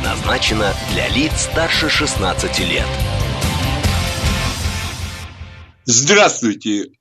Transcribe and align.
предназначена 0.00 0.72
для 0.92 1.08
лиц 1.08 1.32
старше 1.42 1.90
16 1.90 2.58
лет. 2.60 2.86
Здравствуйте! 5.84 6.92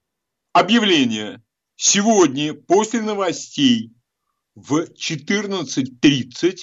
Объявление. 0.52 1.42
Сегодня 1.78 2.54
после 2.54 3.02
новостей 3.02 3.94
в 4.54 4.82
14.30 4.82 6.58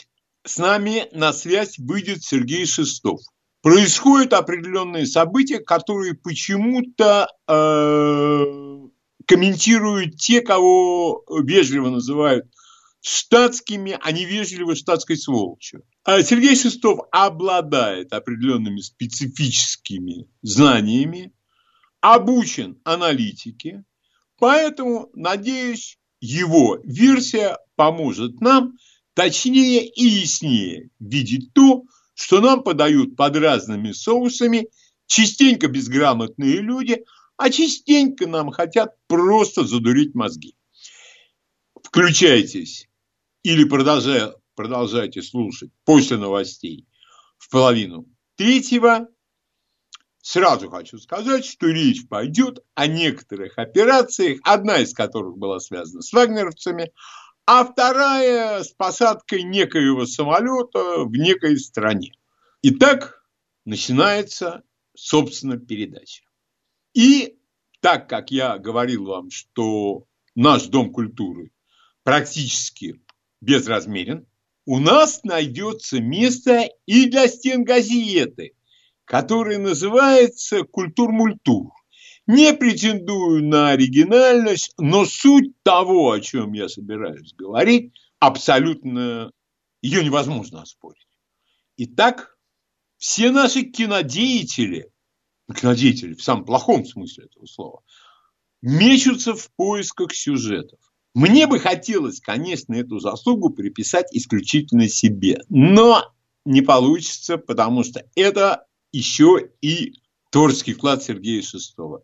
с 0.45 0.59
нами 0.59 1.09
на 1.13 1.33
связь 1.33 1.79
выйдет 1.79 2.23
Сергей 2.23 2.66
Шестов. 2.66 3.21
Происходят 3.63 4.35
определенные 4.35 5.07
события, 5.07 5.59
которые 5.59 6.15
почему-то 6.15 7.29
э, 7.49 8.45
комментируют 9.27 10.16
те, 10.16 10.43
кого 10.43 11.25
вежливо 11.43 11.89
называют 11.89 12.45
штатскими, 13.01 13.99
а 14.03 14.13
невежливо 14.13 14.75
штатской 14.75 15.16
сволочью. 15.16 15.83
А 16.06 16.23
Сергей 16.23 16.55
Шестов 16.55 17.01
обладает 17.10 18.12
определенными 18.12 18.78
специфическими 18.78 20.29
знаниями, 20.40 21.32
обучен 22.01 22.80
аналитике, 22.85 23.82
поэтому, 24.38 25.10
надеюсь, 25.15 25.98
его 26.21 26.79
версия 26.85 27.59
поможет 27.74 28.40
нам 28.40 28.74
точнее 29.15 29.85
и 29.85 30.04
яснее 30.04 30.90
видеть 31.01 31.52
то, 31.54 31.82
что 32.15 32.41
нам 32.41 32.63
подают 32.63 33.16
под 33.16 33.37
разными 33.38 33.91
соусами 33.91 34.68
частенько 35.07 35.66
безграмотные 35.66 36.60
люди, 36.60 37.04
а 37.37 37.51
частенько 37.51 38.29
нам 38.29 38.52
хотят 38.52 38.95
просто 39.09 39.65
задурить 39.65 40.15
мозги. 40.15 40.54
Включайтесь 41.82 42.88
или 43.43 43.65
продолжай, 43.65 44.30
продолжайте 44.57 45.23
слушать 45.23 45.71
после 45.85 46.16
новостей 46.16 46.88
в 47.38 47.49
половину 47.51 48.07
третьего 48.37 49.09
Сразу 50.29 50.68
хочу 50.68 50.98
сказать, 50.98 51.45
что 51.45 51.68
речь 51.68 52.09
пойдет 52.09 52.59
о 52.74 52.88
некоторых 52.88 53.59
операциях, 53.59 54.40
одна 54.43 54.79
из 54.79 54.93
которых 54.93 55.38
была 55.38 55.60
связана 55.60 56.02
с 56.02 56.13
вагнеровцами, 56.13 56.90
а 57.46 57.65
вторая 57.65 58.65
с 58.65 58.73
посадкой 58.73 59.45
некоего 59.45 60.04
самолета 60.04 61.04
в 61.04 61.13
некой 61.13 61.57
стране. 61.60 62.13
Итак, 62.63 63.23
начинается, 63.65 64.65
собственно, 64.97 65.59
передача. 65.59 66.25
И 66.93 67.38
так 67.78 68.09
как 68.09 68.32
я 68.32 68.59
говорил 68.59 69.04
вам, 69.04 69.31
что 69.31 70.09
наш 70.34 70.65
Дом 70.65 70.93
культуры 70.93 71.53
практически 72.03 73.00
безразмерен, 73.41 74.26
у 74.67 74.81
нас 74.81 75.22
найдется 75.22 76.00
место 76.00 76.69
и 76.87 77.09
для 77.09 77.28
стен 77.28 77.65
газеты, 77.65 78.55
который 79.05 79.59
называется 79.59 80.65
«Культур-мультур». 80.65 81.72
Не 82.27 82.53
претендую 82.53 83.44
на 83.44 83.71
оригинальность, 83.71 84.75
но 84.78 85.05
суть 85.05 85.53
того, 85.62 86.10
о 86.10 86.21
чем 86.21 86.53
я 86.55 86.69
собираюсь 86.69 87.32
говорить, 87.34 87.93
абсолютно 88.19 89.31
ее 89.81 90.05
невозможно 90.05 90.62
оспорить. 90.62 91.06
Итак, 91.76 92.37
все 92.97 93.31
наши 93.31 93.62
кинодеятели, 93.62 94.91
кинодеятели 95.55 96.15
в 96.15 96.22
самом 96.22 96.44
плохом 96.44 96.84
смысле 96.84 97.26
этого 97.26 97.47
слова, 97.47 97.82
мечутся 98.60 99.34
в 99.34 99.49
поисках 99.55 100.12
сюжетов. 100.12 100.81
Мне 101.16 101.47
бы 101.47 101.59
хотелось, 101.59 102.21
конечно, 102.21 102.75
эту 102.75 102.99
заслугу 102.99 103.49
приписать 103.49 104.06
исключительно 104.12 104.87
себе, 104.87 105.38
но 105.49 106.12
не 106.44 106.60
получится, 106.60 107.38
потому 107.38 107.84
что 107.84 108.04
это 108.15 108.66
еще 108.93 109.49
и 109.62 109.94
творческий 110.31 110.75
вклад 110.75 111.03
Сергея 111.03 111.41
Шестого. 111.41 112.03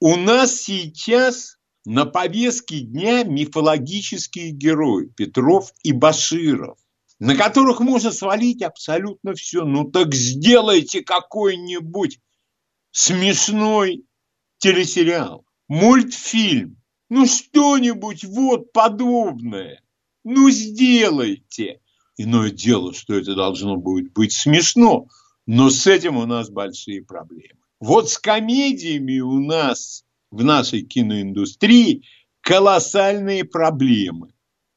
У 0.00 0.16
нас 0.16 0.54
сейчас 0.54 1.56
на 1.86 2.04
повестке 2.04 2.80
дня 2.80 3.24
мифологические 3.24 4.50
герои 4.50 5.06
Петров 5.06 5.72
и 5.82 5.92
Баширов, 5.92 6.76
на 7.18 7.34
которых 7.34 7.80
можно 7.80 8.12
свалить 8.12 8.60
абсолютно 8.60 9.32
все. 9.32 9.64
Ну 9.64 9.90
так 9.90 10.14
сделайте 10.14 11.00
какой-нибудь 11.00 12.20
смешной 12.90 14.04
телесериал, 14.58 15.46
мультфильм, 15.68 16.81
ну 17.12 17.26
что-нибудь 17.26 18.24
вот 18.24 18.72
подобное. 18.72 19.82
Ну 20.24 20.50
сделайте. 20.50 21.80
Иное 22.16 22.50
дело, 22.50 22.92
что 22.92 23.14
это 23.14 23.34
должно 23.34 23.76
будет 23.76 24.12
быть 24.12 24.32
смешно– 24.32 25.06
но 25.46 25.70
с 25.70 25.86
этим 25.86 26.16
у 26.16 26.26
нас 26.26 26.50
большие 26.50 27.02
проблемы. 27.02 27.60
Вот 27.80 28.08
с 28.08 28.18
комедиями 28.18 29.18
у 29.18 29.40
нас 29.40 30.04
в 30.30 30.44
нашей 30.44 30.82
киноиндустрии 30.82 32.04
колоссальные 32.40 33.44
проблемы. 33.44 34.32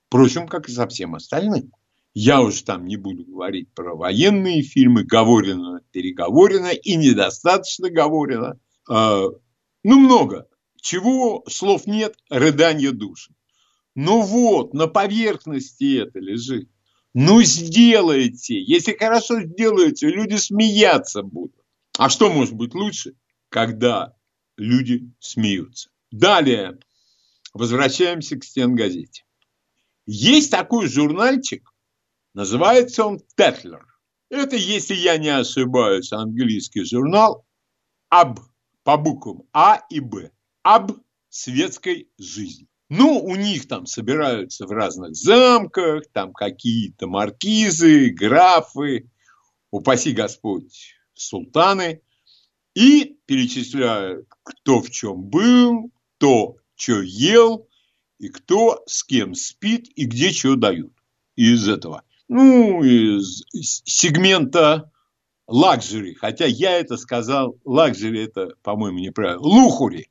Впрочем, 0.08 0.48
как 0.48 0.70
и 0.70 0.72
со 0.72 0.88
всем 0.88 1.16
остальным. 1.16 1.72
Я 2.14 2.42
уж 2.42 2.62
там 2.62 2.86
не 2.86 2.96
буду 2.96 3.26
говорить 3.26 3.74
про 3.74 3.94
военные 3.94 4.62
фильмы, 4.62 5.04
говорено, 5.04 5.82
переговорено 5.92 6.72
и 6.72 6.96
недостаточно 6.96 7.90
говорено. 7.90 8.58
А, 8.90 9.26
ну, 9.84 10.00
много. 10.00 10.48
Чего 10.86 11.44
слов 11.48 11.88
нет, 11.88 12.16
рыдание 12.30 12.92
души. 12.92 13.34
Ну 13.96 14.22
вот, 14.22 14.76
на 14.76 14.86
поверхности 14.86 16.04
это 16.04 16.20
лежит. 16.20 16.70
Ну, 17.16 17.42
сделайте. 17.42 18.62
Если 18.62 18.96
хорошо 18.96 19.42
сделаете, 19.42 20.10
люди 20.10 20.36
смеяться 20.36 21.24
будут. 21.24 21.56
А 21.98 22.08
что 22.08 22.32
может 22.32 22.54
быть 22.54 22.76
лучше, 22.76 23.16
когда 23.50 24.14
люди 24.58 25.10
смеются? 25.20 25.90
Далее 26.12 26.78
возвращаемся 27.52 28.38
к 28.38 28.44
стенгазете. 28.44 29.24
Есть 30.06 30.52
такой 30.52 30.88
журнальчик, 30.88 31.68
называется 32.36 33.06
он 33.06 33.22
«Тетлер». 33.36 33.88
Это, 34.30 34.56
если 34.56 34.94
я 34.94 35.18
не 35.18 35.30
ошибаюсь, 35.30 36.14
английский 36.14 36.84
журнал 36.84 37.44
об, 38.10 38.40
по 38.84 38.98
буквам 38.98 39.48
А 39.52 39.82
и 39.90 40.00
Б, 40.00 40.30
об 40.66 40.94
светской 41.30 42.10
жизни. 42.18 42.68
Ну, 42.90 43.20
у 43.24 43.36
них 43.36 43.68
там 43.68 43.86
собираются 43.86 44.66
в 44.66 44.72
разных 44.72 45.16
замках, 45.16 46.08
там 46.12 46.34
какие-то 46.34 47.06
маркизы, 47.06 48.10
графы, 48.10 49.08
упаси 49.70 50.12
Господь, 50.12 50.96
султаны, 51.14 52.02
и 52.74 53.16
перечисляют, 53.28 54.28
кто 54.42 54.82
в 54.82 54.90
чем 54.90 55.22
был, 55.22 55.92
кто 56.18 56.56
что 56.74 57.04
ел, 57.04 57.70
и 58.18 58.30
кто 58.30 58.82
с 58.88 59.04
кем 59.04 59.36
спит, 59.36 59.88
и 59.96 60.06
где 60.06 60.32
что 60.32 60.56
дают 60.56 60.94
из 61.36 61.70
этого. 61.70 62.02
Ну, 62.28 62.84
из 62.84 63.44
сегмента 63.52 64.92
лакжери, 65.46 66.16
хотя 66.16 66.46
я 66.46 66.80
это 66.80 66.98
сказал, 66.98 67.56
лакжери 67.66 68.24
это, 68.24 68.56
по-моему, 68.64 68.98
неправильно, 68.98 69.42
лухури. 69.42 70.08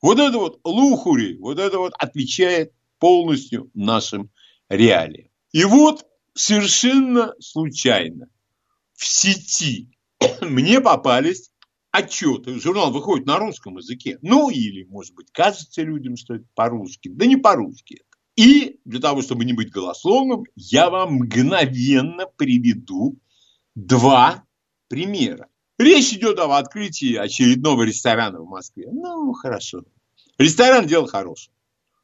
Вот 0.00 0.18
это 0.18 0.38
вот 0.38 0.60
лухури, 0.64 1.36
вот 1.38 1.58
это 1.58 1.78
вот 1.78 1.92
отвечает 1.98 2.72
полностью 2.98 3.70
нашим 3.74 4.30
реалиям. 4.68 5.28
И 5.52 5.64
вот 5.64 6.04
совершенно 6.34 7.34
случайно 7.40 8.28
в 8.94 9.06
сети 9.06 9.90
мне 10.40 10.80
попались 10.80 11.50
отчеты. 11.90 12.60
Журнал 12.60 12.92
выходит 12.92 13.26
на 13.26 13.38
русском 13.38 13.78
языке. 13.78 14.18
Ну, 14.22 14.50
или, 14.50 14.84
может 14.84 15.14
быть, 15.14 15.30
кажется 15.32 15.82
людям, 15.82 16.16
что 16.16 16.34
это 16.34 16.44
по-русски. 16.54 17.08
Да 17.08 17.26
не 17.26 17.36
по-русски. 17.36 18.02
И 18.36 18.78
для 18.84 19.00
того, 19.00 19.22
чтобы 19.22 19.44
не 19.44 19.52
быть 19.52 19.70
голословным, 19.70 20.44
я 20.54 20.90
вам 20.90 21.14
мгновенно 21.14 22.26
приведу 22.36 23.18
два 23.74 24.44
примера. 24.88 25.48
Речь 25.78 26.12
идет 26.12 26.38
об 26.40 26.50
открытии 26.50 27.14
очередного 27.14 27.84
ресторана 27.84 28.40
в 28.40 28.48
Москве. 28.48 28.88
Ну, 28.90 29.32
хорошо. 29.32 29.84
Ресторан– 30.36 30.86
дело 30.88 31.06
хорошее. 31.06 31.54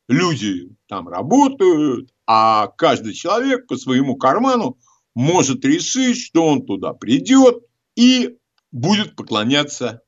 Люди 0.07 0.71
там 0.87 1.09
работают, 1.09 2.13
а 2.27 2.69
каждый 2.69 3.15
человек 3.15 3.67
по 3.67 3.77
своему 3.77 4.17
карману 4.17 4.79
может 5.15 5.65
решить, 5.65 6.19
что 6.21 6.47
он 6.47 6.65
туда 6.65 6.93
придет, 6.93 7.65
и 7.97 8.37
будет 8.71 9.17
поклоняться 9.17 10.03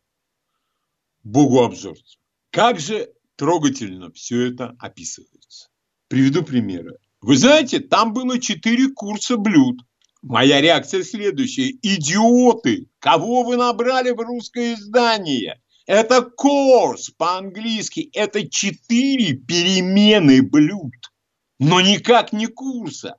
Богу 1.24 1.62
обжорцу. 1.62 2.18
Как 2.50 2.78
же 2.78 3.12
трогательно 3.36 4.12
все 4.12 4.52
это 4.52 4.76
описывается. 4.78 5.68
Приведу 6.08 6.42
примеры. 6.42 6.98
Вы 7.20 7.36
знаете, 7.36 7.80
там 7.80 8.12
было 8.12 8.38
четыре 8.38 8.88
курса 8.88 9.36
блюд. 9.36 9.80
Моя 10.22 10.60
реакция 10.60 11.02
следующая. 11.02 11.70
Идиоты! 11.82 12.88
Кого 13.06 13.44
вы 13.44 13.56
набрали 13.56 14.10
в 14.10 14.18
русское 14.18 14.74
издание? 14.74 15.62
Это 15.86 16.22
курс 16.22 17.10
по-английски. 17.10 18.10
Это 18.12 18.48
четыре 18.48 19.34
перемены 19.34 20.42
блюд. 20.42 20.92
Но 21.60 21.80
никак 21.80 22.32
не 22.32 22.48
курса. 22.48 23.14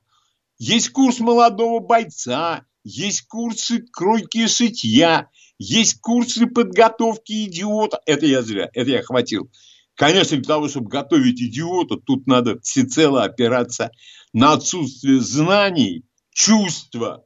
Есть 0.58 0.90
курс 0.90 1.20
молодого 1.20 1.80
бойца, 1.80 2.66
есть 2.84 3.28
курсы 3.28 3.78
кройки 3.90 4.46
шитья, 4.46 5.30
есть 5.58 6.02
курсы 6.02 6.46
подготовки 6.46 7.46
идиота. 7.46 7.98
Это 8.04 8.26
я 8.26 8.42
зря, 8.42 8.68
это 8.74 8.90
я 8.90 9.02
хватил. 9.02 9.50
Конечно, 9.94 10.36
для 10.36 10.46
того, 10.46 10.68
чтобы 10.68 10.90
готовить 10.90 11.40
идиота, 11.40 11.96
тут 11.96 12.26
надо 12.26 12.60
всецело 12.60 13.24
опираться 13.24 13.90
на 14.34 14.52
отсутствие 14.52 15.20
знаний, 15.20 16.04
чувства, 16.34 17.24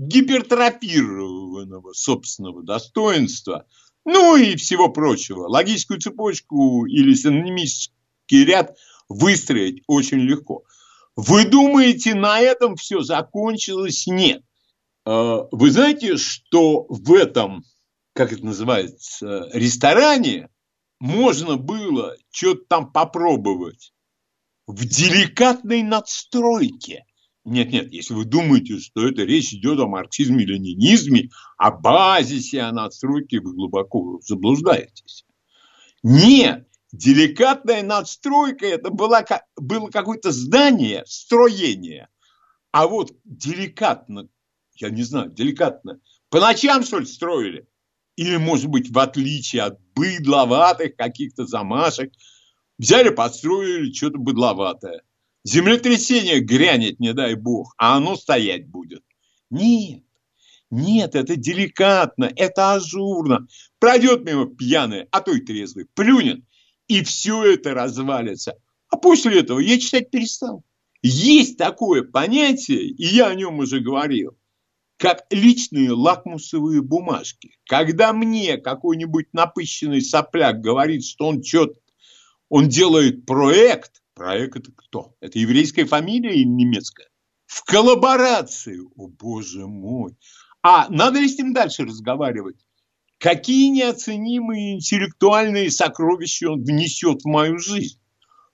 гипертрофированного 0.00 1.92
собственного 1.92 2.62
достоинства, 2.62 3.66
ну 4.06 4.34
и 4.36 4.56
всего 4.56 4.88
прочего. 4.88 5.46
Логическую 5.46 6.00
цепочку 6.00 6.86
или 6.86 7.12
синонимический 7.12 8.44
ряд 8.46 8.78
выстроить 9.10 9.82
очень 9.86 10.20
легко. 10.20 10.64
Вы 11.16 11.44
думаете, 11.44 12.14
на 12.14 12.40
этом 12.40 12.76
все 12.76 13.02
закончилось? 13.02 14.06
Нет. 14.06 14.42
А, 15.04 15.46
вы 15.52 15.70
знаете, 15.70 16.16
что 16.16 16.86
в 16.88 17.12
этом, 17.12 17.62
как 18.14 18.32
это 18.32 18.42
называется, 18.42 19.50
ресторане 19.52 20.48
можно 20.98 21.56
было 21.56 22.16
что-то 22.30 22.62
там 22.68 22.90
попробовать 22.90 23.92
в 24.66 24.86
деликатной 24.86 25.82
надстройке. 25.82 27.04
Нет, 27.44 27.72
нет, 27.72 27.90
если 27.90 28.12
вы 28.12 28.26
думаете, 28.26 28.78
что 28.78 29.08
это 29.08 29.22
речь 29.22 29.54
идет 29.54 29.78
о 29.80 29.86
марксизме 29.86 30.44
или 30.44 30.54
ленинизме, 30.54 31.30
о 31.56 31.70
базисе, 31.70 32.60
о 32.60 32.72
надстройке, 32.72 33.40
вы 33.40 33.54
глубоко 33.54 34.20
заблуждаетесь. 34.22 35.24
Нет, 36.02 36.68
деликатная 36.92 37.82
надстройка– 37.82 38.66
это 38.66 38.90
было, 38.90 39.24
было 39.56 39.88
какое-то 39.88 40.32
здание, 40.32 41.02
строение. 41.06 42.08
А 42.72 42.86
вот 42.86 43.12
деликатно, 43.24 44.28
я 44.76 44.90
не 44.90 45.02
знаю, 45.02 45.30
деликатно, 45.30 45.98
по 46.28 46.40
ночам, 46.40 46.84
что 46.84 46.98
ли, 46.98 47.06
строили? 47.06 47.66
Или, 48.16 48.36
может 48.36 48.66
быть, 48.66 48.90
в 48.90 48.98
отличие 48.98 49.62
от 49.62 49.80
быдловатых 49.94 50.94
каких-то 50.94 51.46
замашек, 51.46 52.12
взяли, 52.78 53.08
построили 53.08 53.92
что-то 53.92 54.18
быдловатое. 54.18 55.02
Землетрясение 55.44 56.40
грянет, 56.40 57.00
не 57.00 57.14
дай 57.14 57.34
бог, 57.34 57.74
а 57.78 57.96
оно 57.96 58.16
стоять 58.16 58.68
будет. 58.68 59.02
Нет, 59.50 60.02
нет, 60.70 61.14
это 61.14 61.36
деликатно, 61.36 62.30
это 62.36 62.74
ажурно. 62.74 63.48
Пройдет 63.78 64.24
мимо 64.24 64.46
пьяный, 64.46 65.06
а 65.10 65.20
то 65.20 65.32
и 65.32 65.40
трезвый, 65.40 65.86
плюнет, 65.94 66.44
и 66.88 67.02
все 67.02 67.54
это 67.54 67.74
развалится. 67.74 68.56
А 68.88 68.96
после 68.96 69.40
этого 69.40 69.60
я 69.60 69.80
читать 69.80 70.10
перестал. 70.10 70.62
Есть 71.02 71.56
такое 71.56 72.02
понятие, 72.02 72.88
и 72.88 73.06
я 73.06 73.28
о 73.28 73.34
нем 73.34 73.60
уже 73.60 73.80
говорил, 73.80 74.36
как 74.98 75.24
личные 75.30 75.92
лакмусовые 75.92 76.82
бумажки. 76.82 77.56
Когда 77.64 78.12
мне 78.12 78.58
какой-нибудь 78.58 79.32
напыщенный 79.32 80.02
сопляк 80.02 80.60
говорит, 80.60 81.06
что 81.06 81.28
он 81.28 81.42
что-то, 81.42 81.80
он 82.50 82.68
делает 82.68 83.24
проект, 83.24 83.99
проект 84.20 84.56
это 84.56 84.70
кто? 84.76 85.16
Это 85.20 85.38
еврейская 85.38 85.86
фамилия 85.86 86.34
или 86.34 86.44
немецкая? 86.44 87.08
В 87.46 87.64
коллаборацию, 87.64 88.92
о 88.94 89.08
боже 89.08 89.66
мой. 89.66 90.14
А 90.62 90.90
надо 90.90 91.20
ли 91.20 91.26
с 91.26 91.38
ним 91.38 91.54
дальше 91.54 91.86
разговаривать? 91.86 92.58
Какие 93.16 93.70
неоценимые 93.70 94.74
интеллектуальные 94.74 95.70
сокровища 95.70 96.50
он 96.50 96.62
внесет 96.62 97.22
в 97.22 97.28
мою 97.28 97.58
жизнь? 97.58 97.98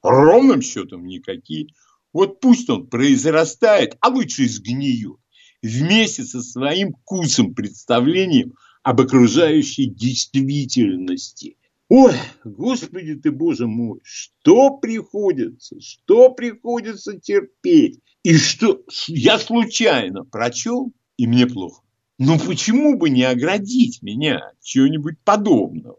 Ровным 0.02 0.62
счетом 0.62 1.04
никакие. 1.04 1.66
Вот 2.12 2.38
пусть 2.38 2.70
он 2.70 2.86
произрастает, 2.86 3.96
а 4.00 4.08
лучше 4.10 4.48
сгниет 4.48 5.16
вместе 5.62 6.22
со 6.22 6.42
своим 6.42 6.92
курсом 6.92 7.56
представлением 7.56 8.54
об 8.84 9.00
окружающей 9.00 9.86
действительности. 9.86 11.56
Ой, 11.88 12.14
Господи 12.44 13.14
ты, 13.14 13.30
Боже 13.30 13.66
мой, 13.66 14.00
что 14.02 14.76
приходится, 14.78 15.80
что 15.80 16.30
приходится 16.30 17.18
терпеть. 17.18 18.00
И 18.24 18.36
что 18.36 18.82
я 19.06 19.38
случайно 19.38 20.24
прочел, 20.24 20.92
и 21.16 21.28
мне 21.28 21.46
плохо. 21.46 21.82
Ну 22.18 22.40
почему 22.40 22.96
бы 22.98 23.08
не 23.08 23.22
оградить 23.22 24.02
меня 24.02 24.52
чего-нибудь 24.60 25.20
подобного? 25.22 25.98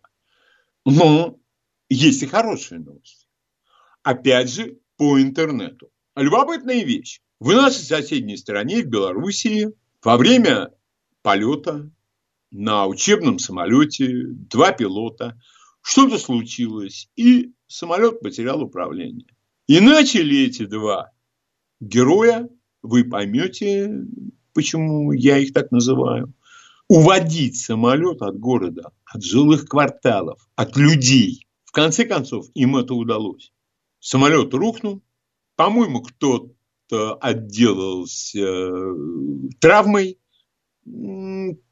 Но 0.86 1.40
есть 1.90 2.22
и 2.24 2.26
хорошие 2.26 2.80
новости. 2.82 3.28
Опять 4.04 4.52
же, 4.52 4.78
по 4.98 5.22
интернету. 5.22 5.90
Любопытная 6.16 6.84
вещь. 6.84 7.22
В 7.40 7.54
нашей 7.54 7.84
соседней 7.84 8.36
стране, 8.36 8.82
в 8.82 8.88
Белоруссии, 8.88 9.70
во 10.04 10.18
время 10.18 10.72
полета 11.22 11.90
на 12.52 12.88
учебном 12.88 13.40
самолете 13.40 14.26
два 14.28 14.72
пилота, 14.72 15.40
что-то 15.88 16.18
случилось, 16.18 17.10
и 17.16 17.54
самолет 17.68 18.20
потерял 18.20 18.62
управление. 18.62 19.28
И 19.68 19.80
начали 19.80 20.46
эти 20.46 20.66
два 20.66 21.12
героя, 21.80 22.50
вы 22.82 23.06
поймете, 23.06 24.06
почему 24.54 25.14
я 25.14 25.38
их 25.38 25.54
так 25.54 25.72
называю, 25.72 26.34
уводить 26.90 27.58
самолет 27.58 28.22
от 28.22 28.38
города, 28.38 28.92
от 29.06 29.24
жилых 29.24 29.66
кварталов, 29.66 30.46
от 30.56 30.76
людей. 30.76 31.48
В 31.64 31.72
конце 31.72 32.04
концов, 32.04 32.48
им 32.54 32.76
это 32.76 32.94
удалось. 32.94 33.54
Самолет 34.02 34.54
рухнул. 34.54 35.02
По-моему, 35.56 36.02
кто 36.02 36.52
отделался 36.90 38.40
э, 38.40 38.94
травмой. 39.62 40.20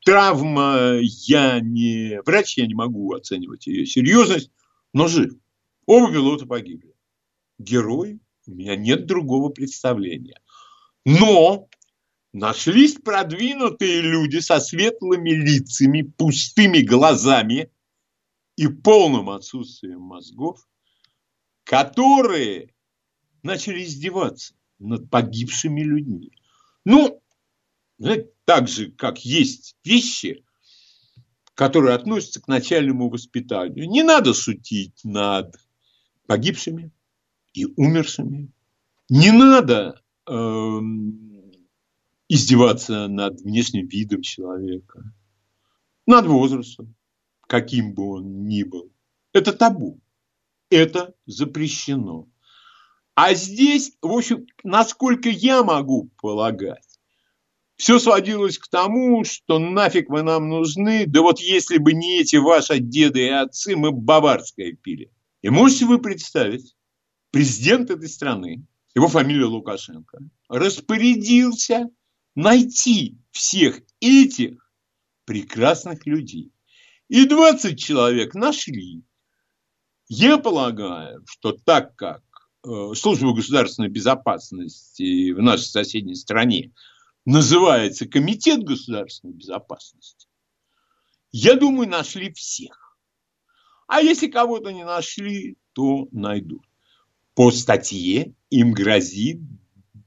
Травма, 0.03 1.00
я 1.01 1.60
не 1.60 2.22
врач, 2.25 2.57
я 2.57 2.67
не 2.67 2.74
могу 2.74 3.13
оценивать 3.13 3.67
ее 3.67 3.86
серьезность, 3.86 4.51
но 4.93 5.07
жив. 5.07 5.34
Оба 5.86 6.12
пилота 6.12 6.45
погибли. 6.45 6.93
Герой, 7.57 8.19
у 8.48 8.51
меня 8.51 8.75
нет 8.75 9.05
другого 9.05 9.50
представления. 9.50 10.41
Но 11.05 11.69
нашлись 12.34 12.95
продвинутые 12.95 14.01
люди 14.01 14.39
со 14.39 14.60
светлыми 14.60 15.29
лицами, 15.31 16.01
пустыми 16.01 16.79
глазами 16.79 17.72
и 18.57 18.67
полным 18.67 19.29
отсутствием 19.29 20.01
мозгов, 20.01 20.67
которые 21.63 22.74
начали 23.43 23.84
издеваться 23.84 24.55
над 24.79 25.10
погибшими 25.10 25.81
людьми. 25.81 26.31
Ну, 26.84 27.22
так 28.46 28.68
же, 28.68 28.92
как 28.92 29.24
есть 29.24 29.75
вещи, 29.84 30.44
которые 31.54 31.96
относятся 31.96 32.42
к 32.42 32.48
начальному 32.48 33.10
воспитанию. 33.10 33.90
Не 33.90 34.04
надо 34.04 34.34
шутить 34.34 35.00
над 35.04 35.56
погибшими 36.28 36.92
и 37.54 37.66
умершими. 37.66 38.52
Не 39.10 39.32
надо 39.32 40.02
э, 40.28 40.32
издеваться 42.28 43.08
над 43.08 43.42
внешним 43.42 43.88
видом 43.88 44.22
человека, 44.22 45.14
над 46.06 46.25
возрастом, 46.25 46.96
каким 47.48 47.94
бы 47.94 48.10
он 48.10 48.46
ни 48.48 48.64
был. 48.64 48.92
Это 49.32 49.54
табу. 49.54 50.02
Это 50.70 51.14
запрещено. 51.25 52.28
А 53.14 53.34
здесь, 53.34 53.96
в 54.02 54.12
общем, 54.12 54.46
насколько 54.64 55.30
я 55.30 55.64
могу 55.64 56.10
полагать, 56.22 56.85
все 57.77 58.00
сводилось 58.00 58.58
к 58.58 58.67
тому, 58.67 59.24
что 59.24 59.60
нафиг 59.60 60.10
вы 60.10 60.24
нам 60.24 60.50
нужны, 60.50 61.05
да 61.05 61.22
вот 61.22 61.39
если 61.39 61.77
бы 61.77 61.94
не 61.94 62.22
эти 62.22 62.38
ваши 62.38 62.79
деды 62.79 63.25
и 63.25 63.29
отцы, 63.29 63.75
мы 63.75 63.91
баварское 63.91 64.74
пили. 64.74 65.12
И 65.41 65.50
можете 65.50 65.86
вы 65.86 66.00
представить, 66.00 66.75
президент 67.32 67.91
этой 67.91 68.08
страны, 68.08 68.65
его 68.96 69.08
фамилия 69.08 69.46
Лукашенко, 69.46 70.20
распорядился 70.48 71.89
найти 72.34 73.17
всех 73.32 73.82
этих 74.00 74.72
прекрасных 75.25 76.05
людей. 76.05 76.51
И 77.10 77.25
20 77.25 77.77
человек 77.77 78.34
нашли. 78.34 79.03
Я 80.08 80.38
полагаю, 80.38 81.24
что 81.27 81.51
так 81.51 81.96
как 81.96 82.22
Э, 82.65 82.94
служба 82.96 83.34
государственной 83.34 83.89
безопасности 83.89 85.32
в 85.32 85.41
нашей 85.41 85.65
соседней 85.65 86.15
стране 86.15 86.72
называется 87.25 88.08
Комитет 88.08 88.63
государственной 88.63 89.34
безопасности, 89.34 90.27
Я 91.32 91.55
думаю, 91.55 91.89
нашли 91.89 92.32
всех. 92.32 92.98
А 93.88 94.01
если 94.01 94.27
кого-то 94.27 94.72
не 94.72 94.86
нашли, 94.86 95.58
то 95.74 96.08
найдут. 96.12 96.63
По 97.34 97.51
статье 97.51 98.34
им 98.50 98.72
грозит, 98.72 99.41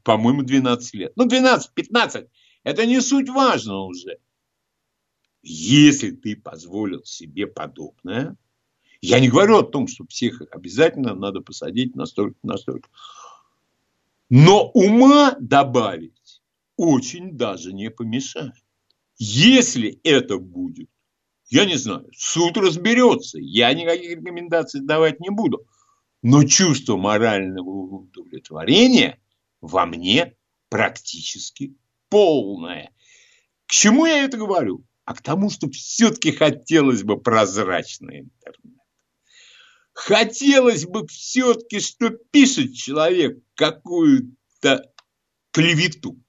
по-моему, 0.03 0.43
12 0.43 0.95
лет. 0.95 1.13
Ну, 1.17 1.27
12-15, 1.27 2.29
это 2.65 2.87
не 2.87 3.01
суть 3.01 3.29
важно 3.29 3.81
уже. 3.81 4.19
Если 5.43 6.11
ты 6.11 6.35
позволил 6.35 7.05
себе 7.05 7.47
подобное, 7.47 8.37
я 9.01 9.21
не 9.21 9.29
говорю 9.29 9.59
о 9.59 9.63
том, 9.63 9.87
что 9.87 10.07
всех 10.09 10.43
обязательно 10.51 11.15
надо 11.15 11.41
посадить 11.41 11.95
настолько, 11.95 12.39
настолько. 12.43 12.89
Но 14.29 14.69
ума 14.71 15.37
добавить 15.39 16.18
очень 16.79 17.37
даже 17.37 17.75
не 17.75 17.91
помешает. 17.91 18.55
Если 19.19 20.01
это 20.05 20.39
будет, 20.39 20.89
я 21.51 21.67
не 21.67 21.77
знаю, 21.77 22.09
суд 22.17 22.57
разберется, 22.57 23.39
я 23.41 23.75
никаких 23.75 24.19
рекомендаций 24.19 24.81
давать 24.81 25.19
не 25.21 25.29
буду. 25.29 25.67
Но 26.23 26.45
чувство 26.45 26.97
морального 26.97 27.69
удовлетворения 27.69 29.21
во 29.61 29.87
мне 29.87 30.37
практически 30.69 31.75
полное. 32.09 32.93
К 33.67 33.73
чему 33.73 34.07
я 34.07 34.25
это 34.25 34.37
говорю? 34.37 34.85
А 35.05 35.15
к 35.15 35.23
тому, 35.23 35.51
что 35.51 35.69
все-таки 35.71 36.31
хотелось 36.31 37.03
бы 37.03 37.21
прозрачный 37.21 38.21
интернет. 38.21 38.79
Хотелось 39.95 40.87
бы 40.87 41.09
все-таки, 41.09 41.81
что 41.81 42.11
пишет 42.11 42.75
человек 42.75 43.39
какую-то 43.55 44.93
клевету. 45.51 46.21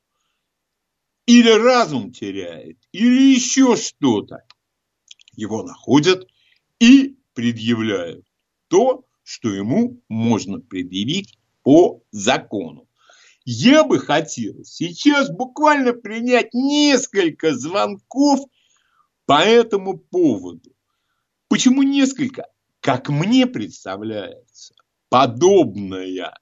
Или 1.30 1.50
разум 1.50 2.12
теряет, 2.12 2.78
или 2.92 3.34
еще 3.36 3.76
что-то. 3.76 4.44
Его 5.36 5.62
находят 5.64 6.28
и 6.80 7.18
предъявляют 7.34 8.26
то, 8.68 9.06
что 9.24 9.54
ему 9.54 10.02
можно 10.10 10.60
предъявить 10.60 11.38
по 11.62 12.02
закону. 12.12 12.90
Я 13.46 13.84
бы 13.84 14.00
хотел 14.00 14.64
сейчас 14.64 15.30
буквально 15.30 15.94
принять 15.94 16.54
несколько 16.54 17.56
звонков 17.56 18.40
по 19.26 19.42
этому 19.44 20.00
поводу. 20.00 20.72
Почему 21.48 21.84
несколько? 21.84 22.46
как 22.82 23.10
мне 23.10 23.46
представляется, 23.46 24.74
подобная 25.10 26.34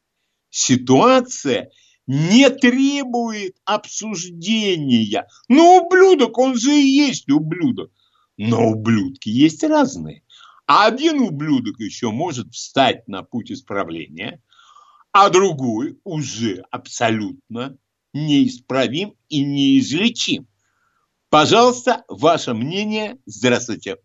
ситуация 0.49 1.71
не 2.07 2.49
требует 2.49 3.57
обсуждения. 3.65 5.27
Ну, 5.49 5.85
ублюдок, 5.85 6.37
он 6.37 6.57
же 6.57 6.71
и 6.71 6.87
есть 6.87 7.29
ублюдок. 7.29 7.91
Но 8.37 8.69
ублюдки 8.69 9.29
есть 9.29 9.63
разные. 9.63 10.23
А 10.65 10.87
один 10.87 11.19
ублюдок 11.19 11.79
еще 11.79 12.11
может 12.11 12.53
встать 12.53 13.07
на 13.07 13.23
путь 13.23 13.51
исправления, 13.51 14.41
а 15.11 15.29
другой 15.29 15.99
уже 16.03 16.63
абсолютно 16.71 17.77
неисправим 18.13 19.13
и 19.29 19.43
неизлечим. 19.43 20.47
Пожалуйста, 21.29 22.03
ваше 22.07 22.53
мнение. 22.53 23.17
Здравствуйте. 23.25 23.97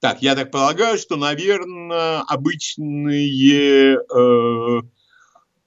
Так, 0.00 0.22
я 0.22 0.36
так 0.36 0.50
полагаю, 0.50 0.96
что, 0.98 1.16
наверное, 1.16 2.20
обычные 2.20 3.96
э, 3.96 4.82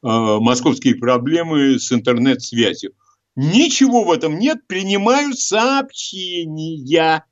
московские 0.02 0.96
проблемы 0.96 1.80
с 1.80 1.92
интернет-связью. 1.92 2.94
Ничего 3.36 4.04
в 4.04 4.12
этом 4.12 4.40
нет. 4.40 4.66
Принимаю 4.68 5.34
сообщения. 5.34 7.26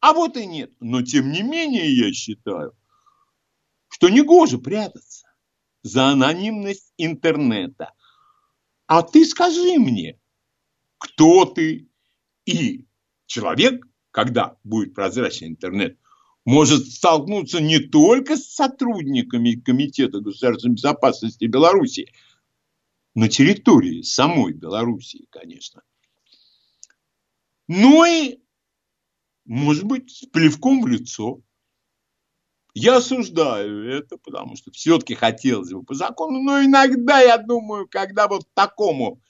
А 0.00 0.12
вот 0.12 0.36
и 0.36 0.44
нет. 0.44 0.70
Но 0.80 1.00
тем 1.00 1.32
не 1.32 1.40
менее 1.40 1.90
я 1.96 2.12
считаю, 2.12 2.76
что 3.88 4.10
не 4.10 4.20
гоже 4.20 4.58
прятаться 4.58 5.27
за 5.88 6.08
анонимность 6.08 6.92
интернета. 6.96 7.92
А 8.86 9.02
ты 9.02 9.24
скажи 9.24 9.78
мне, 9.78 10.18
кто 10.98 11.44
ты? 11.44 11.88
И 12.46 12.86
человек, 13.26 13.84
когда 14.10 14.56
будет 14.64 14.94
прозрачный 14.94 15.48
интернет, 15.48 15.98
может 16.44 16.86
столкнуться 16.86 17.60
не 17.60 17.78
только 17.78 18.36
с 18.36 18.54
сотрудниками 18.54 19.52
Комитета 19.52 20.20
государственной 20.20 20.74
безопасности 20.74 21.44
Беларуси, 21.44 22.12
на 23.14 23.28
территории 23.28 24.02
самой 24.02 24.52
Белоруссии, 24.52 25.26
конечно, 25.30 25.82
но 27.66 28.06
и 28.06 28.38
может 29.48 29.84
быть, 29.84 30.10
с 30.10 30.26
плевком 30.26 30.82
в 30.82 30.86
лицо. 30.86 31.40
Я 32.74 32.98
осуждаю 32.98 33.88
это, 33.88 34.18
потому 34.18 34.56
что 34.56 34.70
все-таки 34.70 35.14
хотелось 35.14 35.70
бы 35.72 35.82
по 35.82 35.94
закону, 35.94 36.40
но 36.42 36.62
иногда 36.62 37.20
я 37.20 37.38
думаю, 37.38 37.88
когда 37.88 38.28
вот 38.28 38.46
такому, 38.54 39.20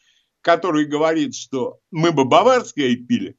который 0.40 0.84
говорит, 0.84 1.34
что 1.34 1.78
мы 1.90 2.12
бы 2.12 2.24
баварское 2.24 2.96
пили, 2.96 3.36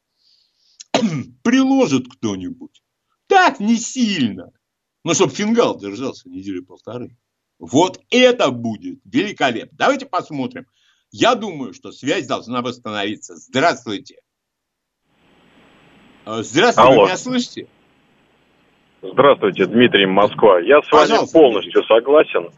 приложит 1.43 2.07
кто-нибудь. 2.07 2.81
Так, 3.27 3.59
не 3.59 3.77
сильно. 3.77 4.51
Но 5.03 5.13
чтобы 5.13 5.33
фингал 5.33 5.77
держался 5.77 6.29
недели 6.29 6.59
полторы. 6.59 7.15
Вот 7.59 8.01
это 8.09 8.51
будет 8.51 8.99
великолепно. 9.05 9.77
Давайте 9.77 10.05
посмотрим. 10.05 10.65
Я 11.11 11.35
думаю, 11.35 11.73
что 11.73 11.91
связь 11.91 12.25
должна 12.25 12.61
восстановиться. 12.61 13.35
Здравствуйте. 13.35 14.19
А, 16.25 16.43
здравствуйте, 16.43 16.89
Алло. 16.89 17.01
вы 17.01 17.07
меня 17.07 17.17
слышите? 17.17 17.67
Здравствуйте, 19.01 19.65
Дмитрий, 19.65 20.05
Москва. 20.05 20.59
Я 20.59 20.81
с 20.81 20.91
вами 20.91 21.31
полностью 21.31 21.83
согласен. 21.85 22.49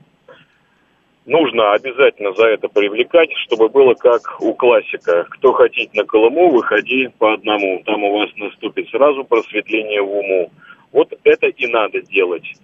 Нужно 1.28 1.74
обязательно 1.74 2.34
за 2.34 2.48
это 2.48 2.68
привлекать, 2.68 3.30
чтобы 3.46 3.70
было 3.70 3.94
как 3.94 4.42
у 4.42 4.56
классика. 4.56 5.28
Кто 5.30 5.54
хотите 5.54 5.92
на 5.94 6.04
Колыму, 6.04 6.50
выходи 6.50 7.10
по 7.20 7.34
одному. 7.34 7.84
Там 7.86 8.04
у 8.04 8.18
вас 8.18 8.30
наступит 8.38 8.90
сразу 8.90 9.24
просветление 9.24 10.02
в 10.02 10.12
уму. 10.12 10.52
Вот 10.92 11.14
это 11.24 11.46
и 11.46 11.68
надо 11.68 12.02
делать. 12.02 12.56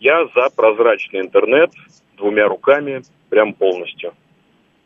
Я 0.00 0.26
за 0.34 0.50
прозрачный 0.50 1.20
интернет 1.20 1.70
двумя 2.16 2.48
руками, 2.48 3.02
прям 3.28 3.54
полностью. 3.54 4.12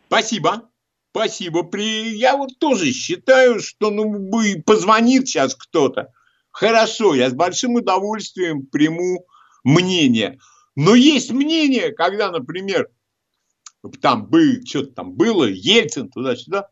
Спасибо. 0.08 0.68
Спасибо. 1.12 1.62
При... 1.62 2.10
Я 2.10 2.36
вот 2.36 2.58
тоже 2.58 2.92
считаю, 2.92 3.60
что 3.60 3.90
ну, 3.90 4.04
бы 4.04 4.62
позвонит 4.66 5.28
сейчас 5.28 5.54
кто-то. 5.54 6.12
Хорошо, 6.54 7.16
я 7.16 7.28
с 7.28 7.34
большим 7.34 7.75
удовольствием 7.75 8.64
приму 8.64 9.26
мнение. 9.64 10.38
Но 10.76 10.94
есть 10.94 11.32
мнение, 11.32 11.90
когда, 11.90 12.30
например, 12.30 12.88
там 14.00 14.26
бы, 14.26 14.62
что-то 14.64 14.92
там 14.92 15.14
было, 15.14 15.46
Ельцин 15.46 16.11
туда-сюда, 16.11 16.68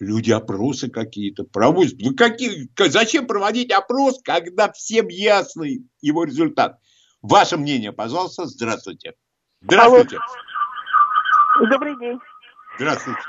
люди 0.00 0.30
опросы 0.30 0.90
какие-то 0.90 1.44
проводят. 1.44 1.94
Ну, 1.98 2.14
какие, 2.14 2.68
зачем 2.90 3.26
проводить 3.26 3.72
опрос, 3.72 4.20
когда 4.22 4.70
всем 4.70 5.08
ясный 5.08 5.82
его 6.02 6.24
результат? 6.24 6.78
Ваше 7.22 7.56
мнение, 7.56 7.92
пожалуйста. 7.92 8.44
Здравствуйте. 8.44 9.14
Здравствуйте. 9.62 10.18
Алло. 11.56 11.70
Добрый 11.70 11.98
день. 11.98 12.18
Здравствуйте. 12.76 13.20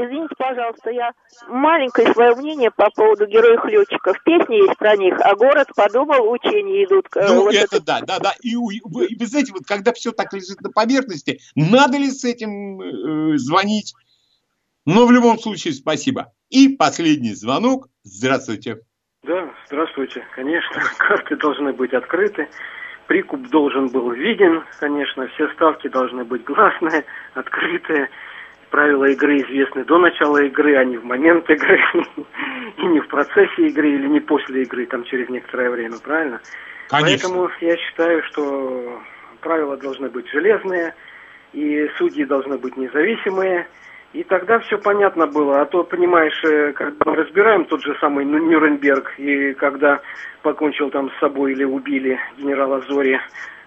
Извините, 0.00 0.34
пожалуйста, 0.36 0.90
я 0.90 1.12
маленькое 1.48 2.12
свое 2.12 2.34
мнение 2.34 2.70
по 2.70 2.90
поводу 2.90 3.26
героев-летчиков. 3.26 4.16
Песни 4.24 4.66
есть 4.66 4.78
про 4.78 4.96
них, 4.96 5.14
а 5.20 5.34
город 5.34 5.68
подумал, 5.76 6.30
учения 6.30 6.84
идут. 6.84 7.06
Ну, 7.14 7.42
вот 7.42 7.54
это, 7.54 7.76
это 7.76 7.84
да, 7.84 8.00
да, 8.00 8.18
да. 8.18 8.32
И 8.42 8.56
вы, 8.56 8.80
вы 8.84 9.26
знаете, 9.26 9.52
вот 9.52 9.66
когда 9.66 9.92
все 9.92 10.12
так 10.12 10.32
лежит 10.32 10.60
на 10.62 10.70
поверхности, 10.70 11.40
надо 11.54 11.98
ли 11.98 12.10
с 12.10 12.24
этим 12.24 12.80
э, 12.80 13.38
звонить? 13.38 13.94
Но 14.86 15.06
в 15.06 15.12
любом 15.12 15.38
случае, 15.38 15.74
спасибо. 15.74 16.32
И 16.48 16.68
последний 16.68 17.34
звонок. 17.34 17.88
Здравствуйте. 18.02 18.78
Да, 19.22 19.50
здравствуйте. 19.66 20.24
Конечно, 20.34 20.82
карты 20.98 21.36
должны 21.36 21.72
быть 21.72 21.92
открыты 21.92 22.48
прикуп 23.10 23.48
должен 23.48 23.88
был 23.88 24.12
виден, 24.12 24.62
конечно, 24.78 25.26
все 25.34 25.48
ставки 25.54 25.88
должны 25.88 26.22
быть 26.22 26.44
гласные, 26.44 27.04
открытые. 27.34 28.08
Правила 28.70 29.04
игры 29.06 29.38
известны 29.38 29.84
до 29.84 29.98
начала 29.98 30.38
игры, 30.44 30.76
а 30.76 30.84
не 30.84 30.96
в 30.96 31.04
момент 31.04 31.48
игры, 31.50 31.80
и 32.76 32.82
не 32.86 33.00
в 33.00 33.08
процессе 33.08 33.66
игры, 33.66 33.90
или 33.90 34.06
не 34.06 34.20
после 34.20 34.62
игры, 34.62 34.86
там 34.86 35.04
через 35.04 35.28
некоторое 35.28 35.70
время, 35.70 35.96
правильно? 36.02 36.40
Конечно. 36.88 37.28
Поэтому 37.28 37.50
я 37.60 37.76
считаю, 37.76 38.22
что 38.24 39.00
правила 39.40 39.76
должны 39.76 40.08
быть 40.08 40.28
железные, 40.30 40.94
и 41.52 41.88
судьи 41.98 42.24
должны 42.24 42.58
быть 42.58 42.76
независимые, 42.76 43.66
и 44.12 44.24
тогда 44.24 44.58
все 44.60 44.78
понятно 44.78 45.26
было. 45.26 45.60
А 45.60 45.66
то, 45.66 45.84
понимаешь, 45.84 46.42
э, 46.44 46.72
когда 46.72 47.10
мы 47.10 47.16
разбираем 47.16 47.64
тот 47.64 47.82
же 47.82 47.96
самый 48.00 48.24
Нюрнберг, 48.24 49.14
и 49.18 49.54
когда 49.54 50.00
покончил 50.42 50.90
там 50.90 51.10
с 51.10 51.18
собой 51.20 51.52
или 51.52 51.64
убили 51.64 52.18
генерала 52.36 52.80
Зори, 52.88 53.20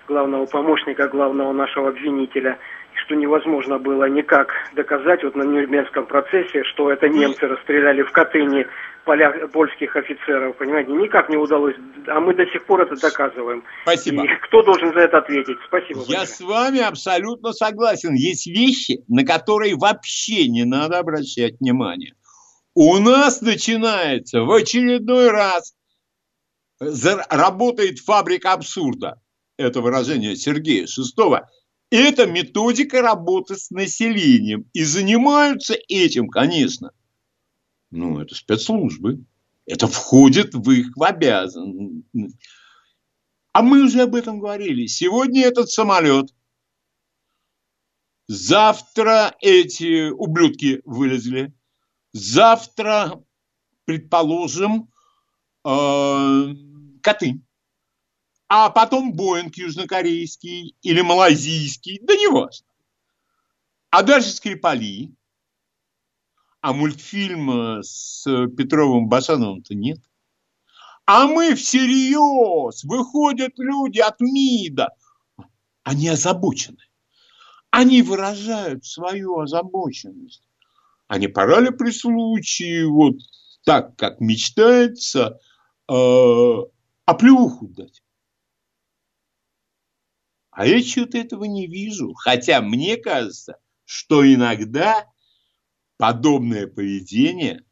главного 0.07 0.45
помощника, 0.45 1.07
главного 1.07 1.53
нашего 1.53 1.89
обвинителя, 1.89 2.57
что 3.05 3.15
невозможно 3.15 3.79
было 3.79 4.09
никак 4.09 4.49
доказать 4.75 5.23
вот 5.23 5.35
на 5.35 5.43
Нюрнбергском 5.43 6.05
процессе, 6.05 6.63
что 6.63 6.91
это 6.91 7.09
немцы 7.09 7.47
расстреляли 7.47 8.03
в 8.03 8.11
Катыни 8.11 8.65
поля, 9.05 9.47
польских 9.51 9.95
офицеров, 9.95 10.57
понимаете, 10.57 10.91
никак 10.91 11.29
не 11.29 11.37
удалось, 11.37 11.75
а 12.07 12.19
мы 12.19 12.33
до 12.33 12.45
сих 12.47 12.65
пор 12.65 12.81
это 12.81 12.95
доказываем. 12.95 13.63
Спасибо. 13.83 14.23
И 14.23 14.27
кто 14.43 14.63
должен 14.63 14.93
за 14.93 15.01
это 15.01 15.17
ответить? 15.17 15.57
Спасибо. 15.67 16.01
Я 16.07 16.19
большое. 16.19 16.27
с 16.27 16.41
вами 16.41 16.79
абсолютно 16.79 17.51
согласен. 17.53 18.13
Есть 18.13 18.47
вещи, 18.47 19.03
на 19.07 19.25
которые 19.25 19.75
вообще 19.75 20.47
не 20.47 20.63
надо 20.63 20.99
обращать 20.99 21.59
внимание. 21.59 22.13
У 22.75 22.97
нас 22.97 23.41
начинается 23.41 24.41
в 24.41 24.51
очередной 24.51 25.29
раз 25.29 25.75
работает 27.29 27.99
фабрика 27.99 28.53
абсурда. 28.53 29.21
Это 29.57 29.81
выражение 29.81 30.35
Сергея 30.35 30.87
Шестого. 30.87 31.49
Это 31.95 32.25
методика 32.25 33.03
работы 33.03 33.55
с 33.55 33.69
населением. 33.69 34.67
И 34.73 34.83
занимаются 34.83 35.75
этим, 35.87 36.27
конечно, 36.27 36.89
ну, 37.91 38.19
это 38.19 38.33
спецслужбы. 38.33 39.23
Это 39.67 39.85
входит 39.85 40.55
в 40.55 40.71
их 40.71 40.87
обязанность. 40.99 42.35
А 43.51 43.61
мы 43.61 43.83
уже 43.83 44.01
об 44.01 44.15
этом 44.15 44.39
говорили. 44.39 44.87
Сегодня 44.87 45.45
этот 45.45 45.69
самолет. 45.69 46.33
Завтра 48.25 49.35
эти 49.39 50.09
ублюдки 50.09 50.81
вылезли. 50.85 51.53
Завтра, 52.11 53.23
предположим, 53.85 54.89
э, 55.63 56.55
коты. 57.03 57.39
А 58.55 58.69
потом 58.69 59.13
Боинг 59.13 59.55
южнокорейский 59.55 60.75
или 60.83 61.01
малазийский, 61.01 61.97
да 62.03 62.13
не 62.13 62.27
важно. 62.27 62.67
А 63.89 64.03
дальше 64.03 64.29
Скрипали, 64.29 65.11
а 66.61 66.71
мультфильма 66.71 67.81
с 67.81 68.23
Петровым 68.55 69.07
Басановым-то 69.07 69.73
нет. 69.73 69.97
А 71.07 71.25
мы 71.25 71.55
всерьез, 71.55 72.83
выходят 72.83 73.53
люди 73.57 74.01
от 74.01 74.19
МИДа. 74.19 74.89
Они 75.81 76.07
озабочены. 76.09 76.77
Они 77.71 78.03
выражают 78.03 78.85
свою 78.85 79.39
озабоченность. 79.39 80.47
А 81.07 81.17
не 81.17 81.27
пора 81.27 81.59
ли 81.59 81.71
при 81.71 81.89
случае, 81.89 82.87
вот 82.87 83.15
так, 83.65 83.95
как 83.95 84.19
мечтается, 84.19 85.39
э, 85.89 86.57
оплеуху 87.07 87.67
дать? 87.69 88.02
А 90.55 90.65
я 90.67 90.81
что-то 90.83 91.17
этого 91.17 91.45
не 91.45 91.67
вижу. 91.67 92.13
Хотя 92.13 92.61
мне 92.61 92.97
кажется, 92.97 93.57
что 93.85 94.25
иногда 94.25 95.07
Подобное 95.97 96.67
поведение 96.67 97.63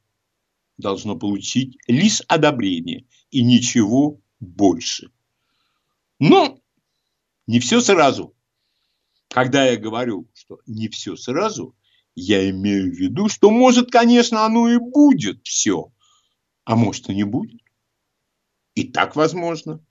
должно 0.77 1.17
получить 1.17 1.77
лишь 1.87 2.21
одобрение 2.29 3.05
и 3.29 3.43
ничего 3.43 4.21
больше. 4.39 5.11
Но 6.19 6.61
не 7.45 7.59
все 7.59 7.81
сразу. 7.81 8.35
Когда 9.27 9.65
я 9.65 9.75
говорю, 9.75 10.29
что 10.33 10.59
не 10.65 10.87
все 10.87 11.17
сразу, 11.17 11.75
я 12.15 12.49
имею 12.49 12.91
в 12.93 12.95
виду, 12.95 13.27
что 13.27 13.49
может, 13.49 13.91
конечно, 13.91 14.45
оно 14.45 14.69
и 14.69 14.77
будет 14.77 15.45
все, 15.45 15.91
а 16.63 16.77
может 16.77 17.09
и 17.09 17.15
не 17.15 17.23
будет. 17.23 17.61
И 18.75 18.85
так 18.85 19.15
возможно. 19.15 19.83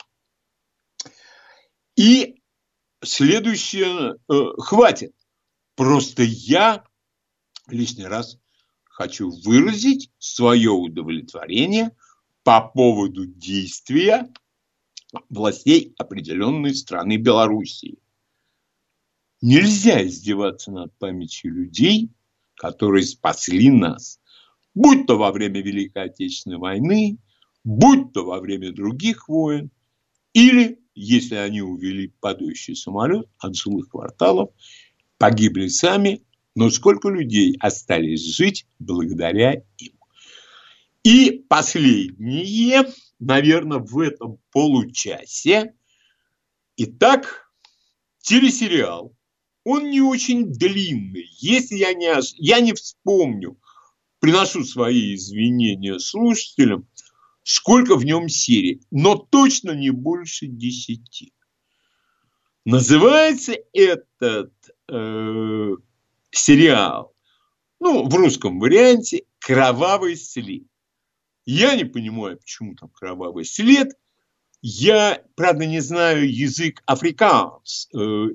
И 1.97 2.40
следующее 3.03 4.17
э, 4.29 4.35
хватит. 4.59 5.15
Просто 5.75 6.23
я 6.23 6.85
лишний 7.69 8.07
раз 8.07 8.39
хочу 8.85 9.31
выразить 9.31 10.11
свое 10.19 10.71
удовлетворение 10.71 11.93
по 12.43 12.61
поводу 12.61 13.27
действия 13.27 14.29
властей 15.29 15.95
определенной 15.99 16.75
страны 16.75 17.17
Белоруссии. 17.17 17.99
Нельзя 19.41 20.07
издеваться 20.07 20.71
над 20.71 20.97
памятью 20.99 21.55
людей, 21.55 22.11
которые 22.57 23.05
спасли 23.05 23.71
нас, 23.71 24.21
будь 24.75 25.07
то 25.07 25.17
во 25.17 25.33
время 25.33 25.63
Великой 25.63 26.05
Отечественной 26.05 26.59
войны, 26.59 27.19
будь 27.65 28.13
то 28.13 28.25
во 28.25 28.41
время 28.41 28.73
других 28.73 29.29
войн, 29.29 29.71
или, 30.33 30.80
если 30.95 31.37
они 31.37 31.63
увели 31.63 32.13
падающий 32.21 32.77
самолет 32.77 33.29
от 33.39 33.55
жилых 33.57 33.89
кварталов, 33.91 34.51
погибли 35.19 35.69
сами 35.69 36.25
но 36.55 36.71
сколько 36.71 37.09
людей 37.09 37.57
остались 37.61 38.25
жить 38.25 38.67
благодаря 38.79 39.63
им. 39.79 39.99
И 41.03 41.45
последнее, 41.49 42.87
наверное, 43.19 43.79
в 43.79 43.99
этом 43.99 44.39
получасе. 44.53 45.75
Итак, 46.77 47.51
телесериал. 48.21 49.15
Он 49.65 49.91
не 49.91 50.01
очень 50.01 50.53
длинный. 50.53 51.27
Если 51.39 51.77
я 51.77 51.95
не, 51.95 52.13
я 52.37 52.61
не 52.61 52.73
вспомню, 52.75 53.59
приношу 54.19 54.65
свои 54.65 55.15
извинения 55.15 55.99
слушателям, 55.99 56.87
сколько 57.51 57.97
в 57.97 58.05
нем 58.05 58.29
серий, 58.29 58.81
но 58.93 59.17
точно 59.17 59.73
не 59.73 59.91
больше 59.91 60.47
десяти. 60.47 61.33
Называется 62.65 63.55
этот 63.73 64.53
э, 64.89 65.71
сериал. 66.31 67.13
Ну, 67.81 68.09
в 68.09 68.15
русском 68.15 68.61
варианте 68.61 69.25
«Кровавый 69.41 70.15
след». 70.17 70.63
Я 71.45 71.75
не 71.75 71.85
понимаю, 71.85 72.39
почему 72.39 72.77
там 72.77 72.91
кровавый 72.91 73.45
след. 73.45 73.89
Я, 74.63 75.25
правда, 75.35 75.67
не 75.67 75.81
знаю 75.81 76.33
язык 76.33 76.83
африканс, 76.87 77.89
э, 77.93 78.27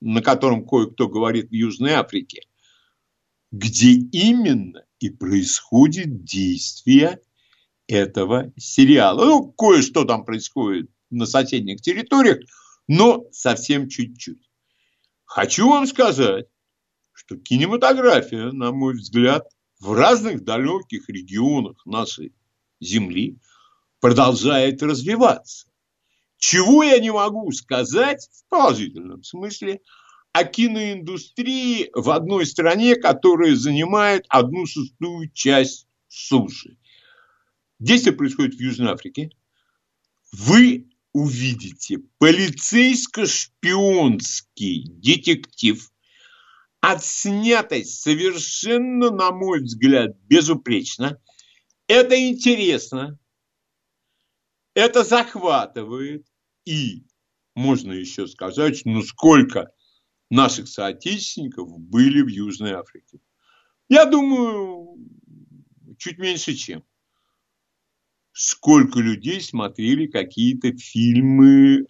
на 0.00 0.22
котором 0.22 0.64
кое-кто 0.64 1.08
говорит 1.08 1.48
в 1.50 1.54
Южной 1.54 1.94
Африке, 1.94 2.42
где 3.50 3.94
именно 3.94 4.84
и 5.00 5.10
происходит 5.10 6.22
действие 6.22 7.20
этого 7.88 8.52
сериала. 8.56 9.24
Ну, 9.24 9.50
кое-что 9.52 10.04
там 10.04 10.24
происходит 10.24 10.90
на 11.10 11.26
соседних 11.26 11.80
территориях, 11.80 12.38
но 12.86 13.24
совсем 13.32 13.88
чуть-чуть. 13.88 14.48
Хочу 15.24 15.68
вам 15.68 15.86
сказать, 15.86 16.46
что 17.12 17.36
кинематография, 17.36 18.52
на 18.52 18.70
мой 18.72 18.94
взгляд, 18.94 19.48
в 19.80 19.92
разных 19.92 20.44
далеких 20.44 21.08
регионах 21.08 21.84
нашей 21.86 22.32
Земли 22.80 23.38
продолжает 24.00 24.82
развиваться. 24.82 25.66
Чего 26.36 26.84
я 26.84 26.98
не 26.98 27.12
могу 27.12 27.50
сказать 27.52 28.28
в 28.32 28.48
положительном 28.48 29.24
смысле 29.24 29.80
о 30.32 30.44
киноиндустрии 30.44 31.90
в 31.94 32.10
одной 32.10 32.46
стране, 32.46 32.94
которая 32.96 33.56
занимает 33.56 34.24
одну 34.28 34.66
шестую 34.66 35.30
часть 35.32 35.88
суши. 36.06 36.76
Действие 37.78 38.14
происходит 38.14 38.54
в 38.54 38.60
Южной 38.60 38.92
Африке. 38.92 39.30
Вы 40.32 40.90
увидите 41.12 41.98
полицейско-шпионский 42.18 44.84
детектив 44.88 45.90
отснятой 46.80 47.84
совершенно, 47.84 49.10
на 49.10 49.32
мой 49.32 49.62
взгляд, 49.62 50.16
безупречно. 50.28 51.20
Это 51.86 52.18
интересно, 52.28 53.18
это 54.74 55.04
захватывает. 55.04 56.26
И 56.64 57.04
можно 57.54 57.92
еще 57.92 58.26
сказать, 58.26 58.82
ну 58.84 59.02
сколько 59.02 59.70
наших 60.30 60.68
соотечественников 60.68 61.78
были 61.78 62.22
в 62.22 62.28
Южной 62.28 62.72
Африке. 62.72 63.20
Я 63.88 64.04
думаю, 64.04 64.98
чуть 65.96 66.18
меньше 66.18 66.54
чем. 66.54 66.84
Сколько 68.40 69.00
людей 69.00 69.40
смотрели 69.40 70.06
какие-то 70.06 70.70
фильмы 70.72 71.86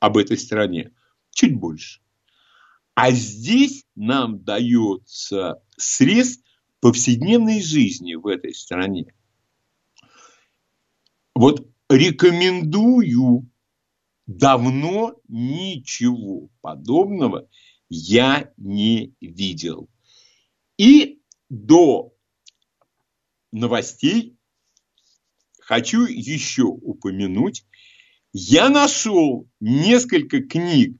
об 0.00 0.16
этой 0.16 0.38
стране, 0.38 0.90
чуть 1.32 1.54
больше. 1.54 2.00
А 2.94 3.10
здесь 3.10 3.84
нам 3.94 4.42
дается 4.42 5.62
срез 5.76 6.40
повседневной 6.80 7.60
жизни 7.60 8.14
в 8.14 8.26
этой 8.26 8.54
стране. 8.54 9.14
Вот 11.34 11.68
рекомендую 11.90 13.46
давно 14.24 15.20
ничего 15.28 16.48
подобного 16.62 17.50
я 17.90 18.50
не 18.56 19.12
видел. 19.20 19.90
И 20.78 21.20
до 21.50 22.14
новостей 23.52 24.33
хочу 25.66 26.04
еще 26.04 26.64
упомянуть, 26.64 27.64
я 28.32 28.68
нашел 28.68 29.48
несколько 29.60 30.42
книг 30.42 30.96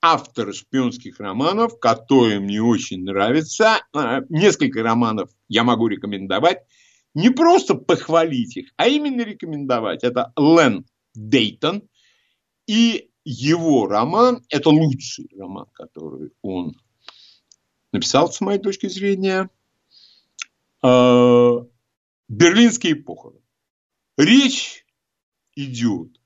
автора 0.00 0.52
шпионских 0.52 1.20
романов, 1.20 1.78
которые 1.78 2.40
мне 2.40 2.62
очень 2.62 3.04
нравятся. 3.04 3.82
А, 3.92 4.20
несколько 4.28 4.82
романов 4.82 5.30
я 5.48 5.64
могу 5.64 5.88
рекомендовать. 5.88 6.58
Не 7.12 7.30
просто 7.30 7.74
похвалить 7.74 8.56
их, 8.56 8.72
а 8.76 8.86
именно 8.86 9.22
рекомендовать. 9.22 10.04
Это 10.04 10.32
Лен 10.36 10.86
Дейтон 11.14 11.82
и 12.66 13.10
его 13.24 13.86
роман, 13.86 14.42
это 14.48 14.70
лучший 14.70 15.28
роман, 15.36 15.66
который 15.74 16.30
он 16.40 16.76
написал, 17.92 18.32
с 18.32 18.40
моей 18.40 18.60
точки 18.60 18.88
зрения, 18.88 19.50
а, 20.82 21.66
«Берлинские 22.28 22.94
похороны». 22.94 23.40
Речь 24.20 24.84
идет 25.54 26.20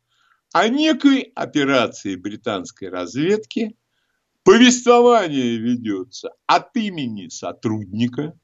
о 0.53 0.67
некой 0.67 1.31
операции 1.37 2.17
британской 2.17 2.89
разведки. 2.89 3.77
Повествование 4.43 5.59
ведется 5.59 6.31
от 6.47 6.77
имени 6.77 7.29
сотрудника 7.29 8.37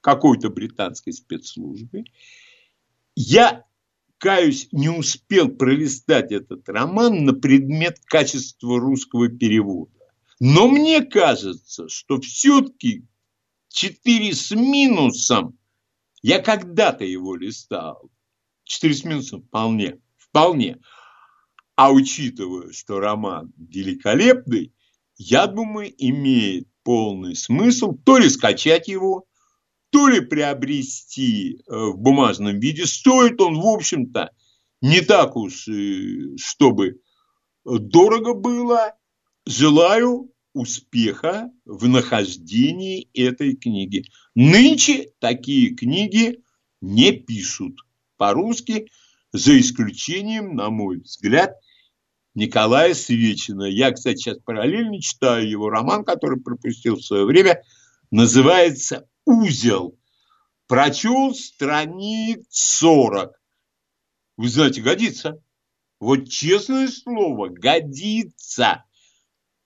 какой-то 0.00 0.50
британской 0.50 1.12
спецслужбы. 1.12 2.04
Я, 3.16 3.64
каюсь, 4.18 4.68
не 4.70 4.90
успел 4.90 5.48
пролистать 5.48 6.30
этот 6.30 6.68
роман 6.68 7.24
на 7.24 7.32
предмет 7.32 7.98
качества 8.04 8.78
русского 8.78 9.26
перевода. 9.26 9.90
Но 10.38 10.68
мне 10.68 11.04
кажется, 11.04 11.88
что 11.88 12.20
все-таки 12.20 13.08
4 13.70 14.32
с 14.32 14.52
минусом, 14.52 15.58
я 16.22 16.38
когда-то 16.38 17.04
его 17.04 17.34
листал, 17.34 18.08
4 18.66 18.94
с 18.94 19.04
минусом 19.04 19.42
вполне, 19.42 19.98
вполне. 20.16 20.78
А 21.76 21.92
учитывая, 21.92 22.72
что 22.72 23.00
роман 23.00 23.52
великолепный, 23.56 24.72
я 25.16 25.46
думаю, 25.46 25.92
имеет 25.96 26.68
полный 26.82 27.34
смысл 27.34 27.96
то 28.04 28.18
ли 28.18 28.28
скачать 28.28 28.88
его, 28.88 29.24
то 29.90 30.08
ли 30.08 30.20
приобрести 30.20 31.56
э, 31.56 31.74
в 31.74 31.98
бумажном 31.98 32.58
виде. 32.60 32.86
Стоит 32.86 33.40
он, 33.40 33.58
в 33.60 33.66
общем-то, 33.66 34.30
не 34.82 35.00
так 35.00 35.36
уж, 35.36 35.68
чтобы 36.36 37.00
дорого 37.64 38.34
было. 38.34 38.94
Желаю 39.46 40.30
успеха 40.52 41.50
в 41.64 41.88
нахождении 41.88 43.08
этой 43.14 43.54
книги. 43.54 44.04
Нынче 44.34 45.10
такие 45.20 45.74
книги 45.74 46.42
не 46.80 47.12
пишут 47.12 47.80
по-русски, 48.16 48.90
за 49.32 49.58
исключением, 49.58 50.54
на 50.54 50.70
мой 50.70 50.98
взгляд, 50.98 51.54
Николая 52.34 52.94
Свечина. 52.94 53.64
Я, 53.64 53.92
кстати, 53.92 54.18
сейчас 54.18 54.38
параллельно 54.38 55.00
читаю 55.00 55.48
его 55.48 55.70
роман, 55.70 56.04
который 56.04 56.40
пропустил 56.40 56.96
в 56.96 57.02
свое 57.02 57.24
время. 57.24 57.62
Называется 58.10 59.08
«Узел». 59.24 59.98
Прочел 60.68 61.34
страниц 61.34 62.44
40. 62.50 63.32
Вы 64.36 64.48
знаете, 64.48 64.82
годится. 64.82 65.42
Вот 65.98 66.28
честное 66.28 66.88
слово, 66.88 67.48
годится. 67.48 68.84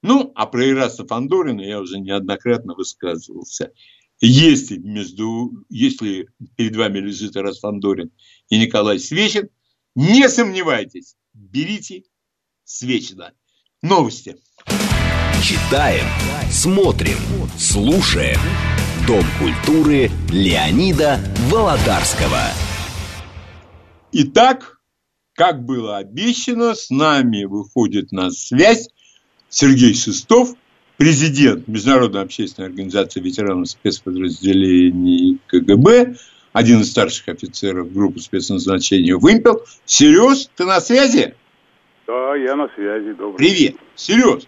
Ну, 0.02 0.32
а 0.34 0.46
про 0.46 0.68
Ираста 0.68 1.06
Фандорина 1.06 1.62
я 1.62 1.80
уже 1.80 1.98
неоднократно 1.98 2.74
высказывался. 2.74 3.72
Если, 4.20 4.76
между, 4.76 5.50
если 5.70 6.28
перед 6.56 6.76
вами 6.76 6.98
лежит 6.98 7.36
Ирас 7.36 7.60
Фандорин 7.60 8.10
и 8.50 8.58
Николай 8.58 8.98
Свечин, 8.98 9.48
не 9.94 10.28
сомневайтесь, 10.28 11.16
берите 11.32 12.02
Свечина. 12.64 13.32
Новости. 13.82 14.36
Читаем, 15.42 16.04
смотрим, 16.50 17.16
слушаем. 17.58 18.38
Дом 19.06 19.24
культуры 19.38 20.10
Леонида 20.30 21.18
Володарского. 21.50 22.42
Итак, 24.12 24.82
как 25.32 25.64
было 25.64 25.96
обещано, 25.96 26.74
с 26.74 26.90
нами 26.90 27.44
выходит 27.44 28.12
на 28.12 28.30
связь 28.30 28.90
Сергей 29.48 29.94
Шестов, 29.94 30.54
президент 31.00 31.66
Международной 31.66 32.20
общественной 32.20 32.68
организации 32.68 33.20
ветеранов 33.20 33.70
спецподразделений 33.70 35.38
КГБ, 35.46 36.16
один 36.52 36.80
из 36.80 36.90
старших 36.90 37.28
офицеров 37.28 37.90
группы 37.90 38.20
спецназначения 38.20 39.16
«Вымпел». 39.16 39.64
Сереж, 39.86 40.48
ты 40.56 40.66
на 40.66 40.78
связи? 40.82 41.34
Да, 42.06 42.36
я 42.36 42.54
на 42.54 42.68
связи. 42.74 43.14
Добрый 43.14 43.38
Привет. 43.38 43.76
Сереж, 43.94 44.42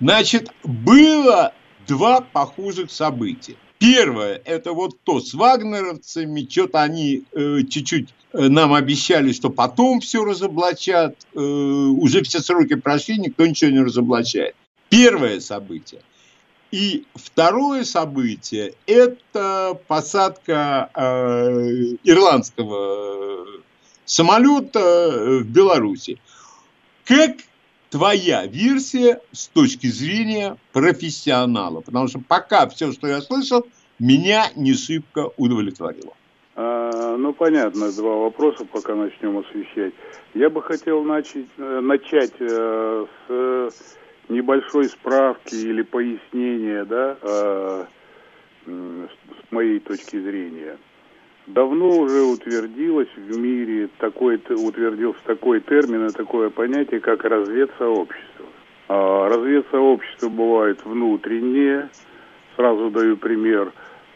значит, 0.00 0.50
было 0.64 1.52
два 1.86 2.22
похожих 2.22 2.90
события. 2.90 3.54
Первое, 3.78 4.42
это 4.44 4.72
вот 4.72 4.98
то 5.04 5.20
с 5.20 5.32
вагнеровцами, 5.32 6.44
что-то 6.50 6.82
они 6.82 7.22
э, 7.30 7.58
чуть-чуть 7.70 8.08
э, 8.32 8.48
нам 8.48 8.74
обещали, 8.74 9.30
что 9.30 9.48
потом 9.48 10.00
все 10.00 10.24
разоблачат, 10.24 11.14
э, 11.34 11.38
уже 11.38 12.24
все 12.24 12.40
сроки 12.40 12.74
прошли, 12.74 13.16
никто 13.16 13.46
ничего 13.46 13.70
не 13.70 13.80
разоблачает. 13.80 14.56
Первое 14.94 15.40
событие. 15.40 16.02
И 16.70 17.04
второе 17.16 17.82
событие– 17.82 18.74
это 18.86 19.76
посадка 19.88 20.88
э, 20.94 21.96
ирландского 22.04 23.44
самолета 24.04 25.40
в 25.40 25.44
Беларуси. 25.46 26.20
Как 27.04 27.38
твоя 27.90 28.46
версия 28.46 29.20
с 29.32 29.48
точки 29.48 29.88
зрения 29.88 30.58
профессионала? 30.72 31.80
Потому 31.80 32.06
что 32.06 32.20
пока 32.20 32.68
все, 32.68 32.92
что 32.92 33.08
я 33.08 33.20
слышал, 33.20 33.66
меня 33.98 34.44
не 34.54 34.74
шибко 34.74 35.30
удовлетворило. 35.36 36.14
А, 36.54 37.16
ну, 37.16 37.32
понятно, 37.32 37.90
два 37.90 38.14
вопроса, 38.16 38.64
пока 38.64 38.94
начнем 38.94 39.38
освещать. 39.38 39.92
Я 40.34 40.50
бы 40.50 40.62
хотел 40.62 41.02
начать, 41.02 41.46
э, 41.58 41.80
начать 41.80 42.34
э, 42.38 43.06
с 43.28 44.03
небольшой 44.28 44.86
справки 44.86 45.54
или 45.54 45.82
пояснения, 45.82 46.84
да, 46.84 47.16
э, 47.22 47.84
с 48.66 49.52
моей 49.52 49.80
точки 49.80 50.18
зрения 50.20 50.76
давно 51.46 51.98
уже 51.98 52.22
утвердилось 52.22 53.08
в 53.16 53.38
мире 53.38 53.88
такой, 53.98 54.36
утвердился 54.36 55.20
такой 55.24 55.60
термин 55.60 56.06
и 56.06 56.12
такое 56.12 56.50
понятие, 56.50 57.00
как 57.00 57.24
разведсообщество. 57.24 58.46
А 58.88 59.28
разведсообщества 59.28 60.28
бывают 60.28 60.84
внутренние, 60.84 61.88
сразу 62.56 62.90
даю 62.90 63.16
пример, 63.16 63.72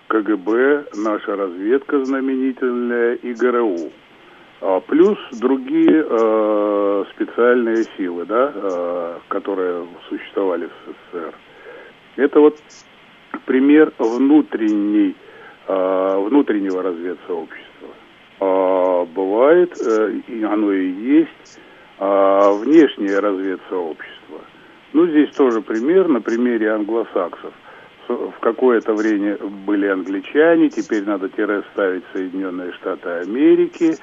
КГБ, 0.09 0.87
наша 0.97 1.37
разведка 1.37 2.05
знаменительная 2.05 3.15
и 3.15 3.35
ГРУ. 3.35 3.93
А 4.61 4.81
плюс 4.81 5.19
другие 5.33 6.05
э, 6.09 7.05
специальные 7.15 7.85
силы, 7.97 8.27
да, 8.27 8.53
э, 8.55 9.19
которые 9.29 9.87
существовали 10.09 10.67
в 10.67 10.91
СССР. 11.13 11.35
Это 12.17 12.41
вот 12.41 12.59
пример 13.47 13.93
внутренней 13.99 15.15
Э, 15.71 16.19
внутреннего 16.19 16.83
разведсообщества. 16.83 17.89
А 18.41 19.05
бывает, 19.05 19.77
и 20.27 20.43
оно 20.43 20.73
и 20.73 20.89
есть, 20.91 21.61
а 21.99 22.53
внешнее 22.53 23.19
разведсообщество. 23.19 24.41
Ну, 24.95 25.07
здесь 25.09 25.31
тоже 25.35 25.61
пример 25.61 26.09
на 26.09 26.23
примере 26.23 26.73
англосаксов. 26.73 27.53
В 28.09 28.41
какое-то 28.41 28.95
время 28.95 29.37
были 29.37 29.89
англичане, 29.89 30.71
теперь 30.71 31.05
надо 31.05 31.29
тире 31.29 31.63
ставить 31.75 32.05
Соединенные 32.15 32.73
Штаты 32.73 33.11
Америки. 33.11 33.97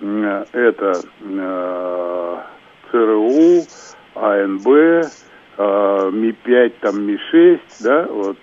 Это 0.00 1.00
э, 1.20 2.42
ЦРУ, 2.90 3.62
АНБ, 4.14 4.66
Ми-5, 5.58 6.72
там 6.80 7.06
Ми-6, 7.06 7.60
да, 7.80 8.06
вот 8.10 8.36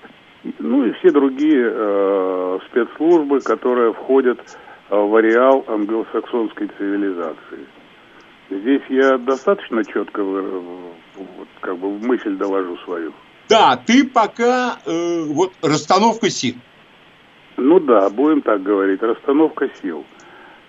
ну 0.60 0.86
и 0.86 0.92
все 0.94 1.12
другие 1.12 1.72
э, 1.72 2.60
спецслужбы, 2.70 3.40
которые 3.40 3.94
входят 3.94 4.40
э, 4.90 4.96
в 4.96 5.16
ареал 5.16 5.64
англосаксонской 5.68 6.70
цивилизации. 6.78 7.66
Здесь 8.50 8.82
я 8.90 9.18
достаточно 9.18 9.84
четко 9.86 10.22
вот, 10.24 11.48
как 11.62 11.78
бы 11.78 11.98
мысль 11.98 12.36
доложу 12.36 12.78
свою. 12.84 13.14
Да, 13.50 13.78
ты 13.78 14.06
пока 14.06 14.80
э, 14.86 15.24
вот 15.28 15.54
расстановка 15.62 16.30
сил. 16.30 16.56
Ну 17.56 17.80
да, 17.80 18.10
будем 18.10 18.42
так 18.42 18.62
говорить, 18.64 19.02
расстановка 19.02 19.70
сил. 19.82 20.06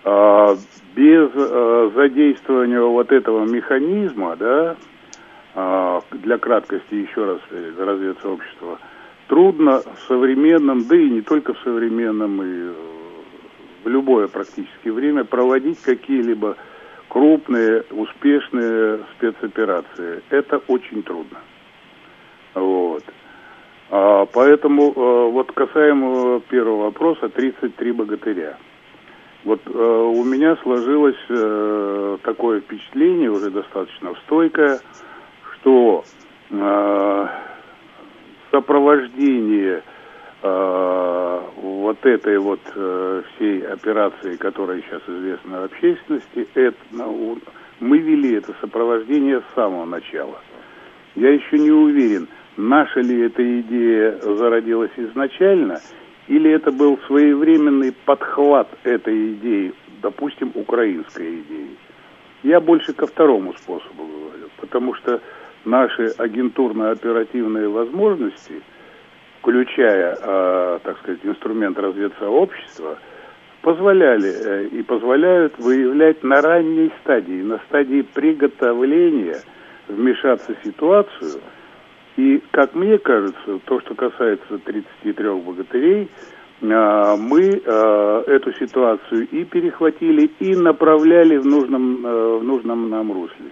А, 0.07 0.55
без 0.95 1.31
а, 1.33 1.91
задействования 1.95 2.79
вот 2.79 3.11
этого 3.11 3.43
механизма, 3.43 4.35
да, 4.35 4.75
а, 5.55 6.01
для 6.11 6.37
краткости 6.37 6.93
еще 6.93 7.25
раз 7.25 7.39
разведсообщества, 7.79 8.77
трудно 9.27 9.81
в 9.81 10.07
современном, 10.07 10.87
да 10.87 10.95
и 10.95 11.09
не 11.09 11.21
только 11.21 11.55
в 11.55 11.59
современном, 11.63 12.39
и 12.43 12.73
в 13.83 13.87
любое 13.87 14.27
практически 14.27 14.89
время 14.89 15.23
проводить 15.23 15.81
какие-либо 15.81 16.55
крупные, 17.07 17.83
успешные 17.89 18.99
спецоперации. 19.17 20.21
Это 20.29 20.61
очень 20.67 21.01
трудно. 21.01 21.39
Вот. 22.53 23.03
А, 23.89 24.27
поэтому 24.27 24.91
вот 25.31 25.51
касаемо 25.51 26.41
первого 26.41 26.83
вопроса, 26.83 27.27
33 27.27 27.91
богатыря. 27.91 28.55
Вот 29.45 29.61
э, 29.67 29.69
у 29.71 30.23
меня 30.23 30.57
сложилось 30.63 31.23
э, 31.29 32.17
такое 32.23 32.61
впечатление, 32.61 33.29
уже 33.29 33.51
достаточно 33.51 34.15
стойкое, 34.25 34.79
что 35.53 36.03
э, 36.49 37.27
сопровождение 38.49 39.83
э, 40.41 41.41
вот 41.61 42.03
этой 42.03 42.39
вот 42.39 42.59
э, 42.73 43.21
всей 43.35 43.61
операции, 43.67 44.35
которая 44.37 44.81
сейчас 44.81 45.03
известна 45.07 45.65
общественности, 45.65 46.47
это, 46.55 46.77
ну, 46.89 47.37
мы 47.79 47.99
вели 47.99 48.37
это 48.37 48.51
сопровождение 48.61 49.41
с 49.41 49.55
самого 49.55 49.85
начала. 49.85 50.39
Я 51.13 51.31
еще 51.31 51.59
не 51.59 51.71
уверен, 51.71 52.27
наша 52.57 53.01
ли 53.01 53.21
эта 53.21 53.59
идея 53.61 54.17
зародилась 54.21 54.91
изначально, 54.97 55.81
или 56.27 56.51
это 56.51 56.71
был 56.71 56.97
своевременный 57.07 57.91
подхват 57.91 58.67
этой 58.83 59.33
идеи, 59.33 59.73
допустим, 60.01 60.51
украинской 60.55 61.41
идеи. 61.41 61.77
Я 62.43 62.59
больше 62.59 62.93
ко 62.93 63.07
второму 63.07 63.53
способу 63.53 64.05
говорю, 64.05 64.49
потому 64.57 64.93
что 64.95 65.21
наши 65.65 66.13
агентурно-оперативные 66.17 67.69
возможности, 67.69 68.61
включая, 69.39 70.17
э, 70.19 70.79
так 70.83 70.97
сказать, 70.99 71.19
инструмент 71.23 71.77
разведсообщества, 71.77 72.97
позволяли 73.61 74.31
э, 74.31 74.65
и 74.67 74.83
позволяют 74.83 75.57
выявлять 75.57 76.23
на 76.23 76.41
ранней 76.41 76.91
стадии, 77.01 77.41
на 77.41 77.59
стадии 77.67 78.01
приготовления 78.01 79.41
вмешаться 79.87 80.55
в 80.55 80.65
ситуацию– 80.65 81.41
и, 82.17 82.41
как 82.51 82.73
мне 82.75 82.97
кажется, 82.97 83.59
то, 83.65 83.79
что 83.81 83.93
касается 83.95 84.57
33 84.57 85.29
богатырей, 85.31 86.09
а, 86.61 87.17
мы 87.17 87.61
а, 87.65 88.23
эту 88.27 88.53
ситуацию 88.53 89.27
и 89.29 89.43
перехватили, 89.43 90.31
и 90.39 90.55
направляли 90.55 91.37
в 91.37 91.45
нужном, 91.45 92.01
а, 92.05 92.37
в 92.39 92.43
нужном 92.43 92.89
нам 92.89 93.11
русле. 93.11 93.51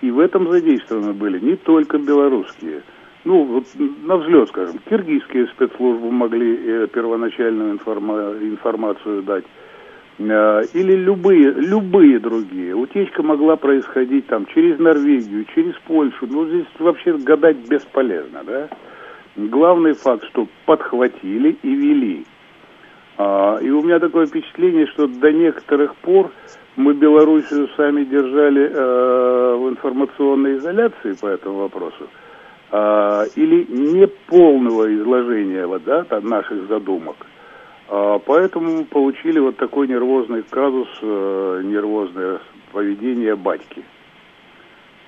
И 0.00 0.10
в 0.10 0.20
этом 0.20 0.48
задействованы 0.50 1.12
были 1.12 1.40
не 1.40 1.56
только 1.56 1.98
белорусские, 1.98 2.82
ну, 3.24 3.44
вот 3.44 3.64
на 3.76 4.16
взлет, 4.16 4.48
скажем, 4.48 4.78
киргизские 4.88 5.48
спецслужбы 5.48 6.10
могли 6.10 6.56
э, 6.56 6.86
первоначальную 6.86 7.72
информа- 7.72 8.36
информацию 8.40 9.22
дать, 9.22 9.44
или 10.18 10.94
любые, 10.94 11.52
любые 11.52 12.18
другие. 12.18 12.74
Утечка 12.74 13.22
могла 13.22 13.56
происходить 13.56 14.26
там 14.26 14.46
через 14.46 14.78
Норвегию, 14.78 15.46
через 15.54 15.74
Польшу. 15.86 16.26
Ну, 16.26 16.46
здесь 16.46 16.66
вообще 16.78 17.16
гадать 17.16 17.68
бесполезно, 17.68 18.42
да? 18.44 18.68
Главный 19.36 19.92
факт, 19.92 20.24
что 20.24 20.48
подхватили 20.66 21.56
и 21.62 21.74
вели. 21.74 22.26
А, 23.16 23.58
и 23.60 23.70
у 23.70 23.82
меня 23.82 24.00
такое 24.00 24.26
впечатление, 24.26 24.86
что 24.88 25.06
до 25.06 25.32
некоторых 25.32 25.94
пор 25.96 26.32
мы 26.74 26.94
Белоруссию 26.94 27.68
сами 27.76 28.04
держали 28.04 28.70
э, 28.70 29.56
в 29.56 29.68
информационной 29.68 30.58
изоляции 30.58 31.12
по 31.20 31.26
этому 31.26 31.58
вопросу. 31.58 32.08
Э, 32.70 33.24
или 33.34 33.66
неполного 33.68 34.94
изложения 34.94 35.66
вот, 35.66 35.82
да, 35.84 36.04
там, 36.04 36.28
наших 36.28 36.68
задумок. 36.68 37.16
А, 37.88 38.18
поэтому 38.18 38.84
получили 38.84 39.38
вот 39.38 39.56
такой 39.56 39.88
нервозный 39.88 40.42
казус, 40.42 40.88
э, 41.00 41.62
нервозное 41.64 42.40
поведение 42.72 43.34
батьки. 43.34 43.82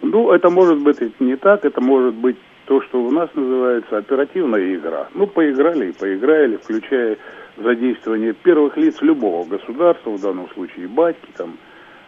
Ну, 0.03 0.33
это 0.33 0.49
может 0.49 0.79
быть 0.79 0.99
не 1.21 1.37
так, 1.37 1.65
это 1.65 1.81
может 1.83 2.15
быть 2.15 2.37
то, 2.65 2.81
что 2.83 3.03
у 3.03 3.11
нас 3.11 3.29
называется 3.35 3.99
оперативная 3.99 4.75
игра. 4.75 5.09
Ну, 5.15 5.27
поиграли 5.27 5.91
и 5.91 5.93
поиграли, 5.93 6.57
включая 6.57 7.19
задействование 7.59 8.33
первых 8.33 8.79
лиц 8.79 9.03
любого 9.03 9.47
государства, 9.47 10.11
в 10.11 10.21
данном 10.21 10.49
случае 10.51 10.89
батьки, 10.89 11.29
там, 11.37 11.59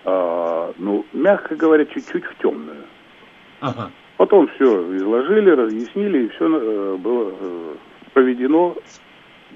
э, 0.07 0.73
ну, 0.79 1.05
мягко 1.13 1.55
говоря, 1.55 1.85
чуть-чуть 1.85 2.25
в 2.25 2.35
темную. 2.39 2.85
Ага. 3.61 3.91
Потом 4.17 4.49
все 4.49 4.97
изложили, 4.97 5.51
разъяснили, 5.51 6.25
и 6.25 6.29
все 6.29 6.47
э, 6.47 6.97
было 6.97 7.35
э, 7.39 7.75
проведено 8.15 8.75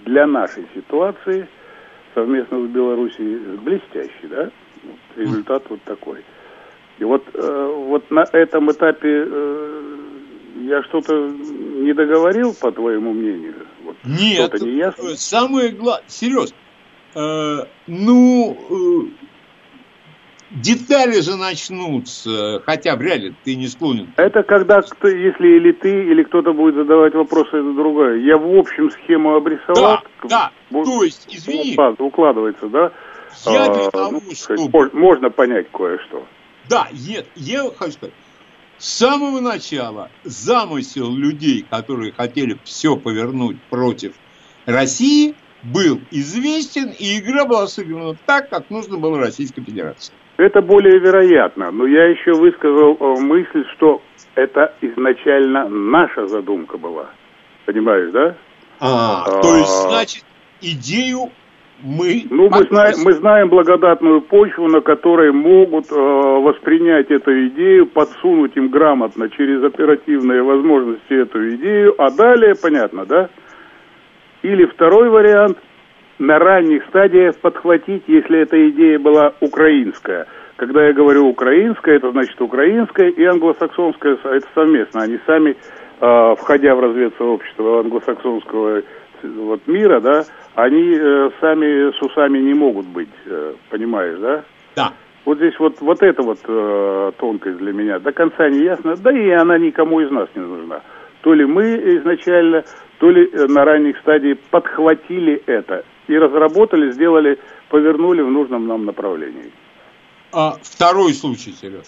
для 0.05 0.27
нашей 0.27 0.67
ситуации 0.75 1.49
совместно 2.15 2.67
с 2.67 2.71
Белоруссией 2.71 3.57
блестящий, 3.59 4.29
да? 4.29 4.51
Вот 4.85 4.99
результат 5.17 5.65
вот 5.69 5.83
такой. 5.83 6.25
И 6.99 7.05
вот, 7.05 7.25
э, 7.35 7.75
вот 7.87 8.11
на 8.11 8.25
этом 8.33 8.71
этапе 8.71 9.25
э, 9.27 9.97
я 10.63 10.83
что-то 10.85 11.29
не 11.29 11.93
договорил, 11.93 12.55
по 12.55 12.73
твоему 12.73 13.13
мнению? 13.13 13.67
Вот, 13.85 13.97
Нет, 14.05 14.49
что-то 14.49 14.65
не 14.65 14.77
ясно? 14.77 15.17
самое 15.17 15.71
главное, 15.71 16.09
Сереж, 16.09 16.51
э, 17.15 17.67
ну, 17.87 18.57
э, 18.71 19.26
Детали 20.51 21.21
же 21.21 21.37
начнутся, 21.37 22.63
хотя 22.65 22.95
вряд 22.95 23.19
ли 23.19 23.35
ты 23.45 23.57
не 23.57 23.67
склонен. 23.67 24.13
Это 24.17 24.45
когда, 24.45 24.81
кто, 24.81 25.09
если 25.09 25.49
или 25.57 25.73
ты, 25.73 26.05
или 26.05 26.23
кто-то 26.23 26.53
будет 26.53 26.77
задавать 26.77 27.15
вопросы, 27.15 27.57
это 27.57 27.73
другое. 27.73 28.21
Я 28.21 28.37
в 28.37 28.57
общем 28.57 28.91
схему 28.93 29.35
обрисовал. 29.35 30.03
Да, 30.23 30.51
да, 30.71 30.85
то 30.85 31.03
есть, 31.03 31.27
извини. 31.29 31.77
Укладывается, 31.99 32.69
да? 32.69 32.93
Я 33.45 33.65
а, 33.65 33.91
того, 33.91 34.13
ну, 34.13 34.35
что... 34.35 34.91
Можно 34.93 35.31
понять 35.31 35.67
кое-что. 35.73 36.25
Да, 36.69 36.89
я, 36.93 37.25
я 37.35 37.69
хочу 37.77 37.93
сказать. 37.93 38.15
С 38.79 38.89
самого 38.99 39.41
начала 39.41 40.11
замысел 40.23 41.11
людей, 41.13 41.67
которые 41.69 42.13
хотели 42.13 42.57
все 42.63 42.97
повернуть 42.97 43.61
против 43.71 44.15
России, 44.65 45.35
был 45.63 46.01
известен, 46.11 46.91
и 46.91 47.19
игра 47.19 47.47
была 47.47 47.67
сыграна 47.67 48.17
так, 48.27 48.51
как 48.51 48.71
нужно 48.71 48.99
было 48.99 49.19
Российской 49.19 49.63
Федерации. 49.63 50.13
Это 50.37 50.61
более 50.61 50.99
вероятно, 50.99 51.71
но 51.71 51.87
я 51.87 52.07
еще 52.09 52.33
высказал 52.33 52.97
э, 53.01 53.21
мысль, 53.21 53.65
что 53.75 54.03
это 54.35 54.75
изначально 54.83 55.69
наша 55.69 56.27
задумка 56.27 56.77
была. 56.77 57.07
Понимаешь, 57.65 58.11
да? 58.13 58.37
А, 58.79 59.25
а 59.25 59.41
то 59.41 59.57
есть, 59.57 59.89
значит, 59.89 60.25
идею 60.61 61.31
мы... 61.83 62.27
Ну, 62.29 62.51
мы 62.51 62.65
знаем, 62.65 62.97
мы 63.03 63.13
знаем 63.15 63.49
благодатную 63.49 64.21
почву, 64.21 64.69
на 64.69 64.83
которой 64.83 65.33
могут 65.33 65.91
э, 65.91 65.95
воспринять 65.95 67.11
эту 67.11 67.49
идею, 67.49 67.87
подсунуть 67.87 68.57
им 68.57 68.69
грамотно 68.69 69.31
через 69.31 69.65
оперативные 69.65 70.43
возможности 70.43 71.15
эту 71.15 71.55
идею, 71.57 71.95
а 71.99 72.11
далее, 72.11 72.55
понятно, 72.61 73.07
да? 73.07 73.31
Или 74.43 74.67
второй 74.67 75.09
вариант– 75.09 75.57
на 76.19 76.39
ранних 76.39 76.85
стадиях 76.87 77.37
подхватить, 77.39 78.05
если 78.07 78.41
эта 78.41 78.69
идея 78.71 78.99
была 78.99 79.33
украинская. 79.41 80.27
Когда 80.57 80.87
я 80.87 80.93
говорю 80.93 81.29
украинская, 81.29 81.97
это 81.97 82.11
значит 82.13 82.41
украинская 82.41 83.11
и 83.11 83.25
англосаксонская, 83.25 84.17
это 84.25 84.47
совместно. 84.55 85.03
Они 85.03 85.19
сами, 85.27 85.57
э, 86.01 86.35
входя 86.39 86.75
в 86.75 86.81
разведсообщество 86.81 87.81
англосаксонского 87.81 88.83
вот, 89.23 89.67
мира, 89.67 90.01
да, 90.01 90.25
они 90.55 90.97
э, 90.99 91.31
сами 91.41 91.93
с 91.93 92.03
усами 92.03 92.39
не 92.39 92.55
могут 92.55 92.87
быть, 92.87 93.11
э, 93.27 93.55
понимаешь, 93.71 94.19
да? 94.19 94.45
Да. 94.77 94.93
Вот 95.27 95.39
здесь 95.39 95.59
вот, 95.59 95.81
вот 95.81 96.03
эта 96.03 96.23
вот 96.23 96.39
э, 96.47 97.13
тонкость 97.19 97.59
для 97.59 97.73
меня 97.73 97.99
до 97.99 98.13
конца 98.13 98.49
не 98.49 98.61
ясна, 98.61 98.97
да 98.97 99.11
и 99.11 99.29
она 99.31 99.59
никому 99.59 100.01
из 100.01 100.11
нас 100.11 100.29
не 100.35 100.43
нужна. 100.43 100.81
То 101.23 101.35
ли 101.35 101.45
мы 101.45 101.75
изначально, 101.99 102.65
то 102.99 103.11
ли 103.11 103.29
э, 103.31 103.47
на 103.49 103.65
ранних 103.65 103.99
стадиях 103.99 104.39
подхватили 104.51 105.43
это 105.47 105.85
и 106.09 106.17
разработали, 106.17 106.93
сделали, 106.93 107.39
повернули 107.69 108.23
в 108.23 108.31
нужном 108.31 108.67
нам 108.67 108.85
направлении. 108.85 109.53
А 110.33 110.57
второй 110.63 111.13
случай, 111.15 111.53
Сереж? 111.53 111.87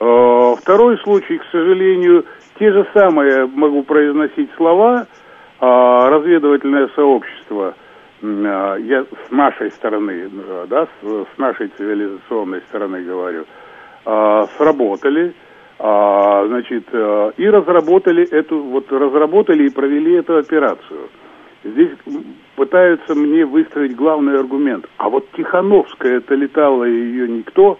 А, 0.00 0.56
второй 0.56 0.98
случай, 0.98 1.38
к 1.38 1.44
сожалению, 1.50 2.24
те 2.58 2.72
же 2.72 2.86
самые 2.94 3.46
могу 3.46 3.82
произносить 3.82 4.50
слова, 4.56 5.06
а, 5.58 6.10
разведывательное 6.10 6.88
сообщество, 6.94 7.74
а, 8.22 8.76
я 8.76 9.04
с 9.04 9.30
нашей 9.30 9.70
стороны, 9.70 10.30
да, 10.68 10.86
с, 11.02 11.38
нашей 11.38 11.68
цивилизационной 11.68 12.62
стороны 12.68 13.02
говорю, 13.02 13.44
а, 14.04 14.46
сработали, 14.56 15.34
значит, 15.78 16.88
а, 16.92 17.30
и 17.36 17.46
разработали 17.48 18.26
эту, 18.30 18.62
вот 18.62 18.90
разработали 18.90 19.66
и 19.66 19.70
провели 19.70 20.14
эту 20.14 20.38
операцию. 20.38 21.08
Здесь 21.66 21.90
пытаются 22.54 23.14
мне 23.14 23.44
выстроить 23.44 23.96
главный 23.96 24.38
аргумент. 24.38 24.86
А 24.98 25.08
вот 25.08 25.26
Тихановская 25.32 26.18
это 26.18 26.34
летала 26.34 26.84
ее 26.84 27.28
никто. 27.28 27.78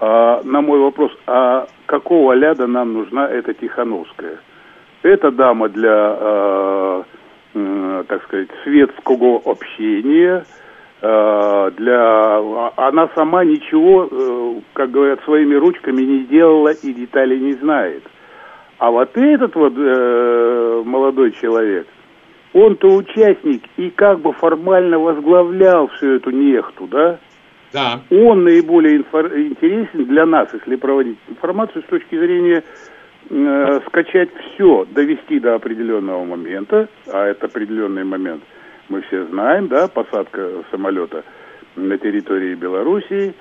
А, 0.00 0.40
на 0.42 0.62
мой 0.62 0.78
вопрос, 0.78 1.12
а 1.26 1.66
какого 1.86 2.32
ляда 2.32 2.66
нам 2.66 2.94
нужна 2.94 3.28
эта 3.28 3.52
Тихановская? 3.52 4.38
Это 5.02 5.30
дама 5.30 5.68
для, 5.68 6.16
э, 6.18 7.02
э, 7.54 8.04
так 8.08 8.24
сказать, 8.24 8.48
светского 8.62 9.42
общения, 9.44 10.46
э, 11.02 11.70
для... 11.76 12.38
Она 12.76 13.10
сама 13.14 13.44
ничего, 13.44 14.08
э, 14.10 14.60
как 14.72 14.90
говорят, 14.90 15.22
своими 15.24 15.54
ручками 15.54 16.00
не 16.00 16.24
делала 16.24 16.72
и 16.72 16.92
деталей 16.94 17.38
не 17.38 17.52
знает. 17.52 18.02
А 18.78 18.90
вот 18.90 19.10
этот 19.14 19.54
вот 19.54 19.74
э, 19.76 20.82
молодой 20.86 21.32
человек, 21.32 21.86
он-то 22.54 22.94
участник 22.94 23.64
и 23.76 23.90
как 23.90 24.20
бы 24.20 24.32
формально 24.32 24.98
возглавлял 24.98 25.88
всю 25.88 26.14
эту 26.14 26.30
нехту, 26.30 26.86
да? 26.86 27.18
Да. 27.72 28.00
Он 28.10 28.44
наиболее 28.44 28.98
инфор- 28.98 29.36
интересен 29.36 30.04
для 30.06 30.24
нас, 30.24 30.48
если 30.54 30.76
проводить 30.76 31.18
информацию 31.28 31.82
с 31.82 31.90
точки 31.90 32.16
зрения 32.16 32.62
э, 33.28 33.80
скачать 33.88 34.30
все, 34.54 34.86
довести 34.92 35.40
до 35.40 35.56
определенного 35.56 36.24
момента, 36.24 36.88
а 37.12 37.26
это 37.26 37.46
определенный 37.46 38.04
момент, 38.04 38.44
мы 38.88 39.02
все 39.02 39.26
знаем, 39.26 39.66
да, 39.66 39.88
посадка 39.88 40.48
самолета 40.70 41.24
на 41.74 41.98
территории 41.98 42.54
Белоруссии, 42.54 43.34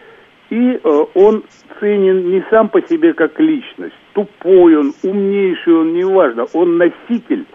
и 0.49 0.79
э, 0.83 1.05
он 1.13 1.43
ценен 1.79 2.31
не 2.31 2.43
сам 2.49 2.69
по 2.69 2.81
себе 2.81 3.13
как 3.13 3.39
личность, 3.39 3.95
тупой 4.13 4.75
он, 4.75 4.93
умнейший 5.03 5.75
он, 5.75 5.93
неважно, 5.93 6.47
он 6.53 6.77
носитель 6.77 7.45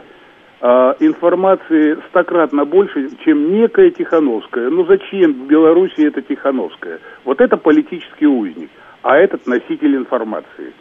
информации 0.61 1.97
стократно 2.09 2.64
больше, 2.64 3.11
чем 3.25 3.53
некая 3.53 3.90
Тихановская. 3.90 4.71
Ну 4.71 4.85
зачем 4.87 5.33
в 5.35 5.47
Беларуси 5.47 6.07
это 6.07 6.21
Тихановская? 6.23 6.99
Вот 7.25 7.40
это 7.40 7.57
политический 7.57 8.27
узник, 8.27 8.71
а 9.03 9.16
этот 9.16 9.47
носитель 9.47 9.97
информации. 9.97 10.73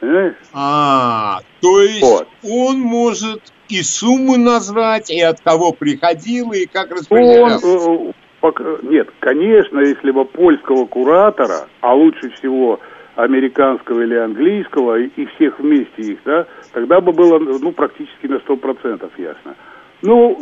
Понимаешь? 0.00 0.34
А, 0.52 1.38
то 1.62 1.80
есть 1.80 2.02
Вот. 2.02 2.28
он 2.42 2.80
может 2.80 3.40
и 3.68 3.82
сумму 3.82 4.36
назвать, 4.36 5.10
и 5.10 5.20
от 5.20 5.40
кого 5.40 5.72
приходил, 5.72 6.52
и 6.52 6.66
как 6.66 6.90
Он, 6.90 6.96
распределялся. 6.98 7.66
э, 7.66 8.12
пока- 8.40 8.78
нет, 8.82 9.08
конечно, 9.20 9.80
если 9.80 10.10
бы 10.10 10.24
польского 10.24 10.86
куратора, 10.86 11.68
а 11.80 11.94
лучше 11.94 12.30
всего 12.30 12.78
американского 13.16 14.02
или 14.02 14.14
английского, 14.14 15.00
и, 15.00 15.08
и 15.16 15.26
всех 15.26 15.58
вместе 15.58 16.02
их, 16.02 16.18
да, 16.24 16.46
тогда 16.72 17.00
бы 17.00 17.12
было, 17.12 17.38
ну, 17.38 17.72
практически 17.72 18.26
на 18.26 18.38
сто 18.40 18.56
процентов 18.56 19.10
ясно. 19.18 19.56
Ну, 20.02 20.38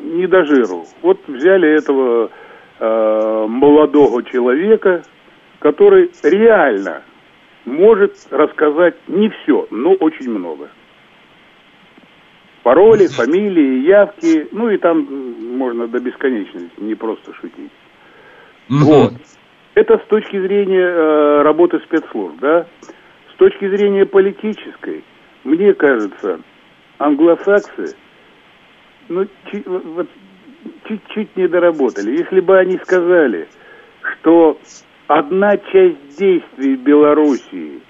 не 0.00 0.26
до 0.26 0.44
жиру. 0.44 0.84
Вот 1.02 1.18
взяли 1.26 1.68
этого 1.68 2.30
э, 2.78 3.46
молодого 3.48 4.22
человека, 4.22 5.02
который 5.58 6.10
реально 6.22 7.02
может 7.64 8.16
рассказать 8.30 8.94
не 9.08 9.30
все, 9.30 9.66
но 9.70 9.94
очень 9.94 10.30
много. 10.30 10.68
Пароли, 12.62 13.06
фамилии, 13.08 13.84
явки, 13.86 14.46
ну 14.52 14.70
и 14.70 14.78
там 14.78 15.56
можно 15.56 15.88
до 15.88 15.98
бесконечности, 15.98 16.78
не 16.78 16.94
просто 16.94 17.34
шутить. 17.34 17.72
Вот. 18.68 19.12
Это 19.74 19.98
с 19.98 20.06
точки 20.06 20.40
зрения 20.40 20.86
э, 20.86 21.42
работы 21.42 21.80
спецслужб, 21.80 22.38
да? 22.40 22.66
С 23.32 23.36
точки 23.36 23.68
зрения 23.68 24.06
политической, 24.06 25.02
мне 25.42 25.74
кажется, 25.74 26.40
англосаксы, 26.98 27.96
ну, 29.08 29.26
чуть, 29.50 29.66
вот, 29.66 30.08
чуть-чуть 30.86 31.36
не 31.36 31.48
доработали. 31.48 32.12
Если 32.12 32.38
бы 32.40 32.56
они 32.56 32.78
сказали, 32.78 33.48
что 34.00 34.58
одна 35.08 35.56
часть 35.56 36.18
действий 36.18 36.76
Белоруссии, 36.76 37.80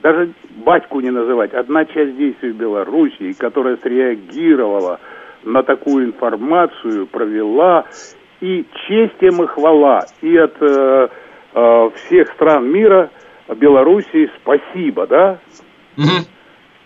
даже 0.00 0.32
батьку 0.64 1.00
не 1.00 1.10
называть, 1.10 1.52
одна 1.54 1.84
часть 1.86 2.16
действий 2.16 2.52
Белоруссии, 2.52 3.32
которая 3.32 3.76
среагировала 3.78 5.00
на 5.42 5.64
такую 5.64 6.06
информацию, 6.06 7.08
провела, 7.08 7.86
и 8.40 8.64
честь 8.86 9.20
им 9.20 9.42
и 9.42 9.46
хвала, 9.46 10.06
и 10.20 10.36
от 10.36 10.56
э, 10.60 11.08
э, 11.54 11.90
всех 11.94 12.32
стран 12.32 12.70
мира 12.70 13.10
Белоруссии 13.56 14.30
спасибо, 14.40 15.06
да? 15.06 15.38
Мгм. 15.96 16.26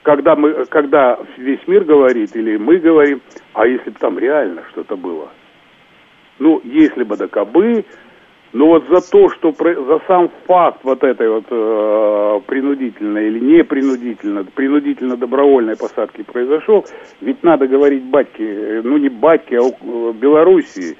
Когда, 0.02 0.34
мы, 0.34 0.64
когда 0.66 1.18
весь 1.36 1.66
мир 1.66 1.84
говорит, 1.84 2.34
или 2.34 2.56
мы 2.56 2.78
говорим, 2.78 3.20
а 3.52 3.66
если 3.66 3.90
бы 3.90 3.98
там 3.98 4.18
реально 4.18 4.62
что-то 4.70 4.96
было? 4.96 5.28
Ну, 6.38 6.60
если 6.64 7.04
бы 7.04 7.16
да 7.16 7.28
кабы, 7.28 7.84
но 8.52 8.66
вот 8.66 8.84
за 8.88 9.00
то, 9.10 9.30
что 9.30 9.52
за 9.52 10.00
сам 10.06 10.30
факт 10.46 10.80
вот 10.82 11.02
этой 11.02 11.28
вот 11.28 11.44
э, 11.48 12.40
принудительной 12.46 13.28
или 13.28 13.38
не 13.40 13.64
принудительно, 13.64 14.44
принудительно-добровольной 14.44 15.76
посадки 15.76 16.22
произошел, 16.22 16.84
ведь 17.20 17.42
надо 17.42 17.66
говорить 17.66 18.02
батьке, 18.04 18.44
э, 18.44 18.82
ну 18.82 18.98
не 18.98 19.08
батьке, 19.08 19.58
а 19.58 19.62
э, 19.62 20.12
Белоруссии, 20.12 20.96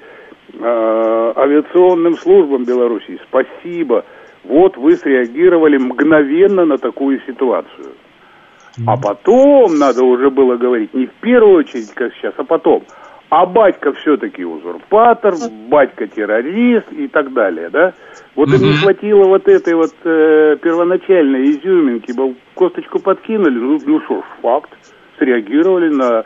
авиационным 0.60 2.14
службам 2.14 2.64
Белоруссии, 2.64 3.18
спасибо, 3.28 4.04
вот 4.44 4.76
вы 4.76 4.96
среагировали 4.96 5.78
мгновенно 5.78 6.64
на 6.64 6.78
такую 6.78 7.20
ситуацию. 7.26 7.92
А 8.86 8.96
потом 8.96 9.78
надо 9.78 10.02
уже 10.04 10.30
было 10.30 10.56
говорить 10.56 10.94
не 10.94 11.06
в 11.06 11.12
первую 11.20 11.58
очередь, 11.58 11.92
как 11.94 12.14
сейчас, 12.14 12.34
а 12.38 12.44
потом. 12.44 12.82
А 13.28 13.46
батька 13.46 13.92
все-таки 13.92 14.44
узурпатор, 14.44 15.34
батька 15.68 16.06
террорист 16.06 16.90
и 16.92 17.08
так 17.08 17.32
далее, 17.32 17.70
да? 17.70 17.94
Вот 18.34 18.50
им 18.50 18.62
не 18.62 18.76
хватило 18.76 19.24
вот 19.24 19.48
этой 19.48 19.74
вот 19.74 19.92
э, 20.04 20.56
первоначальной 20.60 21.50
изюминки, 21.50 22.12
косточку 22.54 22.98
подкинули, 22.98 23.58
ну, 23.58 23.78
ну 23.86 24.00
что 24.02 24.20
ж, 24.20 24.24
факт, 24.42 24.70
среагировали 25.18 25.88
на 25.88 26.24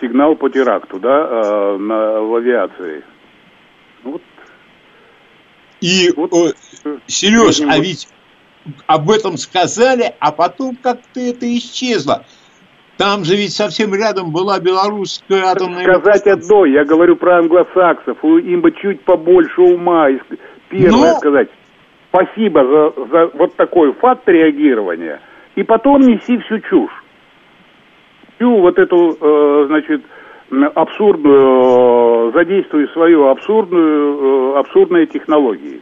сигнал 0.00 0.34
по 0.34 0.50
теракту, 0.50 0.98
да, 0.98 1.28
э, 1.28 1.76
на, 1.78 2.20
в 2.20 2.34
авиации. 2.36 3.02
Ну, 4.04 4.12
Вот 4.12 4.22
И, 5.80 6.12
Вот. 6.16 6.56
Сереж, 7.06 7.60
а 7.68 7.78
ведь 7.78 8.08
об 8.86 9.10
этом 9.10 9.36
сказали, 9.36 10.14
а 10.18 10.32
потом 10.32 10.76
как-то 10.76 11.20
это 11.20 11.46
исчезло. 11.56 12.24
Там 12.96 13.24
же 13.24 13.34
ведь 13.34 13.52
совсем 13.52 13.94
рядом 13.94 14.30
была 14.30 14.60
белорусская 14.60 15.44
атомная... 15.44 15.84
Сказать 15.98 16.26
одно, 16.26 16.64
я 16.64 16.84
говорю 16.84 17.16
про 17.16 17.38
англосаксов, 17.38 18.22
им 18.24 18.60
бы 18.60 18.70
чуть 18.72 19.00
побольше 19.02 19.60
ума. 19.60 20.08
Первое 20.68 21.12
Ну. 21.12 21.18
сказать, 21.18 21.48
спасибо 22.08 22.64
за, 22.64 23.06
за 23.10 23.26
вот 23.34 23.56
такой 23.56 23.92
факт 23.94 24.28
реагирования, 24.28 25.20
и 25.56 25.64
потом 25.64 26.02
неси 26.02 26.38
всю 26.38 26.60
чушь. 26.60 27.04
Всю 28.36 28.60
вот 28.60 28.78
эту, 28.78 29.16
э, 29.20 29.66
значит, 29.66 30.02
абсурдную, 30.50 32.28
э, 32.28 32.32
задействуй 32.32 32.88
свою 32.92 33.28
абсурдную, 33.28 34.54
э, 34.54 34.58
абсурдные 34.58 35.06
технологии. 35.06 35.80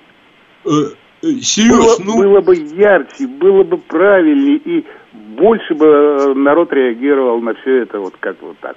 Э, 0.64 0.70
э, 1.22 1.27
Сереж, 1.40 1.70
Было, 1.70 1.96
ну... 1.98 2.16
было 2.18 2.40
бы 2.40 2.55
ярче, 2.57 3.27
было 3.27 3.64
бы 3.64 3.79
правильнее, 3.79 4.57
и 4.57 4.85
больше 5.12 5.75
бы 5.75 5.87
э, 5.87 6.35
народ 6.35 6.72
реагировал 6.72 7.40
на 7.40 7.55
все 7.55 7.83
это 7.83 7.98
вот 7.98 8.14
как 8.20 8.37
вот 8.42 8.57
так. 8.61 8.77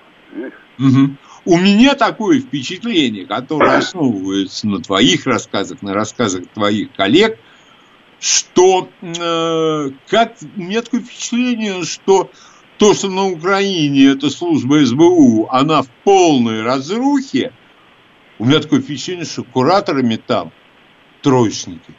Мгм. 0.77 1.17
У 1.45 1.57
меня 1.57 1.93
такое 1.93 2.39
впечатление, 2.39 3.25
которое 3.25 3.77
основывается 3.77 4.67
на 4.67 4.81
твоих 4.81 5.25
рассказах, 5.25 5.81
на 5.81 5.93
рассказах 5.93 6.47
твоих 6.53 6.91
коллег, 6.93 7.37
что 8.19 8.89
э, 9.01 9.89
как 10.09 10.33
у 10.57 10.59
меня 10.59 10.81
такое 10.81 11.01
впечатление, 11.01 11.83
что 11.83 12.31
то, 12.77 12.93
что 12.93 13.09
на 13.09 13.27
Украине 13.27 14.11
эта 14.11 14.29
служба 14.29 14.85
СБУ, 14.85 15.47
она 15.49 15.81
в 15.81 15.89
полной 16.03 16.63
разрухе, 16.63 17.53
у 18.37 18.45
меня 18.45 18.59
такое 18.59 18.81
впечатление, 18.81 19.25
что 19.25 19.43
кураторами 19.43 20.17
там 20.17 20.51
троечники. 21.21 21.93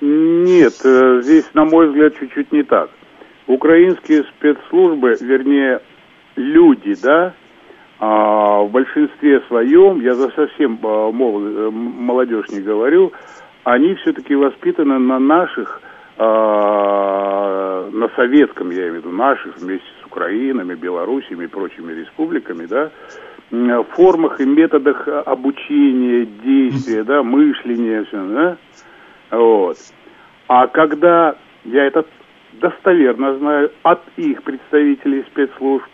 Нет, 0.00 0.74
э, 0.84 1.20
здесь, 1.22 1.44
на 1.54 1.64
мой 1.64 1.88
взгляд, 1.88 2.18
чуть-чуть 2.18 2.52
не 2.52 2.62
так. 2.62 2.90
Украинские 3.46 4.24
спецслужбы, 4.24 5.16
вернее, 5.20 5.80
люди, 6.36 6.94
да, 7.02 7.34
а, 7.98 8.62
в 8.62 8.70
большинстве 8.70 9.40
своем, 9.48 10.00
я 10.00 10.14
за 10.14 10.30
совсем 10.30 10.78
а, 10.82 11.10
э, 11.10 11.70
молодежь 11.70 12.48
не 12.48 12.60
говорю, 12.60 13.12
они 13.62 13.94
все-таки 13.94 14.34
воспитаны 14.34 14.98
на 14.98 15.18
наших, 15.18 15.80
на 16.16 18.08
советском, 18.14 18.70
я 18.70 18.88
имею 18.88 18.92
в 18.92 18.96
виду, 18.98 19.10
наших, 19.10 19.56
вместе 19.58 19.86
с 20.00 20.06
Украинами, 20.06 20.74
Белоруссиями 20.74 21.44
и 21.44 21.48
прочими 21.48 21.92
республиками, 21.92 22.66
да, 22.66 22.90
формах 23.90 24.40
и 24.40 24.46
методах 24.46 25.08
обучения, 25.26 26.24
действия, 26.24 27.04
да, 27.04 27.22
мышления, 27.22 28.04
все, 28.04 28.24
да, 28.26 28.56
Вот. 29.30 29.76
А 30.46 30.66
когда, 30.68 31.36
я 31.64 31.86
это 31.86 32.04
достоверно 32.60 33.38
знаю, 33.38 33.70
от 33.82 34.00
их 34.16 34.42
представителей 34.42 35.24
спецслужб, 35.30 35.86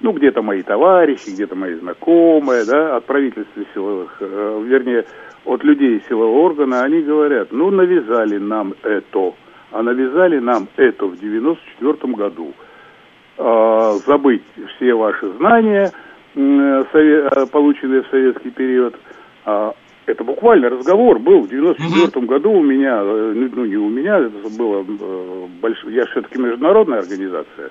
ну, 0.00 0.12
где-то 0.12 0.42
мои 0.42 0.62
товарищи, 0.62 1.30
где-то 1.30 1.54
мои 1.54 1.74
знакомые, 1.74 2.64
да, 2.64 2.96
от 2.96 3.04
правительства 3.04 3.62
силовых, 3.74 4.16
э, 4.20 4.62
вернее, 4.64 5.04
от 5.44 5.62
людей 5.62 6.02
силового 6.08 6.38
органа, 6.38 6.82
они 6.82 7.02
говорят, 7.02 7.48
ну, 7.52 7.70
навязали 7.70 8.38
нам 8.38 8.74
это, 8.82 9.34
а 9.70 9.82
навязали 9.82 10.38
нам 10.38 10.68
это 10.76 11.06
в 11.06 11.18
94 11.18 12.12
году. 12.14 12.52
Э, 13.38 13.92
забыть 14.06 14.42
все 14.76 14.94
ваши 14.94 15.28
знания, 15.38 15.92
э, 16.34 16.84
полученные 17.52 18.02
в 18.02 18.08
советский 18.08 18.50
период, 18.50 18.94
э, 19.46 19.72
это 20.06 20.24
буквально 20.24 20.70
разговор 20.70 21.18
был 21.18 21.42
в 21.42 21.48
94 21.48 22.26
году 22.26 22.52
у 22.52 22.62
меня, 22.62 23.00
э, 23.02 23.32
ну, 23.34 23.48
ну 23.54 23.64
не 23.64 23.76
у 23.76 23.88
меня, 23.88 24.18
это 24.18 24.48
было 24.58 24.84
э, 24.86 25.46
большое, 25.60 25.96
я 25.96 26.06
все-таки 26.06 26.38
международная 26.38 26.98
организация, 26.98 27.70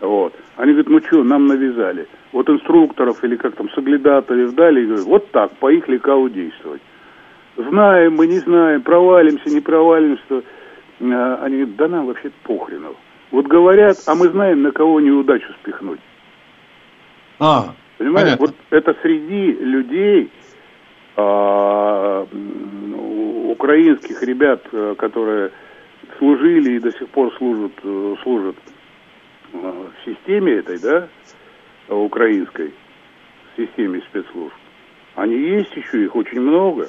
вот. 0.00 0.34
Они 0.56 0.72
говорят, 0.72 0.90
ну 0.90 1.00
что, 1.00 1.24
нам 1.24 1.46
навязали. 1.46 2.06
Вот 2.32 2.48
инструкторов 2.48 3.22
или 3.24 3.36
как 3.36 3.54
там, 3.56 3.70
соглядатаев 3.70 4.54
дали, 4.54 4.82
и 4.82 4.86
говорят, 4.86 5.06
вот 5.06 5.30
так, 5.30 5.52
по 5.56 5.72
их 5.72 5.88
лекалу 5.88 6.28
действовать. 6.28 6.82
Знаем, 7.56 8.14
мы 8.14 8.26
не 8.26 8.38
знаем, 8.38 8.82
провалимся, 8.82 9.50
не 9.50 9.60
провалимся. 9.60 10.42
А, 11.00 11.38
они 11.42 11.56
говорят, 11.56 11.76
да 11.76 11.88
нам 11.88 12.06
вообще 12.06 12.30
похренов. 12.44 12.96
Вот 13.30 13.46
говорят, 13.46 13.98
а 14.06 14.14
мы 14.14 14.28
знаем, 14.28 14.62
на 14.62 14.72
кого 14.72 15.00
неудачу 15.00 15.52
спихнуть. 15.60 16.00
А, 17.38 17.74
Понимаешь, 17.98 18.38
понятно. 18.38 18.46
вот 18.46 18.54
это 18.70 18.96
среди 19.02 19.52
людей, 19.52 20.30
а, 21.16 22.26
украинских 23.58 24.22
ребят, 24.22 24.62
э, 24.72 24.94
которые 24.96 25.50
служили 26.18 26.74
и 26.74 26.78
до 26.78 26.92
сих 26.92 27.08
пор 27.08 27.34
служат, 27.36 27.72
э, 27.82 28.14
служат 28.22 28.56
э, 29.52 29.56
в 29.58 30.04
системе 30.04 30.52
этой, 30.52 30.78
да, 30.78 31.08
украинской, 31.88 32.72
системе 33.56 34.00
спецслужб. 34.08 34.54
Они 35.16 35.34
есть 35.34 35.74
еще, 35.74 36.04
их 36.04 36.14
очень 36.14 36.40
много. 36.40 36.88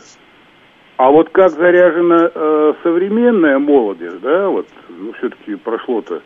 А 1.00 1.12
вот 1.12 1.30
как 1.30 1.52
заряжена 1.52 2.30
э, 2.36 2.74
современная 2.84 3.58
молодежь, 3.58 4.20
да, 4.22 4.50
вот, 4.50 4.68
ну, 4.90 5.14
все-таки 5.14 5.56
прошло-то 5.56 6.22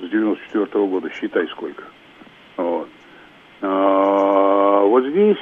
с 0.00 0.08
94 0.08 0.64
-го 0.64 0.88
года, 0.88 1.08
считай 1.10 1.46
сколько. 1.46 1.84
Вот. 2.56 2.88
А, 3.62 4.80
вот 4.80 5.04
здесь 5.04 5.36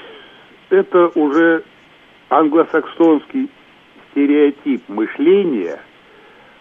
это 0.68 1.10
уже 1.14 1.64
англосаксонский 2.28 3.48
стереотип 4.10 4.86
мышления 4.90 5.80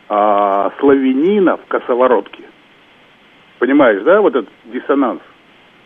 а, 0.07 0.71
славянина 0.79 1.57
в 1.57 1.65
косоворотке. 1.65 2.45
Понимаешь, 3.59 4.01
да, 4.03 4.21
вот 4.21 4.33
этот 4.33 4.49
диссонанс? 4.63 5.19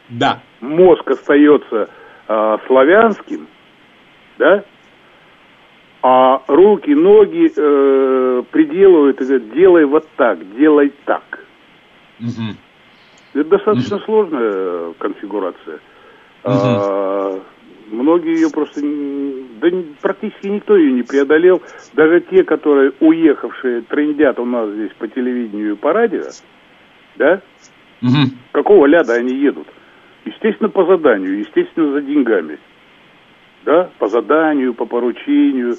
Да. 0.09 0.39
Мозг 0.59 1.09
остается 1.09 1.89
а, 2.27 2.59
славянским, 2.67 3.47
да, 4.37 4.63
а 6.03 6.41
руки, 6.47 6.93
ноги 6.93 7.51
э, 7.55 8.43
приделывают 8.51 9.21
и 9.21 9.25
говорят, 9.25 9.53
делай 9.53 9.85
вот 9.85 10.07
так, 10.17 10.39
делай 10.57 10.91
так. 11.05 11.23
Мгм. 12.19 12.57
Это 13.33 13.49
достаточно 13.49 13.99
сложная 13.99 14.51
э, 14.51 14.93
конфигурация. 14.97 15.79
А, 16.43 17.39
многие 17.91 18.35
ее 18.35 18.49
просто, 18.49 18.81
да 18.81 19.67
практически 20.01 20.47
никто 20.47 20.75
ее 20.75 20.91
не 20.91 21.03
преодолел. 21.03 21.61
Даже 21.93 22.21
те, 22.21 22.43
которые 22.43 22.93
уехавшие 22.99 23.81
трендят 23.81 24.39
у 24.39 24.45
нас 24.45 24.69
здесь 24.71 24.91
по 24.97 25.07
телевидению 25.07 25.73
и 25.73 25.77
по 25.77 25.93
радио, 25.93 26.23
да, 27.15 27.41
Мгм. 28.01 28.31
какого 28.51 28.87
ляда 28.87 29.13
они 29.13 29.35
едут? 29.35 29.67
Естественно, 30.25 30.69
по 30.69 30.85
заданию, 30.85 31.39
естественно, 31.39 31.93
за 31.93 32.01
деньгами. 32.01 32.57
Да, 33.63 33.89
по 33.99 34.07
заданию, 34.07 34.73
по 34.73 34.85
поручению. 34.85 35.75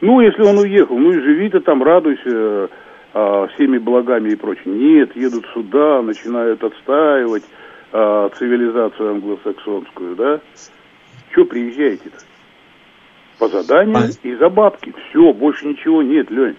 Ну, 0.00 0.20
если 0.20 0.42
он 0.42 0.58
уехал, 0.58 0.96
ну 0.96 1.12
и 1.12 1.20
живи 1.20 1.50
ты 1.50 1.60
там, 1.60 1.82
радуйся 1.82 2.70
а, 3.12 3.48
всеми 3.48 3.78
благами 3.78 4.30
и 4.30 4.36
прочим. 4.36 4.78
Нет, 4.78 5.14
едут 5.16 5.46
сюда, 5.52 6.00
начинают 6.02 6.62
отстаивать 6.62 7.44
а, 7.92 8.30
цивилизацию 8.30 9.10
англосаксонскую, 9.10 10.16
да. 10.16 10.40
Че 11.34 11.44
приезжаете-то? 11.44 12.18
По 13.38 13.48
заданию 13.48 14.10
и 14.22 14.34
за 14.34 14.48
бабки. 14.48 14.94
Все, 15.10 15.32
больше 15.32 15.66
ничего 15.66 16.02
нет, 16.02 16.30
Лень 16.30 16.56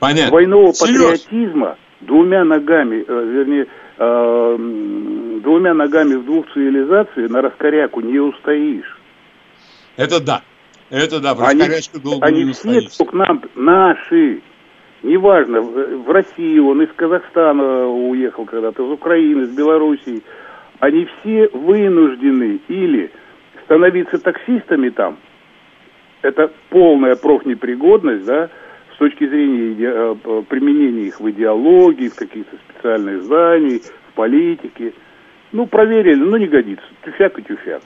Понятно. 0.00 0.30
двойного 0.30 0.72
патриотизма 0.72 1.76
двумя 2.00 2.44
ногами, 2.44 3.04
э, 3.06 3.24
вернее, 3.26 3.66
э, 3.98 4.56
двумя 5.42 5.74
ногами 5.74 6.14
в 6.14 6.24
двух 6.24 6.52
цивилизациях 6.52 7.30
на 7.30 7.42
раскоряку 7.42 8.00
не 8.00 8.18
устоишь. 8.18 8.93
Это 9.96 10.20
да. 10.20 10.42
Это 10.90 11.20
да, 11.20 11.34
про 11.34 11.46
Они, 11.48 11.62
скорячку 11.62 12.00
долго 12.00 12.26
они 12.26 12.44
не 12.44 12.52
все, 12.52 12.82
кто 12.82 13.04
к 13.06 13.12
нам, 13.14 13.42
наши, 13.54 14.42
неважно, 15.02 15.62
в, 15.62 16.10
Россию, 16.10 16.68
он 16.68 16.82
из 16.82 16.92
Казахстана 16.94 17.88
уехал 17.88 18.44
когда-то, 18.44 18.86
из 18.86 18.90
Украины, 18.90 19.42
из 19.42 19.56
Белоруссии, 19.56 20.22
они 20.80 21.06
все 21.06 21.48
вынуждены 21.52 22.60
или 22.68 23.10
становиться 23.64 24.18
таксистами 24.18 24.90
там, 24.90 25.16
это 26.22 26.50
полная 26.70 27.16
профнепригодность, 27.16 28.24
да, 28.24 28.50
с 28.94 28.98
точки 28.98 29.26
зрения 29.26 29.76
э, 29.78 30.42
применения 30.48 31.08
их 31.08 31.20
в 31.20 31.30
идеологии, 31.30 32.08
в 32.08 32.14
каких-то 32.14 32.56
специальных 32.68 33.22
зданиях, 33.22 33.82
в 34.10 34.14
политике. 34.14 34.92
Ну, 35.52 35.66
проверили, 35.66 36.14
ну, 36.14 36.36
не 36.36 36.46
годится. 36.46 36.84
Тюфяк 37.04 37.38
и 37.38 37.42
тюфяк. 37.42 37.82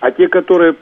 А 0.00 0.10
те, 0.10 0.28
которые 0.28 0.76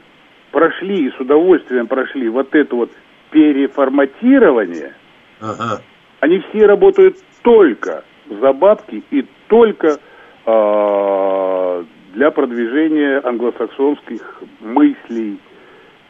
прошли 0.51 1.07
и 1.07 1.11
с 1.11 1.19
удовольствием 1.19 1.87
прошли 1.87 2.29
вот 2.29 2.53
это 2.53 2.75
вот 2.75 2.91
переформатирование, 3.31 4.93
Ага. 5.39 5.81
они 6.19 6.43
все 6.49 6.65
работают 6.65 7.17
только 7.41 8.03
за 8.29 8.53
бабки 8.53 9.03
и 9.09 9.25
только 9.47 9.97
а, 10.45 11.83
для 12.13 12.31
продвижения 12.31 13.21
англосаксонских 13.23 14.43
мыслей, 14.59 15.39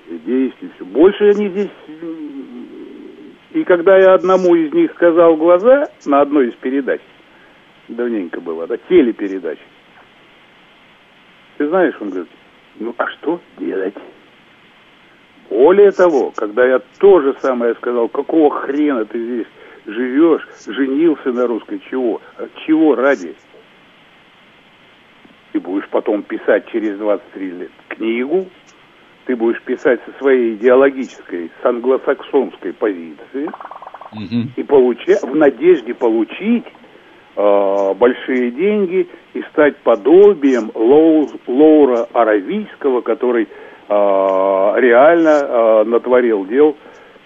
действий. 0.07 0.71
Всё. 0.75 0.85
Больше 0.85 1.29
они 1.29 1.49
здесь... 1.49 1.69
И 3.51 3.63
когда 3.65 3.97
я 3.97 4.13
одному 4.13 4.55
из 4.55 4.71
них 4.73 4.91
сказал 4.93 5.35
глаза 5.35 5.89
на 6.05 6.21
одной 6.21 6.49
из 6.49 6.53
передач, 6.55 7.01
давненько 7.89 8.39
было, 8.39 8.65
да, 8.65 8.77
телепередач, 8.77 9.59
ты 11.57 11.67
знаешь, 11.67 11.93
он 11.99 12.09
говорит, 12.11 12.29
ну 12.79 12.95
а 12.97 13.07
что 13.07 13.41
делать? 13.57 13.93
Более 15.51 15.91
того, 15.91 16.31
когда 16.33 16.65
я 16.65 16.79
то 16.97 17.19
же 17.19 17.35
самое 17.41 17.75
сказал, 17.75 18.07
какого 18.07 18.49
хрена 18.61 19.03
ты 19.03 19.21
здесь 19.21 19.47
живешь, 19.85 20.47
женился 20.65 21.33
на 21.33 21.45
русской, 21.45 21.81
чего? 21.89 22.21
А 22.37 22.47
Чего 22.65 22.95
ради? 22.95 23.35
Ты 25.51 25.59
будешь 25.59 25.89
потом 25.89 26.23
писать 26.23 26.71
через 26.71 26.97
23 26.97 27.51
лет 27.51 27.71
книгу, 27.89 28.47
ты 29.25 29.35
будешь 29.35 29.61
писать 29.63 29.99
со 30.05 30.17
своей 30.19 30.53
идеологической, 30.55 31.51
с 31.61 31.65
англосаксонской 31.65 32.71
позиции, 32.71 33.51
Мгм. 34.13 34.53
и 34.55 34.63
получа... 34.63 35.17
в 35.21 35.35
надежде 35.35 35.93
получить 35.93 36.65
э, 37.35 37.93
большие 37.95 38.51
деньги 38.51 39.05
и 39.33 39.41
стать 39.51 39.75
подобием 39.79 40.71
Лоу... 40.73 41.27
Лоура 41.45 42.07
Аравийского, 42.13 43.01
который 43.01 43.49
реально 43.95 45.29
э, 45.29 45.83
натворил 45.85 46.45
дел 46.45 46.77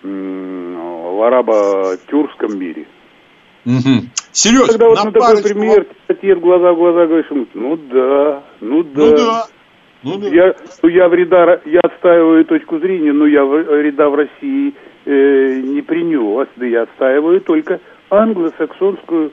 в 0.04 1.22
арабо-тюркском 1.28 2.58
мире. 2.60 2.86
Мгм. 3.66 4.10
Сереж, 4.32 4.68
Когда 4.68 4.88
вот 4.90 4.98
на 4.98 5.06
на 5.06 5.12
такой 5.12 5.28
парочку 5.28 5.48
пример 5.50 5.88
отец 6.08 6.38
глаза 6.40 6.74
в 6.74 6.76
глаза 6.76 7.06
говоришь, 7.08 7.48
ну 7.54 7.78
да, 7.78 8.44
ну 8.62 8.84
да. 8.84 9.02
Ну 9.02 9.16
да. 9.16 9.46
Ну 10.04 10.18
да. 10.20 10.28
Я, 10.28 10.54
ну, 10.84 10.90
я 10.90 11.10
вреда, 11.10 11.62
я 11.66 11.80
отстаиваю 11.82 12.46
точку 12.46 12.78
зрения, 12.78 13.12
но 13.12 13.26
я 13.26 13.44
в- 13.44 13.64
вреда 13.64 14.10
в 14.10 14.16
России 14.16 14.76
э, 15.06 15.62
не 15.64 15.82
принес. 15.82 16.48
Да 16.58 16.66
я 16.66 16.84
отстаиваю 16.84 17.42
только 17.42 17.80
англосаксонскую 18.12 19.32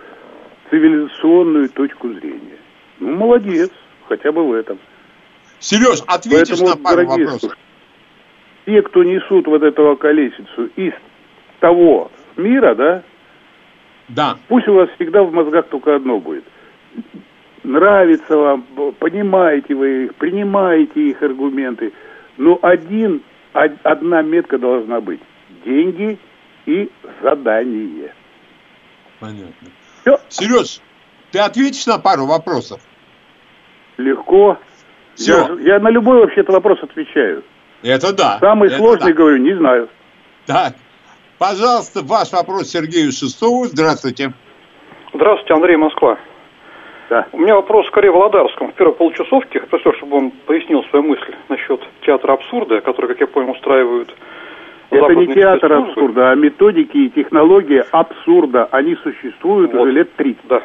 цивилизационную 0.70 1.68
точку 1.68 2.08
зрения. 2.14 2.56
Ну, 3.00 3.16
молодец, 3.16 3.70
хотя 4.08 4.32
бы 4.32 4.46
в 4.48 4.52
этом. 4.54 4.78
Сереж, 5.62 6.00
ответишь 6.08 6.58
Поэтому, 6.58 6.68
на 6.70 6.76
пару 6.76 6.96
дорогие 7.06 7.24
вопросов? 7.26 7.56
те, 8.66 8.82
кто 8.82 9.04
несут 9.04 9.46
вот 9.46 9.62
этого 9.62 9.94
колесицу 9.96 10.66
из 10.76 10.92
того 11.60 12.10
мира, 12.36 12.74
да, 12.74 13.02
Да. 14.08 14.36
Пусть 14.48 14.66
у 14.68 14.74
вас 14.74 14.90
всегда 14.96 15.22
в 15.22 15.32
мозгах 15.32 15.68
только 15.68 15.94
одно 15.96 16.18
будет. 16.18 16.44
Нравится 17.62 18.36
вам, 18.36 18.62
понимаете 18.98 19.74
вы 19.74 20.04
их, 20.06 20.14
принимаете 20.16 21.10
их 21.10 21.22
аргументы, 21.22 21.92
но 22.36 22.58
один, 22.60 23.22
од- 23.54 23.78
одна 23.84 24.22
метка 24.22 24.58
должна 24.58 25.00
быть. 25.00 25.20
Деньги 25.64 26.18
и 26.66 26.90
задание. 27.22 28.12
Понятно. 29.20 29.68
Все. 30.00 30.18
Сереж, 30.28 30.80
ты 31.30 31.38
ответишь 31.38 31.86
на 31.86 31.98
пару 31.98 32.26
вопросов? 32.26 32.80
Легко. 33.96 34.58
Все. 35.14 35.56
Я, 35.60 35.74
я 35.74 35.78
на 35.78 35.90
любой 35.90 36.20
вообще-то 36.20 36.52
вопрос 36.52 36.78
отвечаю. 36.82 37.42
Это 37.82 38.14
да. 38.14 38.38
Самый 38.40 38.68
это 38.68 38.78
сложный, 38.78 39.12
да. 39.12 39.18
говорю, 39.18 39.36
не 39.38 39.54
знаю. 39.54 39.88
Так. 40.46 40.74
Пожалуйста, 41.38 42.02
ваш 42.02 42.32
вопрос 42.32 42.68
Сергею 42.68 43.10
Шестову. 43.10 43.64
Здравствуйте. 43.64 44.32
Здравствуйте, 45.12 45.54
Андрей 45.54 45.76
Москва. 45.76 46.16
Да. 47.10 47.26
У 47.32 47.38
меня 47.38 47.56
вопрос 47.56 47.86
скорее 47.88 48.10
Володарскому. 48.10 48.70
В 48.70 48.74
первой 48.74 48.94
получасовке, 48.94 49.60
просто 49.60 49.92
чтобы 49.94 50.16
он 50.16 50.30
пояснил 50.30 50.84
свою 50.84 51.04
мысль 51.04 51.34
насчет 51.48 51.80
театра 52.06 52.34
абсурда, 52.34 52.80
который, 52.80 53.08
как 53.08 53.20
я 53.20 53.26
понял, 53.26 53.50
устраивают 53.50 54.14
это 54.92 55.14
не 55.14 55.26
театр 55.26 55.72
абсурда, 55.72 56.30
а 56.30 56.34
методики 56.34 56.96
и 56.96 57.10
технологии 57.10 57.82
абсурда. 57.90 58.68
Они 58.70 58.94
существуют 58.96 59.72
вот. 59.72 59.82
уже 59.82 59.92
лет 59.92 60.14
30. 60.16 60.40
Да. 60.48 60.62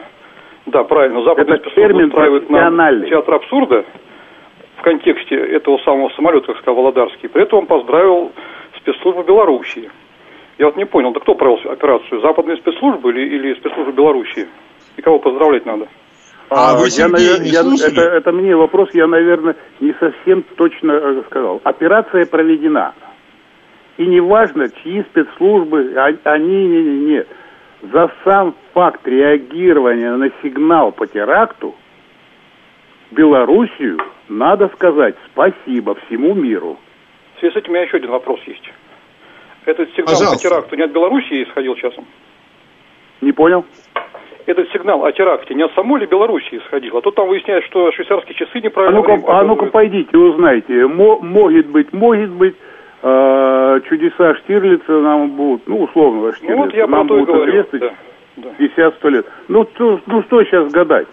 Да, 0.68 0.84
правильно. 0.84 1.24
Западные 1.24 1.60
Это 1.60 1.70
термин 1.72 2.08
устраивают 2.08 2.50
на 2.50 3.06
театр 3.06 3.36
абсурда 3.36 3.86
в 4.78 4.82
контексте 4.84 5.36
этого 5.36 5.78
самого 5.80 6.10
самолета, 6.10 6.48
как 6.48 6.58
сказал 6.58 6.76
Володарский. 6.76 7.30
При 7.30 7.44
этом 7.44 7.60
он 7.60 7.66
поздравил 7.66 8.32
спецслужбы 8.78 9.24
Белоруссии. 9.24 9.90
Я 10.58 10.68
вот 10.68 10.78
не 10.78 10.86
понял, 10.86 11.14
да 11.14 11.20
кто 11.20 11.36
провел 11.36 11.60
операцию? 11.70 12.22
Западные 12.22 12.58
спецслужбы 12.58 13.12
или, 13.12 13.36
или 13.36 13.54
спецслужбы 13.56 13.92
Белоруссии? 13.92 14.48
И 14.96 15.02
кого 15.02 15.20
поздравлять 15.20 15.66
надо? 15.66 15.88
А, 16.50 16.72
а 16.72 16.78
вы, 16.78 16.88
я, 16.90 17.08
не 17.10 17.50
я, 17.50 17.62
это, 17.88 18.02
это 18.02 18.32
мне 18.32 18.56
вопрос, 18.56 18.90
я, 18.94 19.06
наверное, 19.06 19.56
не 19.82 19.94
совсем 20.00 20.44
точно 20.56 20.92
э, 20.94 21.24
сказал. 21.28 21.60
Операция 21.64 22.26
проведена. 22.26 22.94
И 23.98 24.06
не 24.06 24.22
важно, 24.22 24.70
чьи 24.70 25.04
спецслужбы, 25.04 25.94
а, 25.98 26.14
они, 26.24 26.68
не, 26.68 26.84
не, 26.84 27.06
не. 27.06 27.26
За 27.92 28.12
сам 28.24 28.56
факт 28.74 29.06
реагирования 29.06 30.16
на 30.16 30.30
сигнал 30.42 30.92
по 30.92 31.06
теракту 31.06 31.76
Белоруссию 33.12 34.00
надо 34.30 34.70
сказать 34.76 35.16
спасибо 35.32 35.96
всему 36.06 36.34
миру. 36.34 36.78
В 37.36 37.40
связи 37.40 37.54
с 37.54 37.58
этим 37.58 37.70
у 37.70 37.74
меня 37.74 37.84
еще 37.84 37.98
один 37.98 38.12
вопрос 38.12 38.40
есть. 38.46 38.64
Этот 39.66 39.90
сигнал 39.92 40.16
Пожалуйста. 40.16 40.36
по 40.36 40.42
теракту 40.42 40.76
не 40.76 40.84
от 40.84 40.92
Белоруссии 40.92 41.44
исходил 41.44 41.76
часом? 41.76 42.06
Не 43.22 43.32
понял. 43.32 43.66
Этот 44.46 44.72
сигнал 44.72 45.04
о 45.04 45.12
теракте 45.12 45.54
не 45.54 45.64
от 45.64 45.74
самой 45.74 46.00
ли 46.00 46.08
Белоруссии 46.08 46.58
исходил? 46.58 46.98
А 46.98 47.02
то 47.02 47.12
там 47.12 47.28
выясняется, 47.28 47.68
что 47.70 47.92
швейцарские 47.92 48.36
часы 48.36 48.62
неправильно... 48.62 49.00
А 49.00 49.02
ну-ка, 49.02 49.40
а 49.40 49.44
ну 49.44 49.56
пойдите, 49.58 50.18
узнайте. 50.18 50.88
Мо, 50.88 51.20
может 51.20 51.68
быть, 51.68 51.92
может 51.92 52.30
быть, 52.32 52.56
э, 53.02 53.80
чудеса 53.90 54.36
Штирлица 54.36 54.92
нам 55.02 55.32
будут, 55.32 55.68
ну, 55.68 55.84
условно, 55.84 56.32
Штирлица, 56.32 56.56
ну, 56.56 56.64
вот 56.64 56.74
я 56.74 56.88
нам 56.88 57.08
будут 57.08 57.30
известны 57.30 57.80
да, 57.80 57.94
да. 58.38 58.50
50-100 58.58 59.10
лет. 59.10 59.26
Ну, 59.50 59.66
то, 59.66 60.00
ну, 60.06 60.24
что 60.24 60.42
сейчас 60.46 60.72
гадать? 60.72 61.08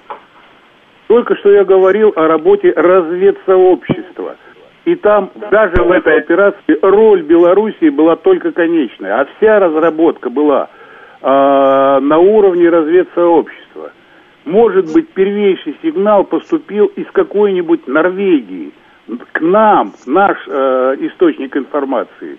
Только 1.07 1.37
что 1.37 1.53
я 1.53 1.65
говорил 1.65 2.13
о 2.17 2.27
работе 2.29 2.73
разведсообщества. 2.75 4.37
И 4.85 4.95
там 4.97 5.31
даже 5.51 5.83
в 5.83 5.91
этой 5.91 6.19
операции 6.19 6.79
роль 6.83 7.23
Белоруссии 7.23 7.89
была 7.89 8.17
только 8.17 8.53
конечная, 8.53 9.21
а 9.21 9.27
вся 9.37 9.59
разработка 9.59 10.29
была 10.29 10.69
э, 11.23 11.27
на 11.27 12.19
уровне 12.19 12.69
разведсообщества. 12.69 13.93
Может 14.45 14.93
быть, 14.93 15.09
первейший 15.11 15.77
сигнал 15.83 16.25
поступил 16.25 16.87
из 16.87 17.07
какой-нибудь 17.13 17.87
Норвегии– 17.87 18.73
к 19.33 19.41
нам, 19.41 19.93
наш 20.07 20.37
э, 20.47 20.97
источник 21.01 21.57
информации. 21.57 22.39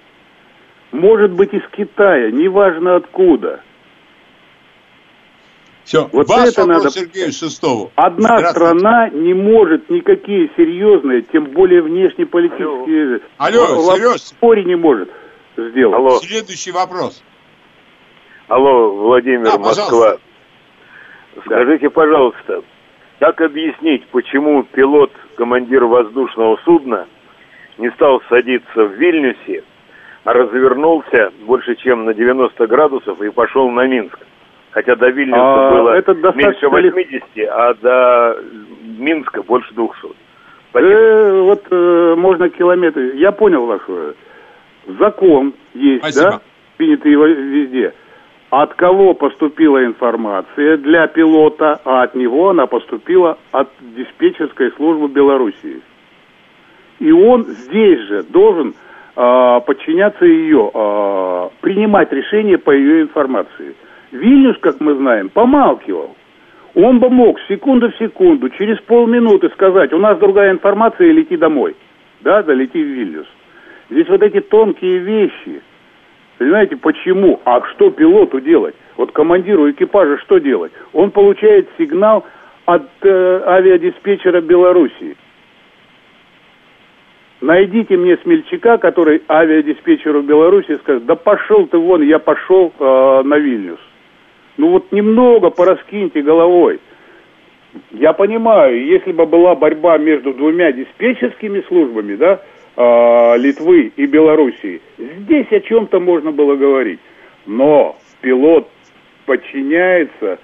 Может 0.92 1.32
быть, 1.32 1.54
из 1.54 1.62
Китая, 1.72 2.32
неважно 2.32 2.96
откуда. 2.96 3.60
Все, 5.86 6.10
вот 6.12 6.28
Ваш 6.28 6.50
это 6.50 6.66
надо... 6.66 6.90
Сергею 6.90 7.32
Шестову. 7.32 7.92
Одна 7.96 8.40
страна 8.50 9.10
не 9.10 9.36
может 9.36 9.88
никакие 9.92 10.50
серьезные, 10.58 11.22
тем 11.22 11.46
более 11.46 11.84
внешнеполитические... 11.84 13.22
Алло, 13.38 13.66
Алло 13.66 13.96
Сереж. 13.96 14.22
Споре 14.22 14.66
не 14.66 14.76
может 14.76 15.12
сделать. 15.56 15.96
Алло. 15.96 16.18
Следующий 16.22 16.72
вопрос. 16.72 17.24
Алло, 18.48 18.96
Владимир, 18.96 19.44
да, 19.44 19.60
Москва. 19.60 20.18
Скажите, 21.46 21.92
пожалуйста, 21.92 22.64
как 23.20 23.42
объяснить, 23.42 24.08
почему 24.08 24.64
пилот, 24.64 25.12
командир 25.36 25.84
воздушного 25.86 26.58
судна, 26.66 27.06
не 27.78 27.92
стал 27.92 28.22
садиться 28.28 28.86
в 28.86 28.94
Вильнюсе, 28.94 29.64
а 30.24 30.34
развернулся 30.34 31.32
больше 31.46 31.76
чем 31.76 32.06
на 32.06 32.16
90 32.16 32.66
градусов 32.66 33.22
и 33.22 33.30
пошел 33.30 33.70
на 33.70 33.86
Минск? 33.86 34.18
Хотя 34.76 34.98
до 34.98 35.08
Вильнюса 35.08 35.40
а, 35.40 35.72
было 35.72 35.90
это 35.92 36.14
меньше 36.36 36.68
80, 36.68 37.24
а 37.50 37.74
до 37.76 38.38
Минска 38.98 39.42
больше 39.42 39.74
200. 39.74 39.94
Э, 40.74 41.42
вот 41.44 41.64
э, 41.72 42.16
можно 42.18 42.50
километры. 42.50 43.16
Я 43.16 43.32
понял 43.32 43.66
вашу. 43.66 44.16
Закон 45.00 45.54
есть, 45.74 46.04
Спасибо. 46.04 46.32
да? 46.32 46.42
Принятый 46.76 47.14
везде 47.14 47.94
от 48.50 48.74
кого 48.74 49.14
поступила 49.14 49.86
информация 49.86 50.76
для 50.78 51.08
пилота, 51.08 51.80
а 51.86 52.04
от 52.04 52.14
него 52.14 52.50
она 52.50 52.68
поступила 52.68 53.38
от 53.54 53.70
диспетчерской 53.80 54.72
службы 54.74 55.08
Белоруссии. 55.08 55.82
И 57.00 57.14
он 57.14 57.46
здесь 57.46 58.00
же 58.10 58.24
должен 58.24 58.74
э, 59.16 59.62
подчиняться 59.66 60.26
ее, 60.26 60.70
э, 60.74 61.50
принимать 61.62 62.12
решения 62.12 62.58
по 62.58 62.72
ее 62.72 63.04
информации. 63.04 63.74
Вильнюс, 64.16 64.58
как 64.60 64.80
мы 64.80 64.96
знаем, 64.96 65.30
помалкивал. 65.30 66.16
Он 66.74 67.00
бы 67.00 67.10
мог 67.10 67.40
секунду 67.48 67.90
в 67.92 67.98
секунду, 67.98 68.50
через 68.50 68.80
полминуты 68.82 69.50
сказать, 69.50 69.94
у 69.94 69.98
нас 69.98 70.18
другая 70.20 70.52
информация, 70.52 71.12
лети 71.12 71.38
домой. 71.38 71.76
Да, 72.22 72.44
да, 72.44 72.54
лети 72.54 72.82
в 72.84 72.88
Вильнюс. 72.88 73.28
Здесь 73.90 74.10
вот 74.10 74.22
эти 74.22 74.42
тонкие 74.42 75.00
вещи– 75.00 75.62
Понимаете, 76.38 76.76
почему? 76.76 77.40
А 77.46 77.62
что 77.74 77.92
пилоту 77.92 78.42
делать? 78.42 78.76
Вот 78.98 79.12
командиру 79.12 79.70
экипажа 79.72 80.18
что 80.20 80.40
делать? 80.40 80.74
Он 80.94 81.12
получает 81.12 81.70
сигнал 81.78 82.26
от 82.66 82.90
э, 83.02 83.42
авиадиспетчера 83.46 84.42
Белоруссии. 84.42 85.16
Найдите 87.42 87.96
мне 87.96 88.18
смельчака, 88.18 88.78
который 88.78 89.22
авиадиспетчеру 89.30 90.24
Беларуси 90.24 90.76
скажет, 90.78 91.06
да 91.06 91.16
пошел 91.16 91.68
ты 91.68 91.78
вон, 91.78 92.02
я 92.02 92.20
пошел 92.20 92.74
э, 92.78 93.22
на 93.24 93.38
Вильнюс. 93.38 93.80
Ну 94.58 94.70
вот 94.70 94.92
немного 94.92 95.50
пораскиньте 95.50 96.22
головой. 96.22 96.80
Я 97.92 98.14
понимаю, 98.14 98.86
если 98.86 99.12
бы 99.12 99.26
была 99.26 99.56
борьба 99.56 99.98
между 99.98 100.34
двумя 100.34 100.72
диспетчерскими 100.72 101.62
службами, 101.68 102.16
да, 102.16 102.42
э, 102.78 103.38
Литвы 103.38 103.92
и 103.96 104.06
Белоруссии. 104.06 104.82
Здесь 104.98 105.52
о 105.52 105.60
чем-то 105.60 106.00
можно 106.00 106.32
было 106.32 106.56
говорить. 106.56 107.00
Но 107.46 107.98
пилот 108.22 108.70
подчиняется 109.26 110.40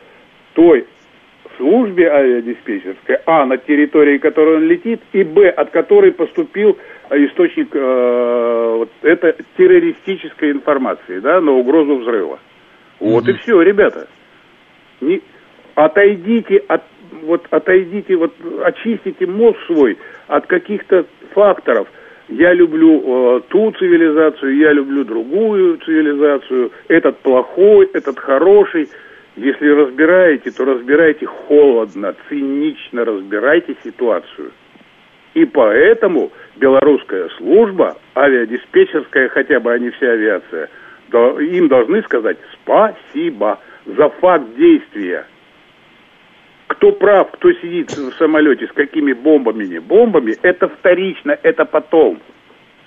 той 0.53 0.85
службе 1.57 2.09
авиадиспетчерской, 2.09 3.19
а, 3.25 3.45
на 3.45 3.57
территории 3.57 4.17
которой 4.17 4.57
он 4.57 4.63
летит, 4.63 5.01
и, 5.13 5.23
б, 5.23 5.49
от 5.49 5.69
которой 5.69 6.11
поступил 6.11 6.77
источник 7.09 7.69
э, 7.73 8.73
вот, 8.77 8.89
это 9.01 9.35
террористической 9.57 10.51
информации, 10.51 11.19
да, 11.19 11.39
на 11.39 11.51
угрозу 11.51 11.97
взрыва. 11.97 12.39
Вот 13.01 13.25
mm-hmm. 13.25 13.31
и 13.31 13.37
все, 13.39 13.61
ребята. 13.61 14.07
Не, 15.01 15.21
отойдите 15.75 16.63
от 16.67 16.83
вот 17.23 17.45
отойдите, 17.49 18.15
вот 18.15 18.33
очистите 18.63 19.27
мозг 19.27 19.57
свой 19.67 19.97
от 20.27 20.47
каких-то 20.47 21.05
факторов– 21.33 21.87
я 22.31 22.53
люблю 22.53 23.01
э, 23.37 23.41
ту 23.49 23.71
цивилизацию, 23.73 24.55
я 24.55 24.71
люблю 24.71 25.03
другую 25.03 25.77
цивилизацию, 25.79 26.71
этот 26.87 27.17
плохой, 27.19 27.89
этот 27.93 28.19
хороший. 28.19 28.87
Если 29.35 29.67
разбираете, 29.67 30.51
то 30.51 30.63
разбирайте 30.63 31.25
холодно, 31.25 32.15
цинично 32.29 33.03
разбирайте 33.03 33.75
ситуацию. 33.83 34.51
И 35.33 35.43
поэтому 35.43 36.31
белорусская 36.55 37.27
служба, 37.37 37.97
авиадиспетчерская, 38.15 39.27
хотя 39.27 39.59
бы, 39.59 39.73
а 39.73 39.79
не 39.79 39.89
вся 39.89 40.11
авиация, 40.11 40.69
им 41.13 41.67
должны 41.67 42.01
сказать 42.03 42.37
спасибо 42.61 43.59
за 43.85 44.09
факт 44.09 44.55
действия. 44.55 45.25
Кто 46.67 46.91
прав, 46.93 47.31
кто 47.31 47.51
сидит 47.53 47.91
в 47.91 48.13
самолете, 48.17 48.67
с 48.67 48.71
какими 48.71 49.13
бомбами, 49.13 49.65
не 49.65 49.79
бомбами, 49.79 50.35
это 50.41 50.69
вторично, 50.69 51.37
это 51.43 51.65
потом. 51.65 52.19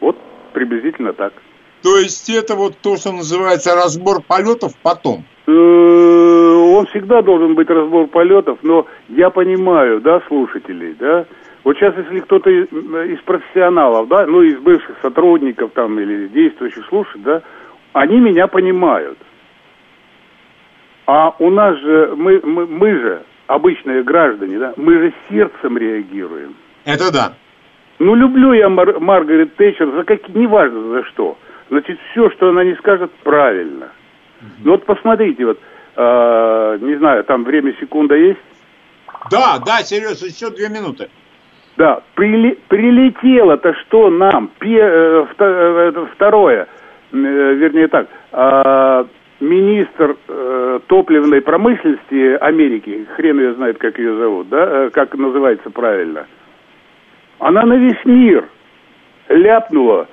Вот 0.01 0.17
приблизительно 0.53 1.13
так. 1.13 1.35
То 1.83 1.99
есть 1.99 2.31
это 2.31 2.55
вот 2.55 2.79
то, 2.79 2.97
что 2.97 3.13
называется 3.13 3.75
разбор 3.75 4.23
полетов 4.27 4.73
потом? 4.83 5.25
Э, 5.47 5.53
он 5.53 6.87
всегда 6.87 7.21
должен 7.21 7.55
быть 7.55 7.69
разбор 7.69 8.07
полетов, 8.07 8.59
но 8.63 8.87
я 9.11 9.29
понимаю, 9.29 10.01
да, 10.01 10.23
слушателей, 10.29 10.95
да. 10.99 11.27
Вот 11.63 11.77
сейчас, 11.77 11.95
если 11.97 12.21
кто-то 12.21 12.49
из 12.49 13.21
профессионалов, 13.21 14.09
да, 14.09 14.27
ну, 14.27 14.43
из 14.43 14.59
бывших 14.59 14.97
сотрудников 15.03 15.73
там 15.75 16.01
или 16.01 16.29
действующих 16.29 16.87
слушает, 16.89 17.23
да, 17.23 17.43
они 17.95 18.19
меня 18.21 18.47
понимают. 18.49 19.17
А 21.07 21.35
у 21.39 21.51
нас 21.51 21.79
же, 21.79 22.15
мы, 22.17 22.41
мы, 22.45 22.67
мы 22.67 22.91
же, 22.91 23.23
обычные 23.47 24.03
граждане, 24.03 24.59
да, 24.59 24.75
мы 24.77 24.95
же 24.95 25.15
сердцем 25.31 25.79
реагируем. 25.79 26.55
Это 26.85 27.13
да. 27.13 27.35
Ну, 27.99 28.15
люблю 28.15 28.53
я 28.53 28.69
Мар- 28.69 28.99
Маргарет 29.01 29.55
Тэтчер 29.57 29.91
за 29.93 30.05
какие, 30.05 30.37
неважно 30.37 30.81
за 30.91 31.05
что. 31.05 31.39
Значит, 31.71 31.99
все, 32.11 32.31
что 32.31 32.51
она 32.51 32.65
не 32.65 32.75
скажет, 32.77 33.11
правильно. 33.23 33.89
Ну 34.63 34.73
вот 34.73 34.85
посмотрите, 34.85 35.47
вот, 35.47 35.59
э, 35.97 36.79
не 36.83 36.97
знаю, 36.97 37.25
там 37.25 37.45
время 37.45 37.75
секунда 37.81 38.17
есть? 38.17 38.41
Да, 39.31 39.59
да, 39.65 39.79
Сереж, 39.83 40.21
еще 40.21 40.51
две 40.51 40.69
минуты. 40.69 41.09
Да, 41.77 42.03
прили, 42.15 42.59
прилетело-то 42.69 43.75
что 43.75 44.11
нам? 44.11 44.51
Пе, 44.59 44.79
э, 44.81 45.27
э, 45.39 46.07
второе, 46.15 46.67
вернее 47.15 47.89
так, 47.89 48.09
э, 48.33 49.05
министр 49.41 50.17
э, 50.29 50.81
топливной 50.87 51.41
промышленности 51.41 52.37
Америки, 52.37 53.07
хрен 53.17 53.39
ее 53.41 53.55
знает, 53.55 53.79
как 53.79 53.99
ее 53.99 54.17
зовут, 54.17 54.49
да, 54.49 54.87
э, 54.87 54.91
как 54.91 55.15
называется 55.15 55.71
правильно, 55.71 56.27
она 57.39 57.63
на 57.63 57.75
весь 57.75 58.05
мир 58.05 58.47
ляпнула 59.29 60.09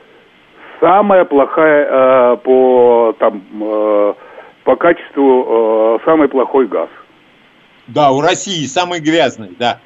самая 0.79 1.25
плохая 1.25 1.87
э, 1.89 2.37
по 2.37 3.15
там 3.19 3.41
э, 3.61 4.13
по 4.63 4.75
качеству 4.75 5.97
э, 5.99 6.05
самый 6.05 6.27
плохой 6.27 6.67
газ. 6.67 6.89
Да, 7.87 8.11
у 8.11 8.21
России 8.21 8.65
самый 8.65 8.99
грязный, 8.99 9.55
да. 9.59 9.79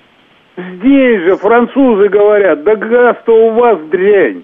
Здесь 0.57 1.22
же 1.24 1.36
французы 1.38 2.07
говорят, 2.07 2.63
да 2.63 2.76
газ-то 2.76 3.47
у 3.47 3.51
вас 3.51 3.80
дрянь. 3.89 4.43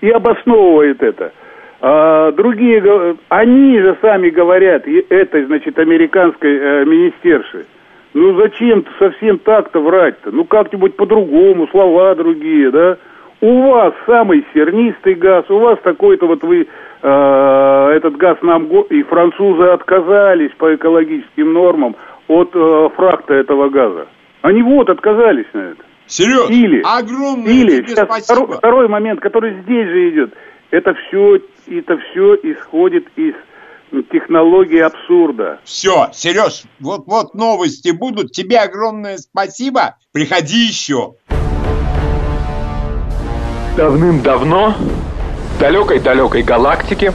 И 0.00 0.08
обосновывает 0.10 1.02
это. 1.02 1.32
А 1.80 2.32
другие, 2.32 3.16
они 3.28 3.78
же 3.78 3.96
сами 4.00 4.30
говорят, 4.30 4.84
это, 4.86 5.46
значит, 5.46 5.78
американской 5.78 6.56
э, 6.56 6.84
министерши. 6.84 7.66
Ну 8.14 8.34
зачем 8.40 8.84
совсем 8.98 9.38
так-то 9.38 9.80
врать-то? 9.80 10.32
Ну 10.32 10.44
как-нибудь 10.44 10.96
по-другому, 10.96 11.68
слова 11.68 12.14
другие, 12.16 12.70
да? 12.70 12.98
У 13.40 13.70
вас 13.70 13.94
самый 14.06 14.44
сернистый 14.52 15.14
газ, 15.14 15.48
у 15.48 15.58
вас 15.58 15.78
такой-то 15.84 16.26
вот 16.26 16.42
вы, 16.42 16.66
э, 17.02 17.92
этот 17.94 18.16
газ 18.16 18.38
нам, 18.42 18.66
и 18.66 19.02
французы 19.04 19.64
отказались 19.64 20.50
по 20.58 20.74
экологическим 20.74 21.52
нормам 21.52 21.94
от 22.26 22.50
э, 22.54 22.88
фракта 22.96 23.34
этого 23.34 23.68
газа. 23.68 24.08
Они 24.42 24.62
вот 24.62 24.90
отказались 24.90 25.46
на 25.52 25.60
это. 25.60 25.84
Сереж, 26.06 26.50
или, 26.50 26.82
огромное 26.84 27.52
или 27.52 27.76
тебе 27.76 27.88
сейчас 27.88 28.06
спасибо. 28.06 28.24
Второй, 28.24 28.56
второй 28.56 28.88
момент, 28.88 29.20
который 29.20 29.60
здесь 29.62 29.86
же 29.86 30.08
идет, 30.08 30.34
это 30.70 30.94
все, 30.94 31.38
это 31.70 31.98
все 31.98 32.34
исходит 32.36 33.06
из 33.16 33.34
технологии 34.10 34.80
абсурда. 34.80 35.60
Все, 35.64 36.10
Сереж, 36.12 36.64
вот 36.80 37.04
вот 37.06 37.34
новости 37.34 37.90
будут. 37.90 38.32
Тебе 38.32 38.58
огромное 38.58 39.18
спасибо. 39.18 39.96
Приходи 40.12 40.66
еще. 40.66 41.14
Давным-давно 43.76 44.74
в 44.74 45.60
далекой-далекой 45.60 46.42
галактике 46.42 47.12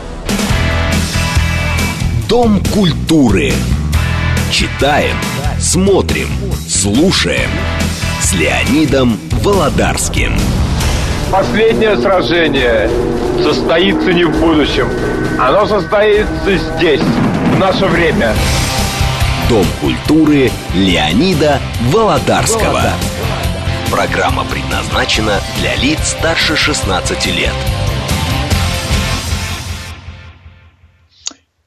Дом 2.33 2.61
культуры. 2.73 3.51
Читаем, 4.51 5.17
смотрим, 5.59 6.29
слушаем 6.67 7.49
с 8.21 8.33
Леонидом 8.33 9.19
Володарским. 9.43 10.31
Последнее 11.34 11.97
сражение 11.97 12.88
состоится 13.41 14.13
не 14.13 14.23
в 14.23 14.39
будущем. 14.39 14.88
Оно 15.39 15.65
состоится 15.65 16.55
здесь, 16.55 17.01
в 17.01 17.57
наше 17.57 17.88
время. 17.88 18.36
Дом 19.49 19.65
культуры 19.81 20.51
Леонида 20.75 21.59
Володарского. 21.91 22.84
Программа 23.89 24.45
предназначена 24.45 25.39
для 25.59 25.75
лиц 25.77 26.09
старше 26.09 26.55
16 26.55 27.25
лет. 27.25 27.53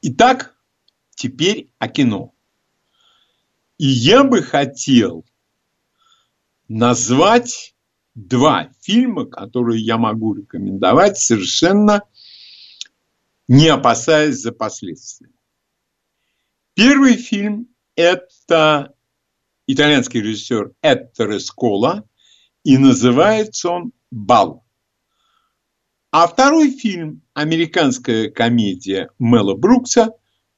Итак, 0.01 0.53
теперь 1.13 1.73
о 1.77 1.89
кино. 1.89 2.31
И 3.77 3.85
я 3.85 4.23
бы 4.23 4.43
хотел 4.43 5.25
назвать 6.69 7.75
два 8.17 8.71
фильма, 8.81 9.25
которые 9.25 9.79
я 9.79 9.97
могу 9.97 10.33
рекомендовать 10.33 11.19
совершенно 11.19 12.01
не 13.47 13.67
опасаясь 13.67 14.41
за 14.41 14.51
последствия. 14.51 15.29
Первый 16.73 17.15
фильм– 17.15 17.67
это 17.95 18.93
итальянский 19.67 20.19
режиссер 20.19 20.73
Эттере 20.81 21.39
Скола, 21.39 22.03
и 22.63 22.77
называется 22.77 23.69
он 23.69 23.93
«Бал». 24.09 24.65
А 26.11 26.27
второй 26.27 26.71
фильм– 26.71 27.21
американская 27.33 28.31
комедия 28.31 29.11
Мела 29.19 29.53
Брукса, 29.53 30.09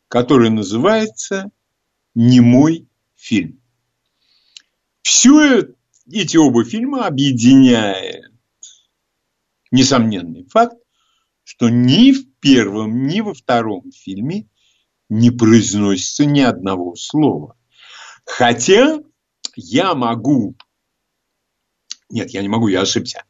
который 0.08 0.50
называется 0.50 1.52
«Немой 2.16 2.88
фильм». 3.16 3.62
Все 5.02 5.74
эти 6.12 6.38
оба 6.38 6.64
фильма 6.64 7.06
объединяет 7.06 8.32
несомненный 9.72 10.46
факт, 10.46 10.78
что 11.44 11.70
ни 11.70 12.12
в 12.12 12.32
первом, 12.40 13.08
ни 13.08 13.22
во 13.22 13.34
втором 13.34 13.92
фильме 13.92 14.48
не 15.10 15.32
произносится 15.32 16.26
ни 16.26 16.42
одного 16.42 16.96
слова. 16.96 17.58
Хотя 18.26 19.00
я 19.56 19.96
могу... 19.96 20.56
Нет, 22.10 22.32
я 22.32 22.42
не 22.42 22.48
могу, 22.48 22.68
я 22.68 22.82
ошибся. 22.82 23.24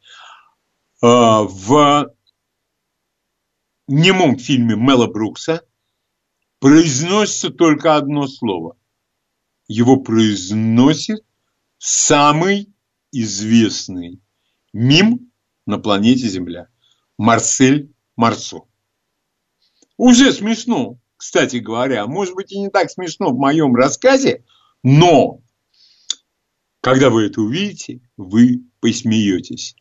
А, 1.01 1.43
в 1.43 2.13
немом 3.88 4.38
фильме 4.38 4.75
Мела 4.75 5.07
Брукса 5.07 5.65
произносится 6.59 7.49
только 7.49 7.95
одно 7.95 8.27
слово. 8.27 8.77
Его 9.67 9.97
произносит 9.97 11.23
самый 11.77 12.68
известный 13.12 14.22
мим 14.74 15.32
на 15.66 15.78
планете 15.78 16.28
Земля. 16.28 16.68
Марсель 17.18 17.91
Марсо. 18.16 18.62
Уже 19.97 20.32
смешно, 20.32 20.97
кстати 21.18 21.57
говоря. 21.57 22.07
Может 22.07 22.36
быть 22.36 22.51
и 22.51 22.60
не 22.60 22.70
так 22.70 22.89
смешно 22.89 23.32
в 23.32 23.38
моем 23.38 23.76
рассказе, 23.76 24.45
но 24.84 25.41
когда 26.82 27.10
вы 27.10 27.26
это 27.26 27.41
увидите, 27.41 27.99
вы 28.16 28.64
посмеетесь. 28.80 29.76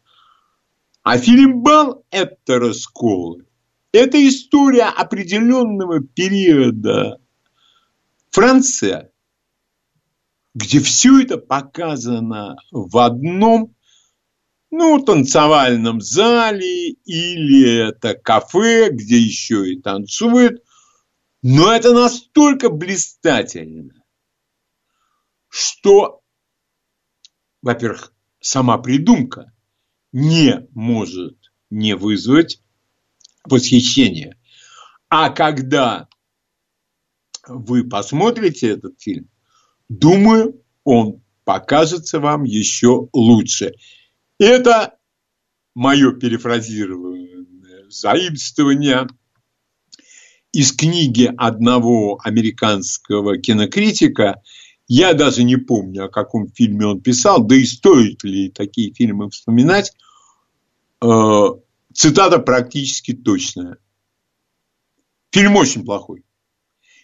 А 1.03 1.17
фильм 1.17 1.63
«Бал»– 1.63 2.05
это 2.11 2.59
расколы. 2.59 3.47
Это 3.93 4.19
история 4.29 4.85
определенного 4.85 6.01
периода. 6.01 7.21
Франция, 8.31 9.11
где 10.59 10.81
все 10.81 11.21
это 11.23 11.39
показано 11.39 12.57
в 12.73 12.99
одном 12.99 13.77
ну, 14.73 15.01
танцевальном 15.01 16.01
зале 16.01 16.91
или 17.05 17.89
это 17.89 18.15
кафе, 18.15 18.91
где 18.91 19.19
еще 19.19 19.73
и 19.73 19.81
танцуют. 19.81 20.65
Но 21.43 21.73
это 21.73 21.95
настолько 21.95 22.71
блистательно, 22.71 24.03
что, 25.49 26.23
во-первых, 27.63 28.13
сама 28.41 28.79
придумка 28.79 29.53
не 30.11 30.67
может 30.73 31.39
не 31.71 31.95
вызвать 31.95 32.61
восхищение. 33.45 34.37
А 35.09 35.31
когда 35.31 36.09
вы 37.47 37.89
посмотрите 37.89 38.71
этот 38.71 39.01
фильм, 39.01 39.31
думаю, 39.89 40.63
он 40.85 41.23
покажется 41.45 42.21
вам 42.21 42.45
еще 42.45 43.09
лучше. 43.13 43.73
Это 44.39 44.97
мое 45.75 46.13
перефразированное 46.13 47.47
заимствование 47.89 49.07
из 50.53 50.73
книги 50.73 51.33
одного 51.37 52.19
американского 52.23 53.39
кинокритика. 53.39 54.43
Я 54.87 55.13
даже 55.13 55.43
не 55.43 55.57
помню, 55.57 56.07
о 56.07 56.09
каком 56.09 56.49
фильме 56.49 56.87
он 56.87 57.01
писал, 57.01 57.45
да 57.45 57.57
и 57.57 57.65
стоит 57.65 58.25
ли 58.25 58.51
такие 58.51 58.93
фильмы 58.93 59.31
вспоминать. 59.31 59.93
Э, 61.03 61.49
цитата 61.93 62.39
практически 62.39 63.13
точная. 63.13 63.79
Фильм 65.31 65.57
очень 65.57 65.85
плохой. 65.85 66.25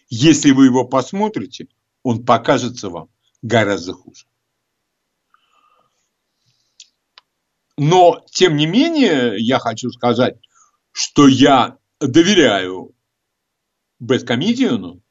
Если 0.09 0.51
вы 0.51 0.65
его 0.65 0.85
посмотрите, 0.85 1.67
он 2.05 2.23
покажется 2.23 2.91
вам 2.91 3.09
гораздо 3.41 3.93
хуже. 3.93 4.27
Но, 7.77 8.23
тем 8.31 8.55
не 8.55 8.67
менее, 8.67 9.33
я 9.39 9.57
хочу 9.57 9.89
сказать, 9.89 10.37
что 10.91 11.27
я 11.27 11.79
доверяю 11.99 12.95
Бэткомедиану 13.97 15.01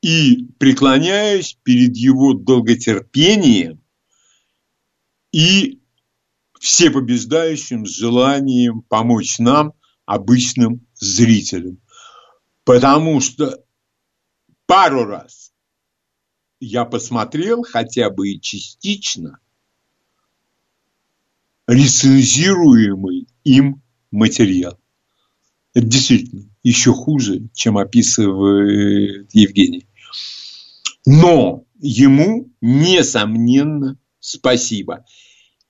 и 0.00 0.46
преклоняюсь 0.58 1.58
перед 1.62 1.94
его 1.94 2.32
долготерпением 2.32 3.84
и 5.30 5.82
всепобеждающим 6.58 7.84
желанием 7.84 8.80
помочь 8.80 9.38
нам, 9.38 9.74
обычным 10.06 10.86
зрителям. 10.94 11.82
Потому 12.64 13.20
что 13.20 13.62
пару 14.64 15.04
раз 15.04 15.51
я 16.64 16.84
посмотрел 16.84 17.64
хотя 17.64 18.08
бы 18.08 18.30
и 18.30 18.40
частично 18.40 19.40
рецензируемый 21.66 23.26
им 23.42 23.82
материал. 24.12 24.78
Это 25.74 25.86
действительно 25.86 26.48
еще 26.62 26.92
хуже, 26.92 27.48
чем 27.52 27.78
описывает 27.78 29.28
Евгений. 29.34 29.88
Но 31.04 31.64
ему, 31.80 32.52
несомненно, 32.60 33.98
спасибо. 34.20 35.04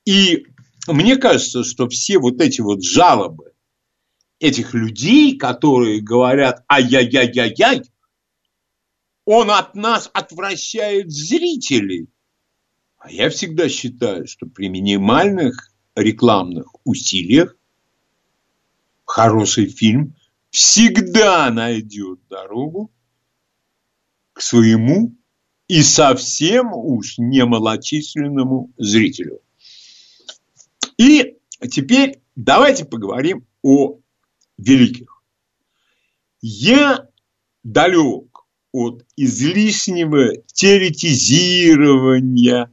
И 0.05 0.45
мне 0.87 1.17
кажется, 1.17 1.65
что 1.65 1.89
все 1.89 2.19
вот 2.19 2.41
эти 2.43 2.61
вот 2.61 2.85
жалобы 2.85 3.53
этих 4.41 4.75
людей, 4.75 5.39
которые 5.39 6.03
говорят 6.03 6.65
«ай-яй-яй-яй-яй», 6.69 7.85
он 9.25 9.51
от 9.51 9.75
нас 9.75 10.11
отвращает 10.13 11.11
зрителей. 11.11 12.09
А 12.99 13.11
я 13.11 13.31
всегда 13.31 13.69
считаю, 13.69 14.27
что 14.27 14.47
при 14.47 14.69
минимальных 14.69 15.73
рекламных 15.95 16.75
усилиях 16.85 17.57
хороший 19.05 19.67
фильм 19.67 20.15
всегда 20.51 21.51
найдет 21.51 22.21
дорогу 22.29 22.91
к 24.33 24.41
своему 24.41 25.15
и 25.69 25.83
совсем 25.83 26.73
уж 26.73 27.19
немалочисленному 27.19 28.73
зрителю. 28.77 29.41
И 30.97 31.39
теперь 31.71 32.21
давайте 32.37 32.85
поговорим 32.85 33.47
о 33.63 33.99
великих. 34.59 35.23
Я 36.41 37.09
далек 37.63 38.32
от 38.73 39.05
излишнего 39.17 40.33
теоретизирования, 40.53 42.73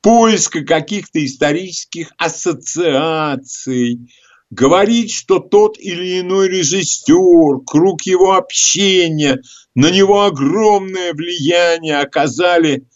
поиска 0.00 0.64
каких-то 0.64 1.24
исторических 1.24 2.10
ассоциаций, 2.18 4.10
говорить, 4.50 5.12
что 5.12 5.38
тот 5.38 5.78
или 5.78 6.18
иной 6.20 6.48
режиссер, 6.48 7.60
круг 7.66 8.02
его 8.02 8.34
общения, 8.34 9.40
на 9.74 9.90
него 9.90 10.24
огромное 10.24 11.12
влияние 11.12 11.98
оказали 11.98 12.86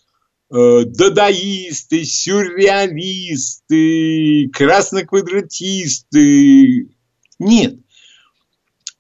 э, 0.51 0.84
дадаисты, 0.84 2.05
сюрреалисты, 2.05 4.49
красноквадратисты. 4.53 6.88
Нет. 7.38 7.76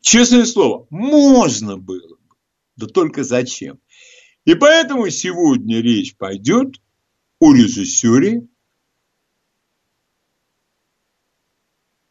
Честное 0.00 0.46
слово, 0.46 0.86
можно 0.90 1.76
было 1.76 2.07
бы, 2.07 2.07
да 2.78 2.86
только 2.86 3.24
зачем. 3.24 3.80
И 4.44 4.54
поэтому 4.54 5.10
сегодня 5.10 5.82
речь 5.82 6.16
пойдет 6.16 6.76
о 7.40 7.52
режиссере 7.52 8.48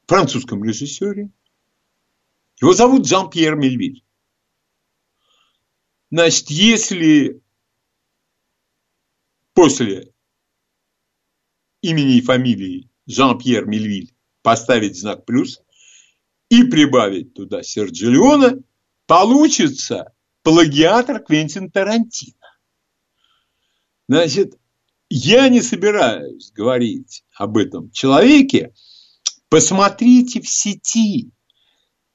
французском 0.07 0.63
режиссере. 0.63 1.29
Его 2.61 2.73
зовут 2.73 3.07
Жан-Пьер 3.07 3.55
Мельвиль. 3.55 4.03
Значит, 6.09 6.49
если 6.49 7.41
после 9.53 10.13
имени 11.81 12.17
и 12.17 12.21
фамилии 12.21 12.89
Жан-Пьер 13.05 13.65
Мельвиль 13.65 14.13
поставить 14.41 14.97
знак 14.97 15.25
плюс 15.25 15.61
и 16.49 16.63
прибавить 16.63 17.33
туда 17.33 17.63
Серджи 17.63 18.09
Леона, 18.09 18.63
получится 19.05 20.13
плагиатор 20.47 21.19
Квентин 21.19 21.69
Тарантино. 21.69 22.37
Значит, 24.07 24.57
я 25.09 25.49
не 25.49 25.61
собираюсь 25.61 26.53
говорить 26.53 27.25
об 27.35 27.57
этом 27.57 27.91
человеке, 27.91 28.73
Посмотрите 29.49 30.39
в 30.41 30.47
сети. 30.47 31.31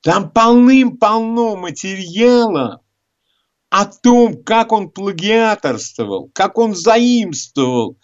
Там 0.00 0.30
полным-полно 0.30 1.56
материала 1.56 2.82
о 3.68 3.84
том, 3.84 4.42
как 4.42 4.72
он 4.72 4.90
плагиаторствовал, 4.90 6.30
как 6.34 6.56
он 6.56 6.74
заимствовал. 6.74 7.98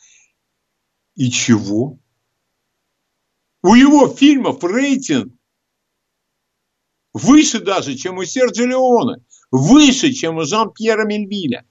И 1.14 1.30
чего? 1.30 1.98
У 3.62 3.74
его 3.74 4.08
фильмов 4.08 4.62
рейтинг 4.62 5.34
выше 7.14 7.60
даже, 7.60 7.96
чем 7.96 8.18
у 8.18 8.24
Серджи 8.24 8.66
Леона, 8.66 9.22
выше, 9.51 10.12
чем 10.12 10.36
у 10.36 10.44
Жан-Пьера 10.44 11.05
Мельвиля. 11.07 11.64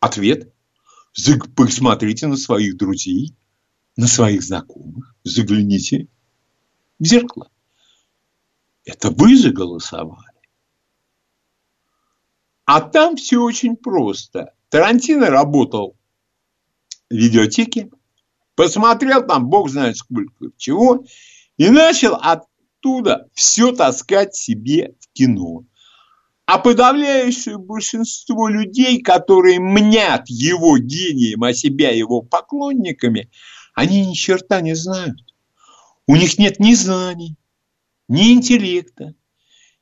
Ответ. 0.00 0.52
Посмотрите 1.54 2.26
на 2.26 2.36
своих 2.36 2.76
друзей, 2.76 3.36
на 3.96 4.06
своих 4.06 4.42
знакомых, 4.42 5.14
загляните 5.24 6.08
в 6.98 7.04
зеркало. 7.04 7.50
Это 8.84 9.10
вы 9.10 9.36
же 9.36 9.52
голосовали. 9.52 10.32
А 12.64 12.80
там 12.80 13.16
все 13.16 13.42
очень 13.42 13.76
просто. 13.76 14.54
Тарантино 14.70 15.28
работал 15.28 15.96
в 17.10 17.14
видеотеке, 17.14 17.90
посмотрел 18.54 19.26
там, 19.26 19.48
бог 19.48 19.68
знает 19.68 19.98
сколько 19.98 20.50
чего, 20.56 21.04
и 21.58 21.68
начал 21.68 22.14
оттуда 22.82 23.28
все 23.34 23.72
таскать 23.72 24.34
себе 24.34 24.94
в 25.00 25.12
кино. 25.12 25.64
А 26.44 26.58
подавляющее 26.58 27.56
большинство 27.56 28.48
людей, 28.48 29.00
которые 29.00 29.60
мнят 29.60 30.24
его 30.28 30.76
гением, 30.76 31.44
а 31.44 31.54
себя 31.54 31.90
его 31.90 32.22
поклонниками– 32.22 33.30
они 33.74 34.06
ни 34.06 34.12
черта 34.12 34.60
не 34.60 34.74
знают. 34.74 35.18
У 36.06 36.14
них 36.16 36.38
нет 36.38 36.58
ни 36.58 36.74
знаний, 36.74 37.36
ни 38.06 38.34
интеллекта, 38.34 39.14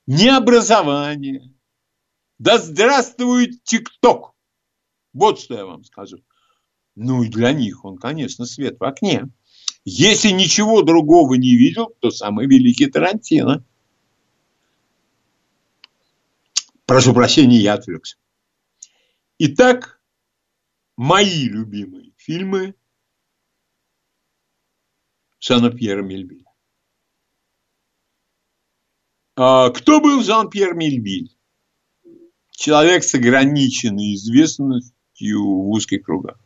ни 0.06 0.28
образования. 0.28 1.52
Да 2.38 2.58
здравствует 2.58 3.64
ТикТок! 3.64 4.34
Вот 5.12 5.40
что 5.40 5.54
я 5.54 5.66
вам 5.66 5.82
скажу. 5.82 6.18
Ну 6.94 7.24
и 7.24 7.28
для 7.28 7.52
них 7.52 7.84
он, 7.84 7.96
конечно, 7.96 8.46
свет 8.46 8.78
в 8.78 8.84
окне. 8.84 9.28
Если 9.84 10.30
ничего 10.30 10.82
другого 10.82 11.34
не 11.34 11.56
видел, 11.56 11.94
то 12.00 12.10
самый 12.10 12.46
великий 12.46 12.86
Тарантино. 12.86 13.64
Прошу 16.84 17.14
прощения, 17.14 17.58
я 17.58 17.74
отвлекся. 17.74 18.16
Итак, 19.38 20.02
мои 20.96 21.44
любимые 21.44 22.12
фильмы 22.16 22.74
Жана-Пьера 25.38 26.02
Мельвиля. 26.02 26.44
А 29.36 29.70
кто 29.70 30.00
был 30.00 30.22
Жан-Пьер 30.22 30.74
Мельвиль? 30.74 31.34
Человек 32.50 33.04
с 33.04 33.14
ограниченной 33.14 34.14
известностью 34.14 35.42
в 35.42 35.70
узких 35.70 36.02
кругах. 36.02 36.38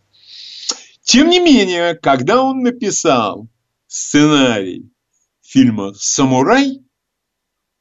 Тем 1.15 1.31
не 1.31 1.39
менее, 1.39 1.95
когда 1.95 2.43
он 2.43 2.63
написал 2.63 3.47
сценарий 3.87 4.91
фильма 5.43 5.93
«Самурай», 5.95 6.83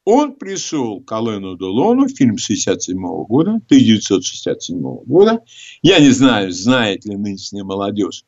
он 0.06 0.36
пришел 0.36 1.02
к 1.02 1.12
Алену 1.14 1.58
Делону, 1.58 2.08
фильм 2.10 2.38
67 2.38 2.96
года, 3.26 3.54
1967 3.54 4.80
года. 4.80 5.40
Я 5.82 5.98
не 5.98 6.12
знаю, 6.12 6.52
знает 6.52 7.06
ли 7.06 7.16
нынешняя 7.16 7.64
молодежь, 7.64 8.24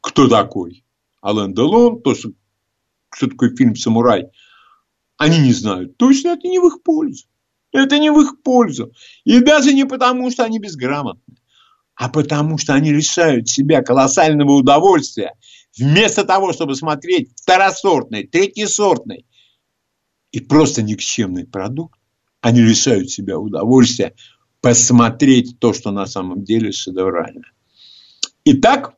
кто 0.00 0.28
такой 0.28 0.84
Ален 1.20 1.52
Делон, 1.52 2.00
то, 2.00 2.14
что, 2.14 2.30
что 3.12 3.26
такое 3.26 3.56
фильм 3.56 3.74
«Самурай», 3.74 4.28
они 5.16 5.40
не 5.40 5.52
знают. 5.52 5.96
Точно 5.96 6.28
это 6.28 6.46
не 6.46 6.60
в 6.60 6.66
их 6.68 6.84
пользу. 6.84 7.26
Это 7.72 7.98
не 7.98 8.12
в 8.12 8.20
их 8.20 8.40
пользу. 8.40 8.92
И 9.24 9.40
даже 9.40 9.74
не 9.74 9.84
потому, 9.84 10.30
что 10.30 10.44
они 10.44 10.60
безграмотны, 10.60 11.34
а 11.96 12.08
потому, 12.08 12.58
что 12.58 12.74
они 12.74 12.92
лишают 12.92 13.48
себя 13.48 13.82
колоссального 13.82 14.52
удовольствия 14.52 15.34
вместо 15.76 16.24
того, 16.24 16.52
чтобы 16.52 16.74
смотреть 16.74 17.30
второсортный, 17.40 18.26
третьесортный 18.26 19.26
и 20.32 20.40
просто 20.40 20.82
никчемный 20.82 21.46
продукт, 21.46 21.98
они 22.40 22.60
лишают 22.60 23.10
себя 23.10 23.38
удовольствия 23.38 24.14
посмотреть 24.60 25.58
то, 25.58 25.72
что 25.72 25.90
на 25.90 26.06
самом 26.06 26.44
деле 26.44 26.72
шедеврально. 26.72 27.44
Итак, 28.44 28.94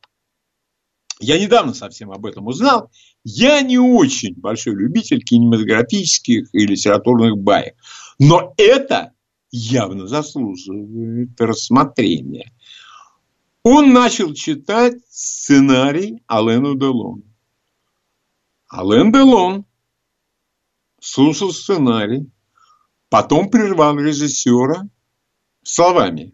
Я 1.18 1.38
недавно 1.38 1.72
совсем 1.72 2.10
об 2.10 2.26
этом 2.26 2.46
узнал. 2.46 2.90
Я 3.24 3.62
не 3.62 3.78
очень 3.78 4.34
большой 4.36 4.74
любитель 4.74 5.22
кинематографических 5.24 6.54
и 6.54 6.66
литературных 6.66 7.38
баек. 7.38 7.74
Но 8.18 8.52
это 8.58 9.12
явно 9.50 10.06
заслуживает 10.06 11.40
рассмотрения. 11.40 12.52
Он 13.68 13.92
начал 13.92 14.32
читать 14.32 14.94
сценарий 15.08 16.22
Алену 16.28 16.76
Делон. 16.76 17.24
Ален 18.72 19.10
Делон 19.10 19.64
слушал 21.00 21.50
сценарий, 21.50 22.30
потом 23.08 23.50
прервал 23.50 23.98
режиссера 23.98 24.84
словами. 25.64 26.32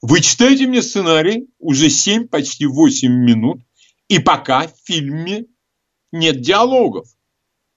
Вы 0.00 0.22
читаете 0.22 0.66
мне 0.68 0.80
сценарий 0.80 1.50
уже 1.58 1.90
7, 1.90 2.28
почти 2.28 2.64
8 2.64 3.12
минут, 3.12 3.60
и 4.08 4.20
пока 4.20 4.68
в 4.68 4.74
фильме 4.82 5.48
нет 6.12 6.40
диалогов. 6.40 7.08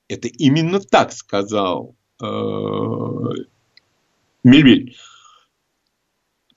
Это 0.08 0.28
именно 0.28 0.80
так 0.80 1.12
сказал 1.12 1.94
э, 2.22 2.24
Мельвиль. 4.42 4.96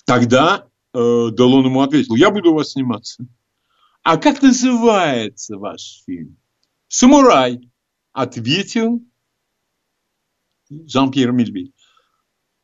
Тогда 0.05 0.69
Делон 0.97 1.65
ему 1.65 1.81
ответил, 1.81 2.15
я 2.15 2.31
буду 2.31 2.51
у 2.51 2.55
вас 2.55 2.71
сниматься. 2.71 3.27
А 4.01 4.17
как 4.17 4.41
называется 4.41 5.57
ваш 5.57 6.01
фильм? 6.05 6.37
Самурай, 6.87 7.71
ответил 8.13 9.03
Жан-Пьер 10.69 11.31
Мельвиль. 11.33 11.73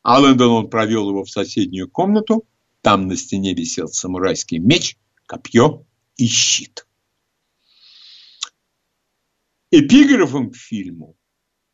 Ален 0.06 0.36
Делон 0.36 0.70
провел 0.70 1.10
его 1.10 1.24
в 1.24 1.30
соседнюю 1.30 1.90
комнату. 1.90 2.48
Там 2.82 3.08
на 3.08 3.16
стене 3.16 3.54
висел 3.54 3.88
самурайский 3.88 4.58
меч, 4.58 4.98
копье 5.28 5.86
и 6.18 6.26
щит. 6.26 6.88
Эпиграфом 9.70 10.50
к 10.52 10.56
фильму 10.56 11.16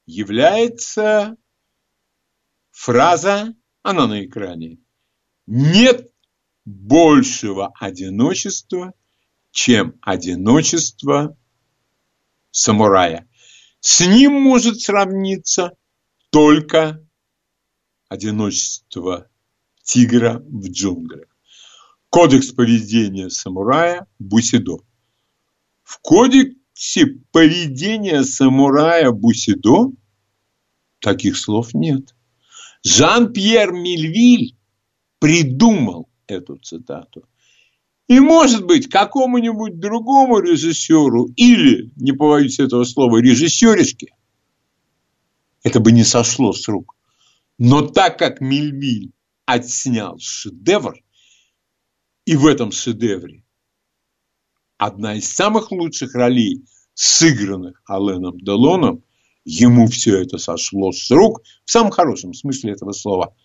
является 0.05 1.38
фраза, 2.72 3.55
она 3.82 4.07
на 4.07 4.26
экране, 4.26 4.78
нет 5.47 6.12
большего 6.70 7.74
одиночества, 7.80 8.93
чем 9.51 9.95
одиночество 10.01 11.36
самурая. 12.51 13.28
С 13.80 14.05
ним 14.05 14.34
может 14.34 14.80
сравниться 14.80 15.72
только 16.30 17.03
одиночество 18.07 19.28
тигра 19.84 20.43
в 20.45 20.70
джунглях. 20.70 21.28
Кодекс 22.09 22.51
поведения 22.51 23.30
самурая 23.30 24.05
Бусидо. 24.20 24.78
В 25.84 25.99
кодексе 26.01 27.07
поведения 27.32 28.24
самурая 28.24 29.11
Бусидо 29.11 29.91
таких 30.99 31.36
слов 31.36 31.74
нет. 31.74 32.13
Жан-Пьер 32.84 33.72
Мильвиль 33.72 34.55
придумал 35.20 36.09
эту 36.30 36.58
цитату. 36.58 37.24
И, 38.08 38.20
может 38.20 38.66
быть, 38.66 38.90
какому-нибудь 38.90 39.80
другому 39.80 40.40
режиссеру 40.40 41.28
или, 41.36 41.92
не 41.96 42.12
побоюсь 42.12 42.60
этого 42.60 42.84
слова, 42.84 43.18
режиссеришке, 43.22 44.08
это 45.64 45.80
бы 45.80 45.92
не 45.92 46.04
сошло 46.04 46.54
с 46.54 46.68
рук. 46.68 46.96
Но 47.58 47.82
так 47.82 48.18
как 48.18 48.42
Мильвиль 48.42 49.12
отснял 49.46 50.18
шедевр, 50.20 50.96
и 52.26 52.36
в 52.36 52.46
этом 52.46 52.72
шедевре 52.72 53.44
одна 54.78 55.16
из 55.16 55.28
самых 55.32 55.72
лучших 55.72 56.16
ролей, 56.16 56.64
сыгранных 56.94 57.82
Аленом 57.86 58.38
Делоном, 58.40 59.04
ему 59.46 59.88
все 59.88 60.22
это 60.22 60.38
сошло 60.38 60.92
с 60.92 61.12
рук, 61.12 61.42
в 61.66 61.72
самом 61.72 61.92
хорошем 61.92 62.34
смысле 62.34 62.74
этого 62.74 62.92
слова. 62.92 63.36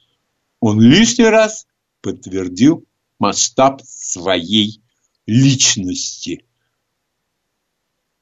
Он 0.61 0.81
лишний 0.81 1.27
раз 1.27 1.67
подтвердил 2.05 2.87
масштаб 3.19 3.81
своей 3.83 4.83
личности. 5.25 6.47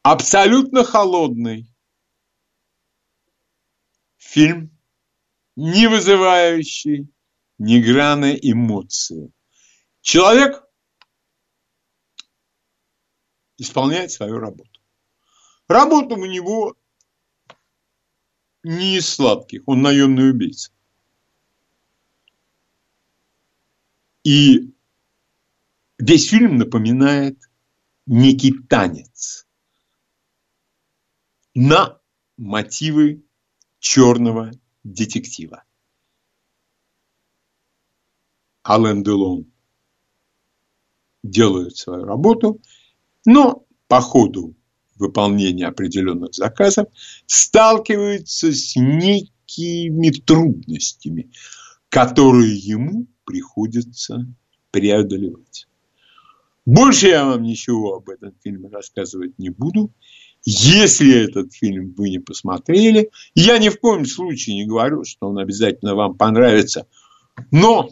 Абсолютно 0.02 0.84
холодный 0.84 1.66
фильм, 4.18 4.78
не 5.56 5.88
вызывающий 5.88 7.12
ни 7.58 7.80
граны 7.80 8.38
эмоции. 8.40 9.32
Человек 10.00 10.62
исполняет 13.56 14.12
свою 14.12 14.38
работу. 14.38 14.80
Работа 15.66 16.14
у 16.14 16.26
него 16.26 16.76
не 18.62 18.98
из 18.98 19.08
сладких, 19.08 19.62
он 19.66 19.82
наемный 19.82 20.30
убийца. 20.30 20.70
И 24.24 24.72
весь 25.98 26.28
фильм 26.28 26.56
напоминает 26.56 27.38
некий 28.06 28.52
танец 28.68 29.46
на 31.54 32.00
мотивы 32.36 33.24
черного 33.78 34.52
детектива. 34.84 35.64
Ален 38.64 39.02
Делон 39.02 39.52
делают 41.22 41.76
свою 41.76 42.04
работу, 42.04 42.60
но 43.24 43.66
по 43.88 44.00
ходу 44.00 44.56
выполнения 44.96 45.66
определенных 45.66 46.34
заказов 46.34 46.88
сталкиваются 47.26 48.52
с 48.52 48.76
некими 48.76 50.10
трудностями, 50.10 51.32
которые 51.88 52.56
ему 52.56 53.06
приходится 53.24 54.26
преодолевать. 54.70 55.68
Больше 56.64 57.08
я 57.08 57.24
вам 57.24 57.42
ничего 57.42 57.96
об 57.96 58.08
этом 58.08 58.34
фильме 58.42 58.68
рассказывать 58.68 59.38
не 59.38 59.50
буду. 59.50 59.92
Если 60.44 61.24
этот 61.24 61.52
фильм 61.52 61.92
вы 61.96 62.10
не 62.10 62.18
посмотрели, 62.18 63.10
я 63.34 63.58
ни 63.58 63.68
в 63.68 63.78
коем 63.78 64.04
случае 64.06 64.56
не 64.56 64.66
говорю, 64.66 65.04
что 65.04 65.28
он 65.28 65.38
обязательно 65.38 65.94
вам 65.94 66.16
понравится, 66.16 66.86
но 67.50 67.90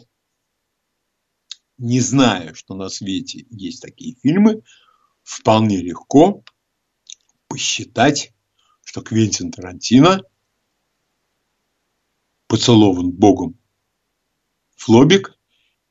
не 1.77 1.99
зная, 1.99 2.53
что 2.53 2.75
на 2.75 2.89
свете 2.89 3.45
есть 3.49 3.81
такие 3.81 4.15
фильмы, 4.21 4.63
вполне 5.23 5.77
легко 5.77 6.43
посчитать, 7.47 8.33
что 8.83 9.01
Квентин 9.01 9.51
Тарантино 9.51 10.23
поцелован 12.47 13.11
Богом 13.11 13.57
Флобик 14.81 15.37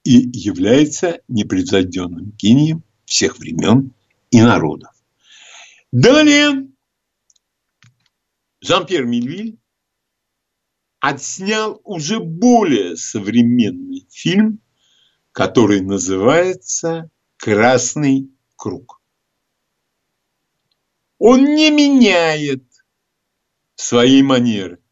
и 0.03 0.28
является 0.36 1.20
непревзойденным 1.28 2.32
гением 2.32 2.82
всех 3.05 3.38
времен 3.38 3.93
и 4.32 4.43
народов. 4.43 4.91
Далее 5.93 6.68
Жан-Пьер 8.61 9.05
Мильвиль 9.05 9.59
отснял 10.99 11.80
уже 11.84 12.18
более 12.18 12.97
современный 12.97 14.09
фильм 14.11 14.61
который 15.30 15.80
называется 15.80 17.09
«Красный 17.36 18.32
круг». 18.57 19.01
Он 21.18 21.45
не 21.45 21.70
меняет 21.70 22.64
своей 23.76 24.22
манеры. 24.22 24.82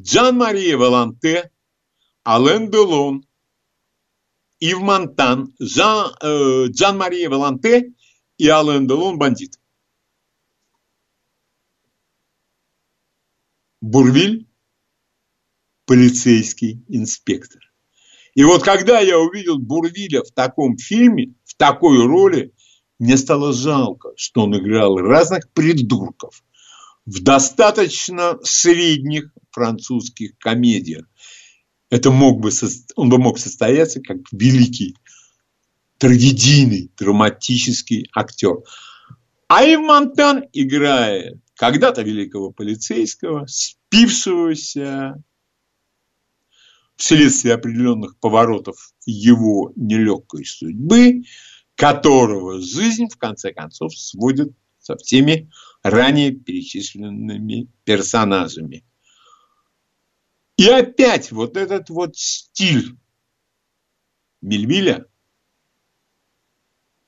Джан-Мария 0.00 0.76
Валанте, 0.76 1.51
Ален 2.26 2.70
Делон, 2.70 3.26
Ив 4.60 4.80
Монтан, 4.80 5.54
Жан, 5.58 6.14
э, 6.22 6.66
Джан-Мария 6.68 7.28
Валанте 7.28 7.92
и 8.38 8.48
Ален 8.48 8.86
Делон 8.86 9.18
бандит. 9.18 9.58
Бурвиль– 13.80 14.46
полицейский 15.86 16.84
инспектор. 16.88 17.60
И 18.34 18.44
вот 18.44 18.62
когда 18.62 19.00
я 19.00 19.18
увидел 19.18 19.58
Бурвиля 19.58 20.22
в 20.22 20.30
таком 20.30 20.78
фильме, 20.78 21.34
в 21.44 21.54
такой 21.56 22.06
роли, 22.06 22.54
мне 23.00 23.16
стало 23.18 23.52
жалко, 23.52 24.10
что 24.16 24.42
он 24.42 24.56
играл 24.56 24.96
разных 24.98 25.50
придурков 25.50 26.44
в 27.04 27.20
достаточно 27.20 28.38
средних 28.44 29.34
французских 29.50 30.38
комедиях. 30.38 31.04
Это 31.92 32.10
мог 32.10 32.40
бы, 32.40 32.48
он 32.96 33.10
бы 33.10 33.18
мог 33.18 33.38
состояться 33.38 34.00
как 34.00 34.16
великий 34.32 34.96
трагедийный, 35.98 36.90
драматический 36.96 38.08
актер. 38.14 38.62
А 39.46 39.62
Ив 39.62 39.80
Монтан 39.80 40.44
играет 40.54 41.38
когда-то 41.54 42.00
великого 42.00 42.50
полицейского, 42.50 43.44
спившегося 43.46 45.22
вследствие 46.96 47.52
определенных 47.52 48.18
поворотов 48.18 48.94
его 49.04 49.74
нелегкой 49.76 50.46
судьбы, 50.46 51.24
которого 51.74 52.58
жизнь, 52.58 53.08
в 53.10 53.18
конце 53.18 53.52
концов, 53.52 53.94
сводит 53.94 54.54
со 54.78 54.96
всеми 54.96 55.50
ранее 55.82 56.32
перечисленными 56.32 57.68
персонажами. 57.84 58.82
И 60.62 60.68
опять 60.68 61.32
вот 61.32 61.56
этот 61.56 61.90
вот 61.90 62.16
стиль 62.16 62.96
Мельвиля, 64.40 65.06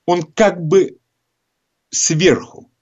он 0.07 0.25
как 0.25 0.61
бы 0.61 0.99
сверху. 1.89 2.73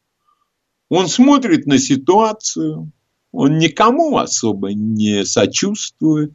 Он 0.88 1.08
смотрит 1.08 1.66
на 1.66 1.78
ситуацию, 1.78 2.90
он 3.32 3.58
никому 3.58 4.16
особо 4.16 4.72
не 4.72 5.26
сочувствует. 5.26 6.32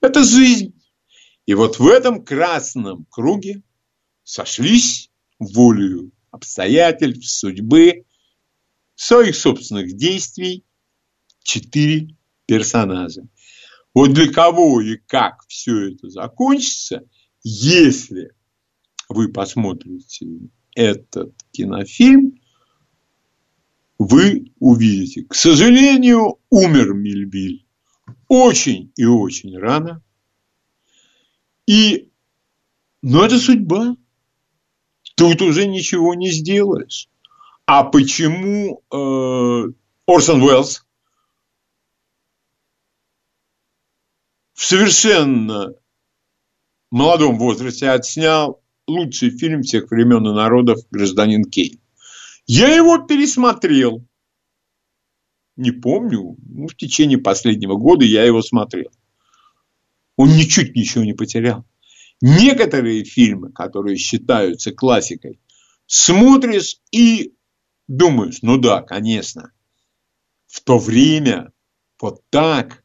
Это 0.00 0.22
жизнь. 0.22 0.80
И 1.46 1.54
вот 1.54 1.80
в 1.80 1.88
этом 1.88 2.24
красном 2.24 3.04
круге 3.10 3.64
сошлись 4.22 5.10
волею 5.40 6.12
обстоятельств, 6.30 7.28
судьбы, 7.28 8.04
своих 8.94 9.34
собственных 9.34 9.96
действий 9.96 10.64
четыре 11.42 12.14
персонажа. 12.46 13.26
Вот 13.96 14.12
для 14.12 14.30
кого 14.30 14.82
и 14.82 14.98
как 14.98 15.42
все 15.48 15.92
это 15.92 16.10
закончится, 16.10 17.08
если 17.42 18.34
вы 19.08 19.32
посмотрите 19.32 20.26
этот 20.74 21.34
кинофильм, 21.50 22.38
вы 23.98 24.52
увидите. 24.58 25.24
К 25.24 25.34
сожалению, 25.34 26.40
умер 26.50 26.92
Мильбиль 26.92 27.66
очень 28.28 28.92
и 28.96 29.06
очень 29.06 29.56
рано. 29.56 30.02
И, 31.66 32.10
но 33.00 33.24
это 33.24 33.38
судьба. 33.38 33.96
Тут 35.14 35.40
уже 35.40 35.66
ничего 35.66 36.12
не 36.14 36.30
сделаешь. 36.32 37.08
А 37.64 37.82
почему 37.82 38.82
э, 38.92 39.72
Орсон 40.06 40.42
Уэллс 40.42 40.85
в 44.56 44.64
совершенно 44.64 45.74
молодом 46.90 47.38
возрасте 47.38 47.90
отснял 47.90 48.62
лучший 48.86 49.30
фильм 49.30 49.62
всех 49.62 49.90
времен 49.90 50.26
и 50.26 50.32
народов 50.32 50.80
«Гражданин 50.90 51.44
Кейн». 51.44 51.78
Я 52.46 52.74
его 52.74 52.98
пересмотрел. 52.98 54.02
Не 55.56 55.72
помню, 55.72 56.36
ну, 56.48 56.68
в 56.68 56.74
течение 56.74 57.18
последнего 57.18 57.76
года 57.76 58.06
я 58.06 58.24
его 58.24 58.40
смотрел. 58.40 58.90
Он 60.16 60.30
ничуть 60.30 60.74
ничего 60.74 61.04
не 61.04 61.12
потерял. 61.12 61.66
Некоторые 62.22 63.04
фильмы, 63.04 63.52
которые 63.52 63.96
считаются 63.96 64.72
классикой, 64.72 65.38
смотришь 65.84 66.78
и 66.90 67.34
думаешь, 67.88 68.38
ну 68.40 68.56
да, 68.56 68.80
конечно, 68.80 69.52
в 70.46 70.62
то 70.62 70.78
время 70.78 71.52
вот 72.00 72.22
так, 72.30 72.82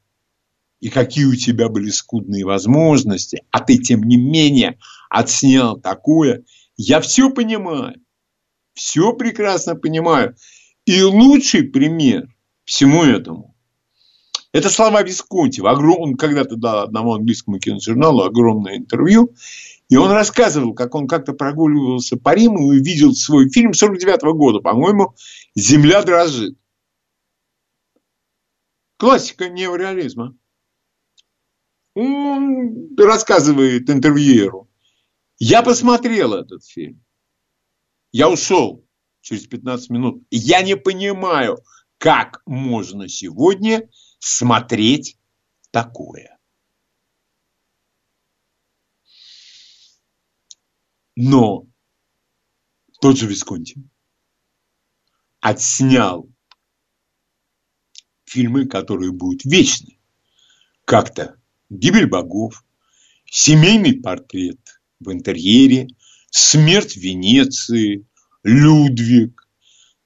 и 0.82 0.90
какие 0.90 1.26
у 1.26 1.36
тебя 1.36 1.70
были 1.70 1.90
скудные 1.90 2.44
возможности, 2.44 3.44
а 3.52 3.62
ты, 3.62 3.78
тем 3.78 4.04
не 4.04 4.18
менее, 4.18 4.78
отснял 5.10 5.80
такое, 5.80 6.44
я 6.76 7.00
все 7.00 7.30
понимаю, 7.30 8.02
все 8.74 9.14
прекрасно 9.14 9.76
понимаю. 9.76 10.36
И 10.86 11.02
лучший 11.04 11.64
пример 11.64 12.28
всему 12.66 13.04
этому– 13.04 13.56
это 14.54 14.70
слова 14.70 15.02
Висконти. 15.02 15.62
Он 15.62 16.18
когда-то 16.18 16.56
дал 16.58 16.80
одному 16.80 17.14
английскому 17.14 17.60
киножурналу 17.60 18.24
огромное 18.24 18.78
интервью, 18.78 19.34
и 19.88 19.96
он 19.96 20.12
рассказывал, 20.12 20.74
как 20.74 20.96
он 20.96 21.08
как-то 21.08 21.34
прогуливался 21.34 22.18
по 22.18 22.34
Риму 22.34 22.74
и 22.74 22.80
увидел 22.80 23.14
свой 23.14 23.50
фильм 23.50 23.74
49 23.74 24.24
-го 24.24 24.34
года, 24.34 24.60
по-моему, 24.60 25.16
«Земля 25.56 26.02
дрожит». 26.02 26.58
Классика 28.98 29.50
неореализма. 29.50 30.36
Рассказывает 31.96 33.90
интервьюеру. 33.90 34.70
Я 35.40 35.62
посмотрел 35.64 36.34
этот 36.34 36.64
фильм. 36.66 37.04
Я 38.12 38.30
ушел 38.30 38.86
через 39.22 39.48
15 39.48 39.90
минут. 39.90 40.24
Я 40.30 40.62
не 40.62 40.78
понимаю, 40.78 41.58
как 41.98 42.42
можно 42.46 43.08
сегодня 43.08 43.90
смотреть 44.20 45.18
такое. 45.72 46.38
Но 51.16 51.68
тот 53.02 53.18
же 53.18 53.28
Висконти 53.28 53.84
отснял 55.40 56.30
фильмы, 58.26 58.66
которые 58.66 59.12
будут 59.12 59.44
вечны. 59.44 60.00
Как-то 60.86 61.41
«Гибель 61.72 62.06
богов», 62.06 62.66
«Семейный 63.26 63.94
портрет 63.94 64.82
в 65.00 65.10
интерьере», 65.10 65.88
«Смерть 66.30 66.98
Венеции», 66.98 68.06
«Людвиг». 68.44 69.48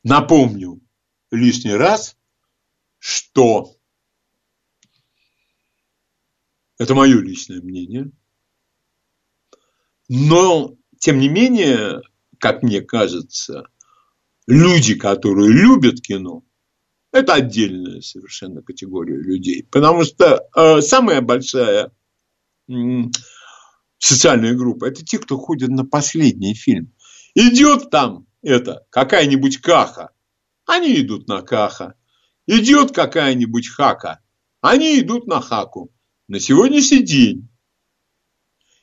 Напомню 0.04 0.80
лишний 1.32 1.74
раз, 1.74 2.16
что 3.00 3.76
это 6.78 6.94
мое 6.94 7.20
личное 7.20 7.62
мнение, 7.62 8.12
но 10.08 10.78
тем 11.00 11.18
не 11.18 11.30
менее, 11.30 12.02
как 12.38 12.62
мне 12.62 12.82
кажется, 12.82 13.64
люди, 14.46 14.94
которые 14.94 15.52
любят 15.52 16.00
кино, 16.02 16.44
это 17.16 17.34
отдельная 17.36 18.02
совершенно 18.02 18.62
категория 18.62 19.16
людей. 19.16 19.64
Потому 19.72 20.04
что 20.04 20.48
э, 20.54 20.82
самая 20.82 21.22
большая 21.22 21.92
э, 22.68 22.74
социальная 23.98 24.54
группа– 24.54 24.86
это 24.88 25.06
те, 25.06 25.18
кто 25.18 25.38
ходит 25.38 25.70
на 25.70 25.86
последний 25.86 26.54
фильм. 26.54 26.94
Идет 27.34 27.90
там 27.90 28.28
это 28.42 28.86
какая-нибудь 28.90 29.60
каха, 29.60 30.12
они 30.66 31.00
идут 31.00 31.28
на 31.28 31.42
каха. 31.42 31.96
Идет 32.48 32.92
какая-нибудь 32.92 33.70
хака, 33.70 34.20
они 34.62 35.00
идут 35.00 35.26
на 35.26 35.42
хаку. 35.42 35.92
На 36.28 36.40
сегодняшний 36.40 37.02
день 37.02 37.48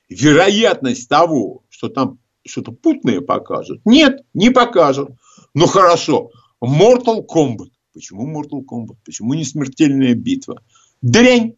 вероятность 0.08 1.08
того, 1.08 1.64
что 1.68 1.88
там 1.88 2.18
что-то 2.44 2.72
путное 2.72 3.20
покажут, 3.20 3.82
нет, 3.84 4.22
не 4.34 4.50
покажут. 4.50 5.10
Ну 5.54 5.66
хорошо, 5.66 6.30
Mortal 6.64 7.24
Kombat. 7.26 7.70
Почему 7.92 8.30
Mortal 8.30 8.64
Kombat? 8.64 8.96
Почему 9.04 9.34
не 9.34 9.44
смертельная 9.44 10.14
битва? 10.14 10.62
Дрянь. 11.00 11.56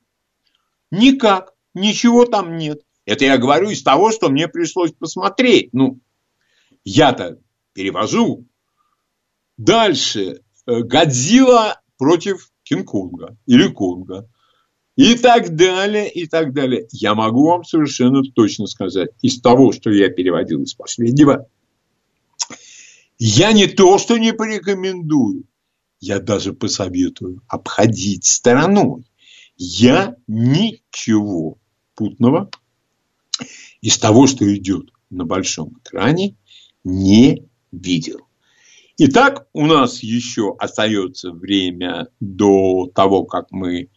Никак. 0.91 1.55
Ничего 1.74 2.24
там 2.24 2.57
нет. 2.57 2.82
Это 3.05 3.24
я 3.24 3.39
говорю 3.39 3.70
из 3.70 3.82
того, 3.82 4.11
что 4.11 4.30
мне 4.30 4.49
пришлось 4.49 4.93
посмотреть. 4.93 5.70
Ну, 5.72 6.01
я-то 6.85 7.39
перевожу. 7.72 8.47
Дальше. 9.57 10.43
Э, 10.66 10.80
Годзилла 10.80 11.80
против 11.99 12.51
Кинг-Конга 12.62 13.37
или 13.47 13.68
Конга. 13.68 14.28
И 14.97 15.16
так 15.16 15.57
далее, 15.57 16.09
и 16.09 16.26
так 16.26 16.53
далее. 16.53 16.87
Я 16.93 17.14
могу 17.14 17.49
вам 17.49 17.64
совершенно 17.64 18.22
точно 18.22 18.66
сказать, 18.66 19.11
из 19.22 19.41
того, 19.41 19.72
что 19.72 19.91
я 19.91 20.09
переводил 20.09 20.62
из 20.62 20.74
последнего, 20.74 21.49
я 23.18 23.53
не 23.53 23.66
то, 23.66 23.99
что 23.99 24.18
не 24.18 24.32
порекомендую, 24.32 25.45
я 26.05 26.21
даже 26.21 26.53
посоветую 26.53 27.43
обходить 27.49 28.27
стороной. 28.27 29.07
Я 29.57 30.17
ничего 30.27 31.57
путного 31.95 32.51
из 33.81 33.97
того, 33.99 34.27
что 34.27 34.45
идет 34.55 34.91
на 35.09 35.25
большом 35.25 35.79
экране, 35.81 36.37
не 36.85 37.49
видел. 37.73 38.21
Итак, 38.99 39.47
у 39.55 39.67
нас 39.67 40.03
еще 40.03 40.55
остается 40.59 41.33
время 41.33 42.09
до 42.21 42.91
того, 42.95 43.25
как 43.25 43.51
мы 43.51 43.89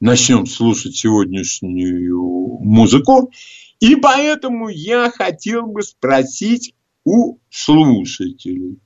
начнем 0.00 0.46
слушать 0.46 0.96
сегодняшнюю 0.96 2.58
музыку. 2.60 3.30
И 3.78 3.94
поэтому 3.94 4.68
я 4.68 5.10
хотел 5.10 5.66
бы 5.66 5.82
спросить 5.82 6.74
у 7.04 7.38
слушателей, 7.50 8.80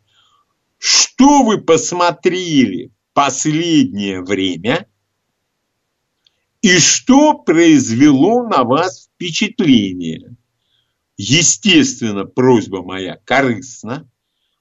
что 0.78 1.42
вы 1.42 1.58
посмотрели 1.58 2.90
последнее 3.12 4.22
время 4.22 4.86
и 6.60 6.78
что 6.78 7.34
произвело 7.34 8.46
на 8.46 8.64
вас 8.64 9.08
впечатление? 9.14 10.36
Естественно, 11.16 12.26
просьба 12.26 12.82
моя 12.82 13.18
корыстна, 13.24 14.08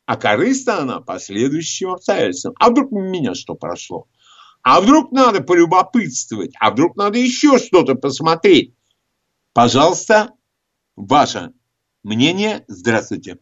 а 0.06 0.16
корыстна 0.16 0.80
она 0.80 1.02
по 1.02 1.20
следующим 1.20 1.90
обстоятельствам. 1.90 2.54
А 2.60 2.70
вдруг 2.70 2.92
меня 2.92 3.34
что 3.34 3.56
прошло? 3.56 4.08
А 4.62 4.82
вдруг 4.82 5.12
надо 5.12 5.42
полюбопытствовать? 5.42 6.54
А 6.60 6.72
вдруг 6.72 6.96
надо 6.96 7.20
еще 7.20 7.60
что-то 7.60 7.96
посмотреть? 7.96 8.74
Пожалуйста, 9.54 10.32
ваше 10.96 11.52
мнение. 12.04 12.64
Здравствуйте. 12.68 13.38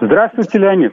Здравствуйте, 0.00 0.58
Леонид. 0.58 0.92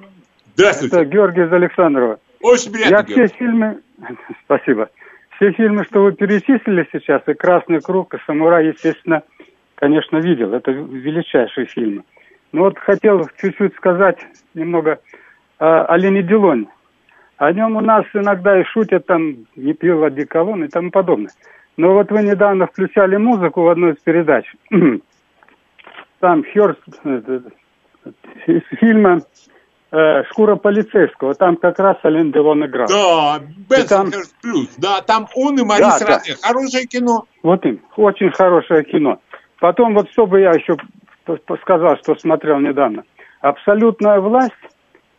Здравствуйте. 0.57 0.95
Это 0.95 1.05
Георгий 1.05 1.43
из 1.43 1.53
Александрова. 1.53 2.19
Очень 2.41 2.71
приятно, 2.71 2.95
Я 2.95 3.03
все 3.03 3.13
Георгий. 3.13 3.33
фильмы... 3.35 3.81
Спасибо. 4.43 4.89
Все 5.35 5.51
фильмы, 5.51 5.85
что 5.85 6.01
вы 6.01 6.13
перечислили 6.13 6.87
сейчас, 6.91 7.21
и 7.27 7.33
«Красный 7.35 7.79
круг», 7.79 8.15
и 8.15 8.17
«Самурай», 8.25 8.69
естественно, 8.69 9.21
конечно, 9.75 10.17
видел. 10.17 10.55
Это 10.55 10.71
величайшие 10.71 11.67
фильмы. 11.67 12.03
Но 12.53 12.61
вот 12.61 12.79
хотел 12.79 13.29
чуть-чуть 13.39 13.75
сказать 13.75 14.17
немного 14.55 14.99
о, 15.59 15.95
Лене 15.95 16.23
Дилоне. 16.23 16.65
О 17.37 17.51
нем 17.51 17.75
у 17.75 17.81
нас 17.81 18.05
иногда 18.15 18.59
и 18.59 18.63
шутят, 18.63 19.05
там, 19.05 19.45
не 19.55 19.73
пил 19.73 20.05
одеколон 20.05 20.63
и 20.63 20.69
тому 20.69 20.89
подобное. 20.89 21.33
Но 21.77 21.93
вот 21.93 22.09
вы 22.09 22.23
недавно 22.23 22.65
включали 22.65 23.15
музыку 23.17 23.61
в 23.61 23.67
одной 23.67 23.91
из 23.91 23.97
передач. 23.97 24.51
Там 26.19 26.43
Хёрст, 26.51 26.81
э, 27.03 27.41
из 28.47 28.63
фильма 28.79 29.21
э, 29.91 30.23
«Шкура 30.31 30.55
полицейского». 30.55 31.33
Там 31.35 31.57
как 31.57 31.79
раз 31.79 31.97
Ален 32.03 32.31
Делон 32.31 32.65
играл. 32.65 32.88
Да, 32.88 33.39
там- 33.39 33.47
Бенсонхерст 33.69 34.35
плюс. 34.41 34.69
Да, 34.77 35.01
там 35.01 35.27
он 35.35 35.59
и 35.59 35.63
Марис 35.63 35.99
Да, 35.99 35.99
да. 35.99 36.05
Роне. 36.19 36.35
Хорошее 36.41 36.85
кино. 36.88 37.25
Вот 37.43 37.65
им. 37.65 37.81
Очень 37.95 38.31
хорошее 38.31 38.83
кино. 38.83 39.19
Потом 39.59 39.93
вот 39.95 40.09
что 40.11 40.27
бы 40.27 40.39
я 40.41 40.51
еще 40.51 40.75
сказал, 41.61 41.97
что 41.97 42.15
смотрел 42.15 42.59
недавно. 42.59 43.03
«Абсолютная 43.41 44.19
власть», 44.19 44.51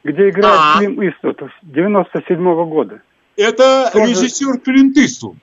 где 0.04 0.28
играет 0.30 0.58
А. 0.58 0.78
Клим 0.78 1.00
Иствуд 1.08 1.40
97 1.62 2.64
года. 2.66 3.00
Это 3.36 3.90
Тоже- 3.92 4.06
режиссер 4.10 4.58
Клинт 4.60 4.96
Иствуд. 4.96 5.36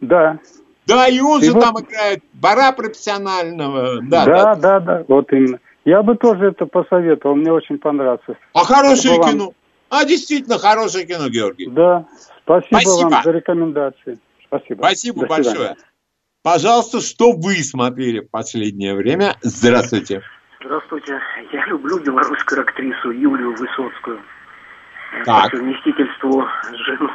Да. 0.00 0.38
Да, 0.86 1.06
и 1.08 1.20
он 1.20 1.40
И 1.40 1.44
же 1.46 1.52
вот- 1.52 1.62
там 1.62 1.74
играет 1.80 2.22
бара 2.32 2.72
профессионального. 2.72 4.00
Да, 4.02 4.24
Да, 4.24 4.44
да. 4.44 4.54
да, 4.56 4.80
да, 4.80 5.04
вот 5.08 5.32
именно. 5.32 5.58
Я 5.84 6.02
бы 6.02 6.16
тоже 6.16 6.46
это 6.48 6.66
посоветовал, 6.66 7.34
мне 7.34 7.52
очень 7.52 7.78
понравится. 7.78 8.36
А 8.54 8.64
хорошее 8.64 9.14
Спасибо 9.14 9.22
вам. 9.22 9.30
кино. 9.32 9.52
А 9.90 10.04
действительно 10.04 10.58
хорошее 10.58 11.06
кино, 11.06 11.28
Георгий. 11.28 11.66
Да, 11.68 12.06
спасибо, 12.44 12.78
Спасибо. 12.80 13.08
вам 13.10 13.22
за 13.22 13.30
рекомендации. 13.30 14.18
Спасибо. 14.46 14.78
Спасибо 14.84 15.20
До 15.26 15.34
свидания. 15.34 15.44
большое. 15.58 15.76
Пожалуйста, 16.42 17.00
что 17.00 17.32
вы 17.32 17.54
смотрели 17.62 18.20
в 18.20 18.30
последнее 18.30 18.94
время? 18.94 19.36
Здравствуйте. 19.42 20.22
Здравствуйте. 20.64 21.20
Я 21.52 21.66
люблю 21.66 21.98
белорусскую 21.98 22.60
актрису 22.62 23.10
Юлию 23.10 23.54
Высоцкую. 23.54 24.20
Э, 25.20 25.24
Так. 25.24 25.50
По 25.50 25.56
совместительству 25.56 26.44
жену 26.86 27.10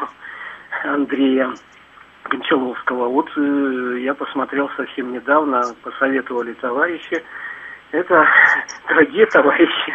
Андрея 0.85 1.53
Гончаловского. 2.29 3.07
Вот 3.09 3.29
э, 3.37 3.99
я 4.01 4.13
посмотрел 4.13 4.69
совсем 4.77 5.13
недавно, 5.13 5.63
посоветовали 5.81 6.53
товарищи. 6.53 7.23
Это 7.91 8.25
дорогие 8.89 9.25
товарищи. 9.27 9.93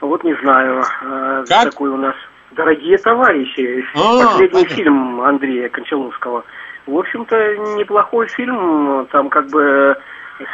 Вот 0.00 0.24
не 0.24 0.34
знаю, 0.42 0.82
э, 1.02 1.44
Как? 1.48 1.70
такой 1.70 1.90
у 1.90 1.96
нас 1.96 2.14
дорогие 2.52 2.98
товарищи. 2.98 3.84
А, 3.94 4.26
Последний 4.26 4.48
понятно. 4.62 4.76
фильм 4.76 5.20
Андрея 5.20 5.68
Кончаловского. 5.68 6.44
В 6.86 6.96
общем-то, 6.96 7.36
неплохой 7.76 8.28
фильм. 8.28 9.06
Там 9.12 9.28
как 9.28 9.48
бы 9.50 9.96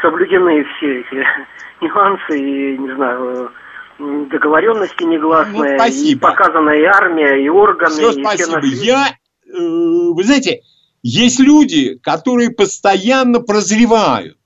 соблюдены 0.03 0.65
все 0.77 1.01
эти 1.01 1.27
нюансы 1.81 2.39
и, 2.39 2.79
не 2.79 2.93
знаю, 2.95 3.53
договоренности 3.99 5.05
негласные. 5.05 5.73
Ну, 5.73 5.79
спасибо. 5.79 6.29
И 6.29 6.33
показана 6.33 6.71
и 6.71 6.83
армия, 6.83 7.45
и 7.45 7.49
органы, 7.49 7.91
Все, 7.95 8.11
и 8.11 8.13
все 8.13 8.23
спасибо. 8.23 8.61
свете. 8.61 8.87
Я, 8.87 9.07
э, 9.07 9.59
вы 10.13 10.23
знаете, 10.25 10.61
есть 11.03 11.39
люди, 11.39 11.99
которые 12.03 12.51
постоянно 12.51 13.41
прозревают. 13.41 14.37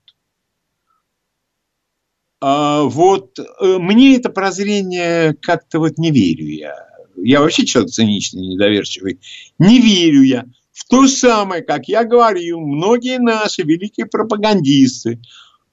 А, 2.40 2.82
вот 2.82 3.38
э, 3.38 3.78
мне 3.78 4.16
это 4.16 4.30
прозрение 4.30 5.34
как-то 5.34 5.78
вот 5.80 5.98
не 5.98 6.10
верю 6.10 6.46
я. 6.46 6.74
Я 7.16 7.40
вообще 7.40 7.66
человек 7.66 7.90
циничный, 7.90 8.46
недоверчивый. 8.46 9.20
Не 9.58 9.80
верю 9.80 10.22
я 10.22 10.44
в 10.78 10.84
то 10.84 11.08
самое, 11.08 11.62
как 11.62 11.88
я 11.88 12.04
говорил, 12.04 12.60
многие 12.60 13.18
наши 13.18 13.62
великие 13.62 14.06
пропагандисты, 14.06 15.20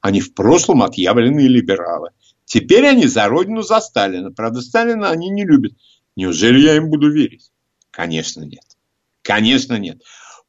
они 0.01 0.19
в 0.19 0.33
прошлом 0.33 0.81
отъявленные 0.81 1.47
либералы. 1.47 2.09
Теперь 2.45 2.87
они 2.87 3.05
за 3.05 3.27
родину, 3.27 3.61
за 3.61 3.81
Сталина. 3.81 4.31
Правда, 4.31 4.61
Сталина 4.61 5.11
они 5.11 5.29
не 5.29 5.45
любят. 5.45 5.73
Неужели 6.15 6.59
я 6.59 6.75
им 6.77 6.89
буду 6.89 7.11
верить? 7.11 7.51
Конечно, 7.91 8.41
нет. 8.41 8.63
Конечно, 9.21 9.77
нет. 9.77 10.01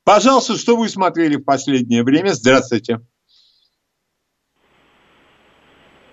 Пожалуйста, 0.04 0.56
что 0.56 0.76
вы 0.76 0.88
смотрели 0.88 1.36
в 1.36 1.44
последнее 1.44 2.02
время? 2.02 2.32
Здравствуйте. 2.32 3.00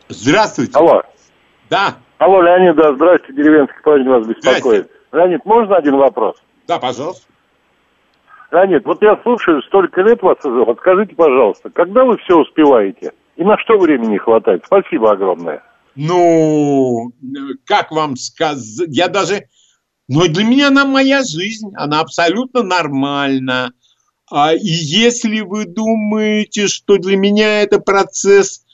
Здравствуйте. 0.09 0.77
Алло. 0.77 1.01
Да. 1.69 1.95
Алло, 2.17 2.41
Леонид, 2.41 2.75
да, 2.75 2.93
здрасте, 2.93 3.33
деревенский 3.33 3.81
парень 3.83 4.07
вас 4.07 4.25
беспокоит. 4.27 4.89
Леонид, 5.11 5.45
можно 5.45 5.75
один 5.75 5.97
вопрос? 5.97 6.35
Да, 6.67 6.79
пожалуйста. 6.79 7.25
Леонид, 8.51 8.85
вот 8.85 9.01
я 9.01 9.19
слушаю, 9.23 9.61
столько 9.63 10.01
лет 10.01 10.21
вас 10.21 10.37
вот 10.43 10.77
скажите, 10.79 11.15
пожалуйста, 11.15 11.69
когда 11.69 12.05
вы 12.05 12.17
все 12.19 12.39
успеваете? 12.39 13.13
И 13.35 13.43
на 13.43 13.57
что 13.57 13.79
времени 13.79 14.17
хватает? 14.17 14.63
Спасибо 14.65 15.11
огромное. 15.11 15.63
Ну, 15.95 17.11
как 17.65 17.91
вам 17.91 18.15
сказать, 18.15 18.89
я 18.89 19.07
даже... 19.07 19.45
Но 20.07 20.27
для 20.27 20.43
меня 20.43 20.67
она 20.67 20.85
моя 20.85 21.23
жизнь, 21.23 21.71
она 21.75 22.01
абсолютно 22.01 22.61
нормальна. 22.61 23.71
А, 24.29 24.53
и 24.53 24.59
если 24.67 25.39
вы 25.41 25.65
думаете, 25.65 26.67
что 26.67 26.97
для 26.97 27.15
меня 27.17 27.61
это 27.61 27.79
процесс 27.79 28.65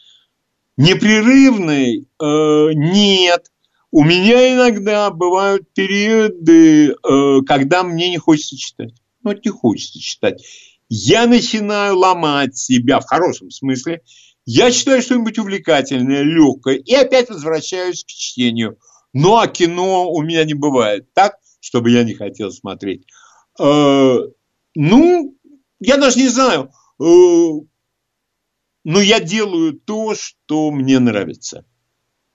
непрерывный, 0.80 2.08
э, 2.22 2.74
нет. 2.74 3.52
У 3.92 4.04
меня 4.04 4.54
иногда 4.54 5.12
бывают 5.12 5.72
периоды, 5.74 6.92
э, 6.92 7.42
когда 7.46 7.84
мне 7.84 8.10
не 8.10 8.18
хочется 8.18 8.58
читать. 8.58 8.94
Ну, 9.22 9.34
не 9.34 9.50
хочется 9.50 10.00
читать. 10.00 10.42
Я 10.88 11.28
начинаю 11.28 11.98
ломать 11.98 12.58
себя 12.58 13.02
в 13.02 13.06
хорошем 13.06 13.52
смысле. 13.52 14.02
Я 14.46 14.72
читаю 14.72 15.02
что-нибудь 15.02 15.38
увлекательное, 15.38 16.22
легкое, 16.22 16.76
и 16.76 16.96
опять 16.96 17.30
возвращаюсь 17.30 18.06
к 18.06 18.08
чтению. 18.08 18.78
Ну, 19.14 19.38
а 19.38 19.48
кино 19.48 20.10
у 20.10 20.22
меня 20.22 20.46
не 20.46 20.54
бывает 20.54 21.14
так, 21.14 21.36
чтобы 21.60 21.92
я 21.92 22.04
не 22.04 22.14
хотел 22.14 22.52
смотреть. 22.52 23.04
Э, 23.60 24.18
ну, 24.76 25.36
я 25.82 25.98
даже 25.98 26.20
не 26.20 26.30
знаю. 26.30 26.72
Э, 27.02 27.06
но 28.90 29.00
я 29.02 29.20
делаю 29.20 29.74
то, 29.74 30.16
что 30.16 30.72
мне 30.72 30.98
нравится. 30.98 31.64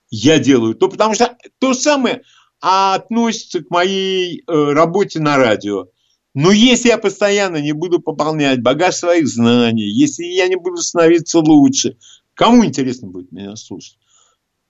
Я 0.09 0.39
делаю 0.39 0.77
то, 0.77 0.89
потому 0.89 1.13
что 1.15 1.37
то 1.59 1.75
самое 1.75 2.23
относится 2.61 3.65
к 3.65 3.71
моей 3.71 4.39
э, 4.47 4.73
работе 4.73 5.19
на 5.19 5.37
радио. 5.37 5.87
Но 6.33 6.53
если 6.53 6.91
я 6.91 6.99
постоянно 6.99 7.57
не 7.57 7.73
буду 7.73 7.99
пополнять 7.99 8.63
багаж 8.63 8.95
своих 8.95 9.27
знаний, 9.27 9.83
если 9.83 10.27
я 10.27 10.47
не 10.47 10.55
буду 10.55 10.77
становиться 10.77 11.41
лучше, 11.41 11.97
кому 12.35 12.65
интересно 12.65 13.09
будет 13.09 13.33
меня 13.33 13.57
слушать? 13.57 13.99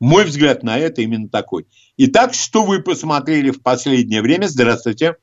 Мой 0.01 0.24
взгляд 0.24 0.62
на 0.62 0.78
это 0.78 1.02
именно 1.02 1.28
такой. 1.28 1.66
Итак, 1.98 2.32
что 2.32 2.65
вы 2.65 2.81
посмотрели 2.81 3.51
в 3.51 3.62
последнее 3.62 4.23
время? 4.23 4.47
Здравствуйте. 4.47 5.16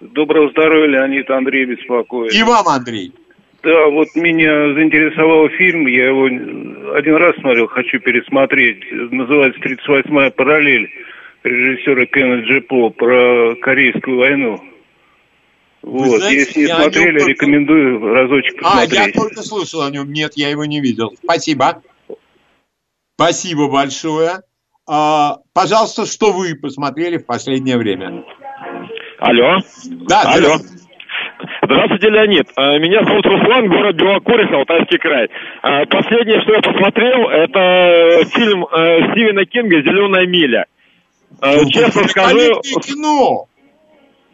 Доброго 0.00 0.50
здоровья, 0.50 1.00
Леонид 1.00 1.28
Андрей 1.30 1.64
беспокоит. 1.64 2.32
И 2.32 2.44
вам, 2.44 2.68
Андрей. 2.68 3.12
Да, 3.62 3.86
вот 3.90 4.08
меня 4.16 4.74
заинтересовал 4.74 5.48
фильм, 5.50 5.86
я 5.86 6.06
его 6.08 6.24
один 6.96 7.14
раз 7.16 7.34
смотрел, 7.36 7.68
хочу 7.68 8.00
пересмотреть. 8.00 8.82
Называется 9.12 9.60
«38-я 9.60 10.30
параллель» 10.32 10.90
режиссера 11.44 12.06
Кена 12.06 12.40
Джепо 12.42 12.90
про 12.90 13.54
Корейскую 13.56 14.18
войну. 14.18 14.60
Вы 15.82 16.08
Вот, 16.10 16.18
знаете, 16.20 16.38
если 16.38 16.60
не 16.60 16.66
смотрели, 16.68 17.18
только- 17.18 17.30
рекомендую 17.30 17.98
разочек 18.14 18.60
А, 18.64 18.82
я 18.82 18.88
посмотреть. 18.88 19.14
только 19.14 19.42
слышал 19.42 19.82
о 19.82 19.90
нем. 19.90 20.12
Нет, 20.12 20.32
я 20.36 20.48
его 20.48 20.64
не 20.64 20.80
видел. 20.80 21.12
Спасибо. 21.22 21.82
Спасибо 23.16 23.68
большое. 23.68 24.42
А, 24.88 25.38
пожалуйста, 25.52 26.06
что 26.06 26.32
вы 26.32 26.54
посмотрели 26.56 27.18
в 27.18 27.26
последнее 27.26 27.76
время? 27.78 28.24
Алло. 29.18 29.58
Да, 30.08 30.22
Алло. 30.22 30.56
здравствуйте. 30.56 30.81
Здравствуйте, 31.72 32.10
Леонид. 32.10 32.46
А, 32.56 32.78
Меня 32.78 33.02
зовут 33.02 33.24
Руслан, 33.24 33.66
город 33.68 33.96
Белокуриха, 33.96 34.56
Алтайский 34.58 34.98
край. 34.98 35.28
А, 35.62 35.86
Последнее, 35.86 36.42
что 36.42 36.52
я 36.52 36.60
посмотрел, 36.60 37.28
это 37.30 38.24
фильм 38.26 38.64
э, 38.66 39.12
Стивена 39.12 39.44
Кинга 39.46 39.80
«Зеленая 39.80 40.26
миля». 40.26 40.66
Ну, 41.40 41.70
Честно 41.70 42.04
скажу, 42.08 42.60
кино. 42.82 43.46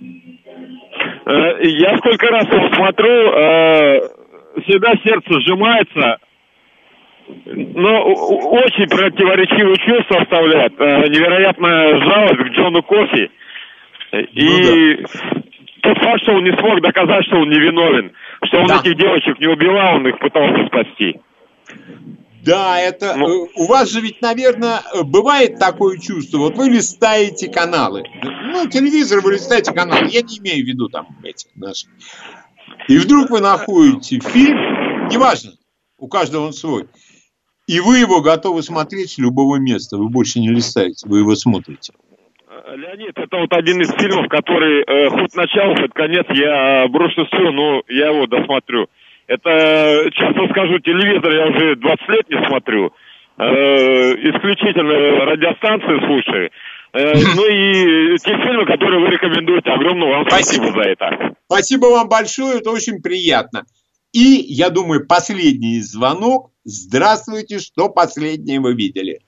э, 0.01 1.66
я 1.69 1.97
сколько 1.98 2.27
раз 2.27 2.47
его 2.48 2.74
смотрю, 2.74 3.32
э, 3.32 4.01
всегда 4.65 4.94
сердце 5.05 5.40
сжимается, 5.40 6.19
но 7.47 8.02
очень 8.02 8.89
противоречивые 8.89 9.77
чувства 9.77 10.23
оставляет. 10.23 10.73
Э, 10.81 11.06
Невероятная 11.09 12.01
жалость 12.05 12.39
к 12.39 12.52
Джону 12.52 12.82
Кофи. 12.82 13.31
И 14.32 15.05
тот 15.89 15.98
факт, 16.05 16.23
что 16.23 16.32
он 16.32 16.44
не 16.44 16.52
смог 16.59 16.82
доказать, 16.82 17.24
что 17.24 17.36
он 17.36 17.48
невиновен, 17.48 18.12
что 18.44 18.59
он 18.59 18.70
этих 18.70 18.97
девочек 18.97 19.40
не 19.40 19.47
убивал, 19.47 19.97
он 19.97 20.06
их 20.06 20.19
пытался 20.19 20.66
спасти. 20.66 21.20
Да, 22.44 22.78
это 22.78 23.15
ну, 23.16 23.48
у 23.56 23.66
вас 23.66 23.90
же 23.90 24.01
ведь, 24.01 24.20
наверное, 24.20 24.82
бывает 25.05 25.59
такое 25.59 25.98
чувство. 25.98 26.39
Вот 26.39 26.56
вы 26.56 26.69
листаете 26.69 27.48
каналы. 27.48 28.05
Ну, 28.23 28.69
телевизор 28.69 29.20
вы 29.20 29.32
листаете 29.35 29.73
каналы. 29.73 30.09
Я 30.10 30.23
не 30.23 30.39
имею 30.39 30.65
в 30.65 30.69
виду 30.69 30.89
там 30.89 31.06
эти 31.23 31.48
наши. 31.55 31.86
И 32.86 32.98
вдруг 32.98 33.31
вы 33.31 33.40
находите 33.40 34.20
фильм, 34.20 35.09
неважно, 35.09 35.52
у 35.98 36.09
каждого 36.09 36.47
он 36.47 36.52
свой. 36.52 36.86
И 37.66 37.81
вы 37.81 37.98
его 37.98 38.20
готовы 38.20 38.62
смотреть 38.62 39.12
с 39.12 39.19
любого 39.19 39.56
места. 39.56 39.97
Вы 39.97 40.09
больше 40.09 40.39
не 40.40 40.51
листаете, 40.51 41.09
вы 41.09 41.20
его 41.20 41.35
смотрите. 41.35 41.93
Леонид, 42.77 43.13
это 43.17 43.37
вот 43.37 43.53
один 43.53 43.81
из 43.81 43.91
фильмов, 43.93 44.29
который 44.29 44.83
э, 44.83 45.11
хоть 45.11 45.35
начало, 45.35 45.77
хоть 45.77 45.93
конец, 45.93 46.27
я 46.31 46.87
брошу 46.89 47.27
все, 47.27 47.51
но 47.51 47.83
я 47.89 48.09
его 48.09 48.27
досмотрю. 48.27 48.89
Это, 49.27 50.09
честно 50.13 50.49
скажу, 50.49 50.79
телевизор 50.79 51.31
я 51.31 51.47
уже 51.49 51.77
20 51.77 52.09
лет 52.09 52.31
не 52.31 52.47
смотрю. 52.49 52.93
Э, 53.39 54.15
исключительно 54.15 55.25
радиостанции 55.27 56.07
слушаю. 56.07 56.51
Э, 56.93 57.13
ну 57.37 57.47
и 57.47 58.19
те 58.19 58.37
фильмы, 58.37 58.67
которые 58.67 59.01
вы 59.01 59.09
рекомендуете, 59.09 59.71
огромное 59.71 60.09
вам 60.09 60.27
спасибо. 60.29 60.65
спасибо 60.65 60.83
за 60.83 60.89
это. 60.91 61.35
Спасибо 61.47 61.87
вам 61.87 62.09
большое, 62.09 62.59
это 62.59 62.71
очень 62.71 63.01
приятно. 63.03 63.65
И, 64.13 64.45
я 64.49 64.71
думаю, 64.71 65.07
последний 65.07 65.81
звонок. 65.81 66.51
Здравствуйте, 66.65 67.59
что 67.59 67.89
последнее 67.91 68.61
вы 68.61 68.75
видели? 68.75 69.21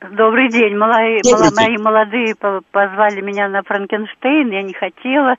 Добрый 0.00 0.50
день. 0.50 0.76
Мои, 0.76 1.20
Добрый 1.22 1.48
день. 1.48 1.56
мои 1.56 1.76
молодые 1.78 2.34
позвали 2.70 3.22
меня 3.22 3.48
на 3.48 3.62
Франкенштейн, 3.62 4.50
я 4.50 4.62
не 4.62 4.74
хотела. 4.74 5.36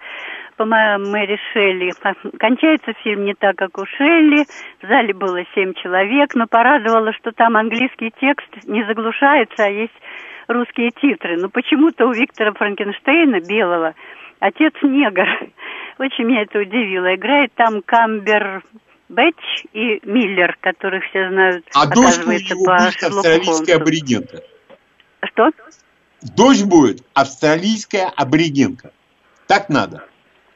Мы 0.57 1.25
решили, 1.27 1.91
кончается 2.39 2.93
фильм 3.03 3.25
не 3.25 3.35
так, 3.35 3.55
как 3.55 3.77
у 3.77 3.85
Шелли. 3.85 4.45
В 4.81 4.87
зале 4.87 5.13
было 5.13 5.43
семь 5.53 5.73
человек, 5.75 6.33
но 6.33 6.47
порадовало, 6.47 7.13
что 7.13 7.31
там 7.31 7.55
английский 7.55 8.11
текст 8.19 8.49
не 8.65 8.83
заглушается, 8.85 9.65
а 9.65 9.69
есть 9.69 9.93
русские 10.47 10.89
титры. 10.89 11.37
Но 11.37 11.49
почему-то 11.49 12.07
у 12.07 12.11
Виктора 12.11 12.51
Франкенштейна, 12.53 13.41
белого, 13.41 13.93
отец 14.39 14.73
негр. 14.81 15.27
Очень 15.99 16.25
меня 16.25 16.41
это 16.41 16.57
удивило. 16.57 17.13
Играет 17.13 17.53
там 17.53 17.83
Камбер 17.85 18.63
Бэтч 19.09 19.65
и 19.73 19.99
Миллер, 20.03 20.57
которых 20.59 21.03
все 21.09 21.29
знают, 21.29 21.65
а 21.73 21.87
дочь 21.87 22.17
будет 22.19 22.51
австралийская 22.51 23.77
аборигенка. 23.77 24.41
Что? 25.23 25.49
Дочь 26.35 26.63
будет 26.63 27.03
австралийская 27.13 28.11
аборигенка. 28.15 28.91
Так 29.47 29.69
надо. 29.69 30.03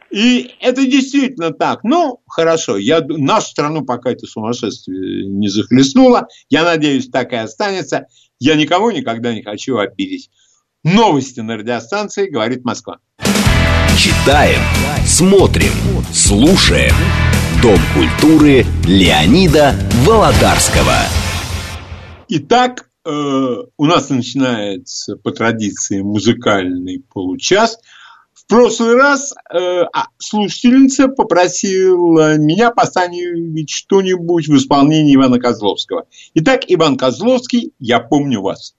И 0.09 0.55
это 0.59 0.85
действительно 0.85 1.51
так. 1.51 1.83
Ну, 1.83 2.19
хорошо, 2.27 2.75
я, 2.75 2.99
нашу 2.99 3.47
страну 3.47 3.83
пока 3.85 4.11
это 4.11 4.27
сумасшествие 4.27 5.25
не 5.25 5.47
захлестнуло. 5.47 6.27
Я 6.49 6.65
надеюсь, 6.65 7.09
так 7.09 7.31
и 7.31 7.37
останется. 7.37 8.07
Я 8.37 8.55
никого 8.55 8.91
никогда 8.91 9.33
не 9.33 9.41
хочу 9.41 9.77
обидеть. 9.77 10.29
Новости 10.83 11.39
на 11.39 11.57
радиостанции 11.57 12.29
«Говорит 12.29 12.65
Москва». 12.65 12.97
Читаем, 13.97 14.59
смотрим, 15.05 15.71
слушаем. 16.11 16.95
Дом 17.61 17.77
культуры 17.93 18.65
Леонида 18.87 19.75
Володарского. 20.03 20.95
Итак, 22.27 22.89
э, 23.05 23.09
у 23.09 23.85
нас 23.85 24.09
начинается 24.09 25.15
по 25.15 25.31
традиции 25.31 26.01
музыкальный 26.01 27.03
получас. 27.13 27.77
В 28.33 28.47
прошлый 28.47 28.95
раз 28.95 29.33
э, 29.53 29.83
а, 29.93 30.07
слушательница 30.17 31.07
попросила 31.07 32.35
меня 32.37 32.71
поставить 32.71 33.69
что-нибудь 33.69 34.47
в 34.47 34.57
исполнении 34.57 35.13
Ивана 35.13 35.39
Козловского. 35.39 36.05
Итак, 36.33 36.61
Иван 36.67 36.97
Козловский, 36.97 37.73
я 37.77 37.99
помню 37.99 38.41
вас. 38.41 38.73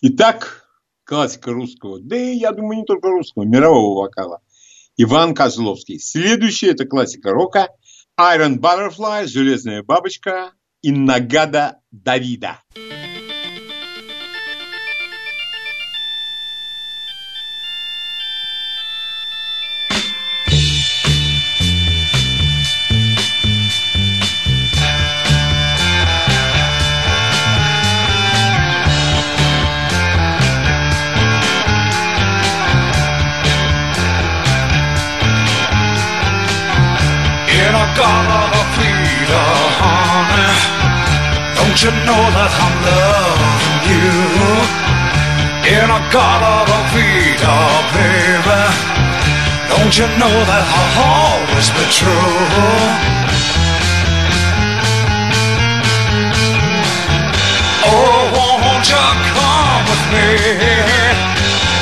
Итак, 0.00 0.68
классика 1.04 1.52
русского, 1.52 2.00
да 2.00 2.16
и, 2.16 2.36
я 2.36 2.52
думаю, 2.52 2.78
не 2.78 2.84
только 2.84 3.08
русского, 3.08 3.44
мирового 3.44 4.02
вокала. 4.02 4.40
Иван 4.96 5.34
Козловский. 5.34 5.98
Следующая– 5.98 6.70
это 6.70 6.86
классика 6.86 7.30
рока. 7.30 7.68
Iron 8.18 8.58
Butterfly, 8.58 9.26
«Железная 9.26 9.82
бабочка» 9.82 10.52
и 10.80 10.90
«Нагада 10.90 11.80
Давида. 11.90 12.62
You 41.86 41.92
know 42.02 42.24
that 42.34 42.50
I'm 42.66 42.76
loving 42.82 43.78
you? 43.86 44.10
In 45.70 45.86
a 45.86 46.00
Gala 46.10 46.66
Vita, 46.90 47.58
baby. 47.94 48.62
Don't 49.70 49.94
you 49.94 50.08
know 50.18 50.36
that 50.50 50.66
I'll 50.66 50.98
always 51.14 51.70
be 51.70 51.86
true? 51.94 52.42
Oh, 57.86 58.34
won't 58.34 58.86
you 58.90 59.06
come 59.30 59.82
with 59.86 60.04
me 60.10 60.26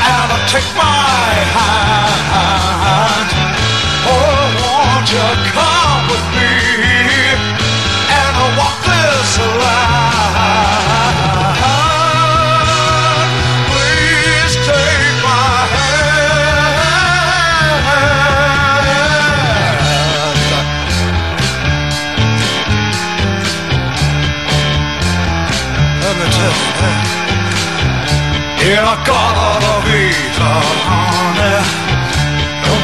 and 0.04 0.28
take 0.52 0.68
my 0.76 1.32
hand? 1.56 3.28
Oh, 4.04 4.52
won't 4.60 5.08
you 5.08 5.28
come 5.56 6.04
with 6.12 6.26
me 6.36 6.53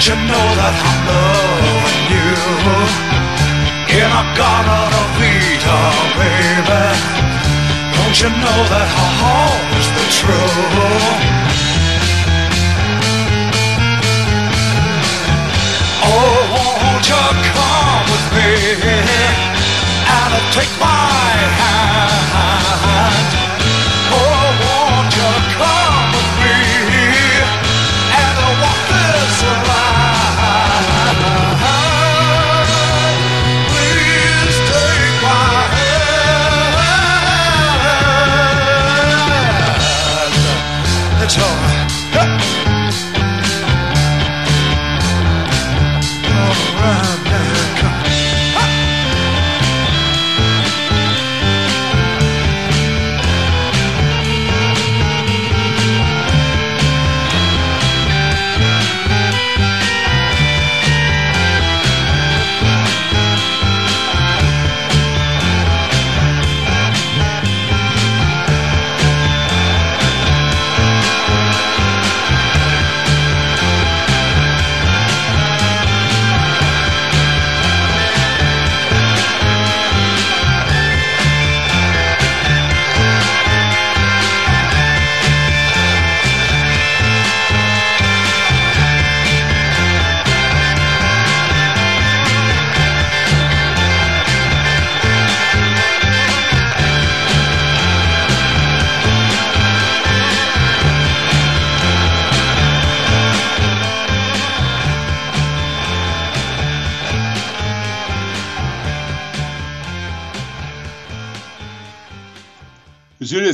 Don't 0.00 0.16
you 0.16 0.28
know 0.32 0.48
that 0.56 0.74
I'm 0.80 1.00
loving 1.12 2.02
you? 2.08 2.32
In 4.00 4.08
a 4.08 4.24
Gala 4.32 4.80
Vita, 5.20 5.76
baby. 6.16 6.84
Don't 8.00 8.16
you 8.16 8.30
know 8.32 8.60
that 8.72 8.88
I'll 8.96 9.28
always 9.28 9.88
be 9.92 10.04
true 10.16 10.56
Oh, 16.08 16.48
won't 16.48 17.04
you 17.04 17.24
come 17.52 18.04
with 18.08 18.26
me? 18.40 18.56
And 20.16 20.32
take 20.56 20.72
my 20.80 20.99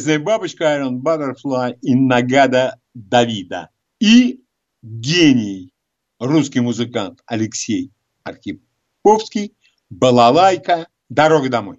Железная 0.07 0.24
бабочка, 0.24 0.65
Iron 0.78 1.01
Butterfly 1.01 1.78
и 1.83 1.97
Нагада 1.97 2.78
Давида. 2.95 3.70
И 3.99 4.41
гений, 4.81 5.73
русский 6.20 6.61
музыкант 6.61 7.23
Алексей 7.27 7.91
Архиповский, 8.23 9.57
балалайка, 9.91 10.87
дорога 11.09 11.49
домой. 11.49 11.78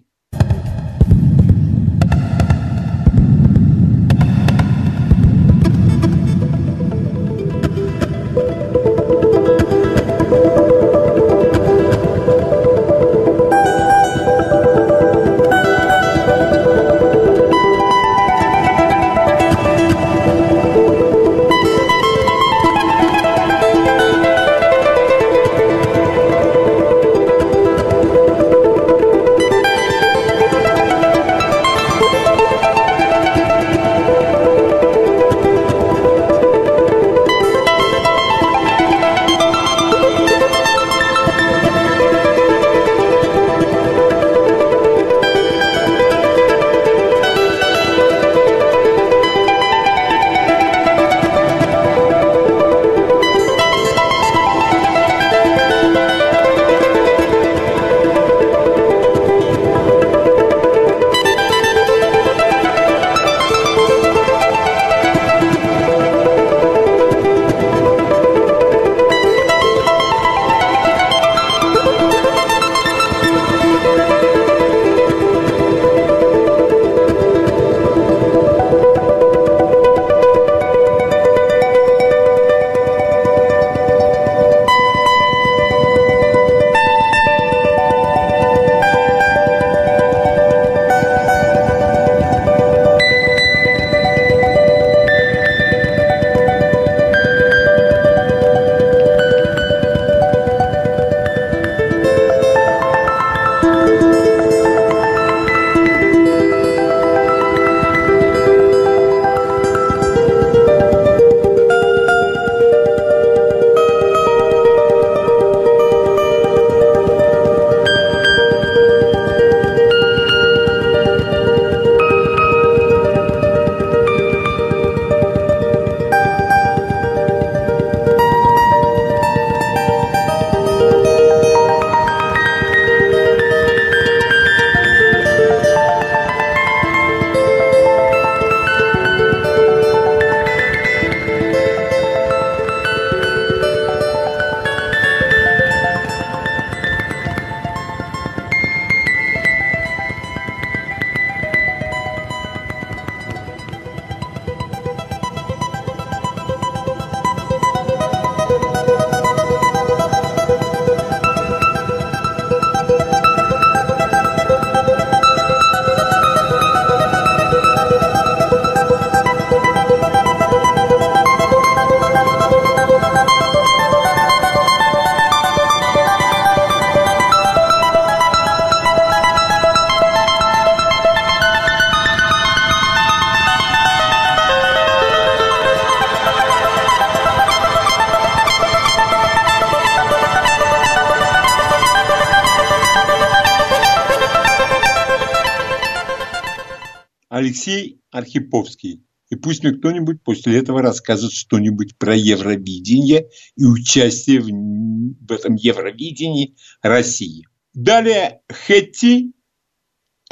Архиповский. 198.18 199.03
И 199.30 199.35
пусть 199.35 199.64
мне 199.64 199.73
кто-нибудь 199.73 200.23
после 200.23 200.57
этого 200.57 200.81
расскажет 200.81 201.31
что-нибудь 201.31 201.98
про 201.98 202.15
Евровидение 202.15 203.30
и 203.56 203.65
участие 203.65 204.39
в, 204.39 204.48
в 204.48 205.31
этом 205.31 205.56
Евровидении 205.56 206.56
России. 206.81 207.45
Далее 207.73 208.41
Хэтти 208.49 209.34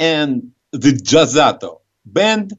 and 0.00 0.52
the 0.74 0.92
Jazzato 0.92 1.82
Band 2.06 2.50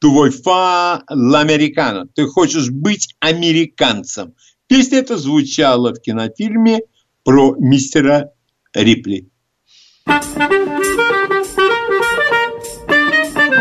Твой 0.00 0.30
фа 0.30 1.02
l'Americano. 1.10 2.06
Ты 2.14 2.26
хочешь 2.26 2.70
быть 2.70 3.14
американцем. 3.20 4.34
Песня 4.66 4.98
эта 4.98 5.16
звучала 5.16 5.92
в 5.94 6.00
кинофильме 6.00 6.80
про 7.22 7.54
мистера 7.58 8.32
Рипли. 8.74 9.30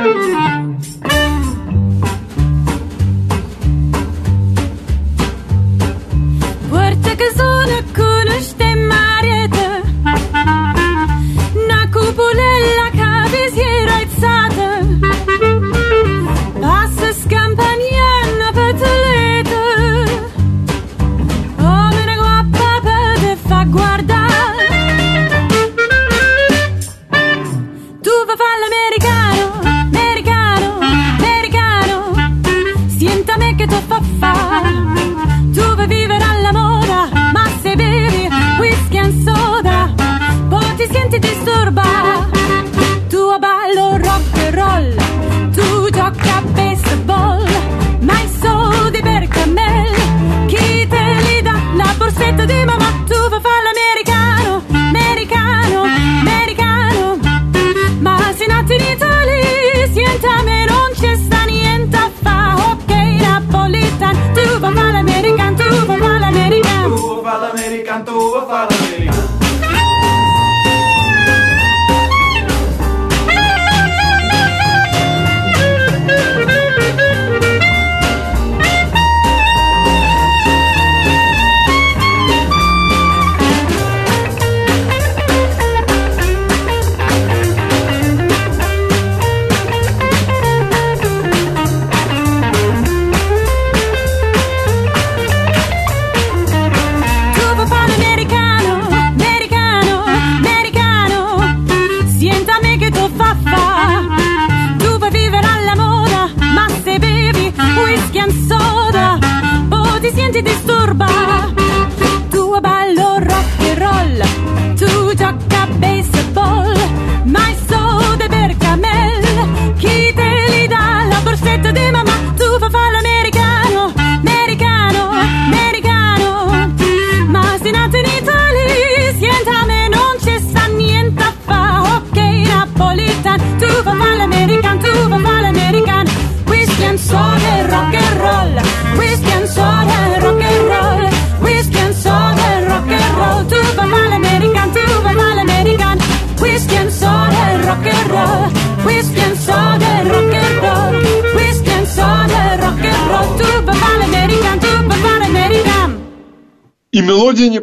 Puerta 0.04 0.63
Borsetta 52.44 52.46
di 52.46 52.66
mamma 52.66 53.04
Tu 53.08 53.28
vuoi 53.30 53.42
fa 53.42 53.50
l'americano, 53.64 54.64
americano, 54.70 55.84
americano 55.84 57.20
Ma 58.00 58.34
se 58.36 58.46
nati 58.48 58.74
in 58.76 58.82
Italia 58.82 59.88
Sienta 59.92 60.42
me 60.44 60.66
non 60.66 60.92
c'è 60.94 61.16
sta 61.16 61.44
niente 61.46 61.96
a 61.96 62.12
fa 62.22 62.56
Ok 62.72 62.90
Napolitan 62.90 64.16
Tu 64.34 64.58
vuoi 64.60 64.74
fa 64.74 64.92
l'americano, 64.92 65.56
tu 65.56 65.86
vuoi 65.86 65.98
fa 65.98 66.20
l'americano 66.20 66.96
Tu 66.96 67.22
fa 67.24 67.38
l'American, 67.38 68.04
tu 68.04 68.12
fa 68.12 68.46
l'American. 68.46 68.73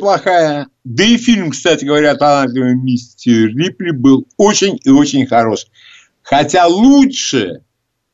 Неплохая. 0.01 0.69
Да 0.85 1.05
и 1.05 1.17
фильм, 1.19 1.51
кстати 1.51 1.85
говоря, 1.85 2.15
талантливый 2.15 2.75
мистер 2.75 3.49
Рипли 3.49 3.91
был 3.91 4.27
очень 4.37 4.79
и 4.83 4.91
очень 4.91 5.27
хорош. 5.27 5.67
Хотя 6.23 6.67
лучше, 6.67 7.63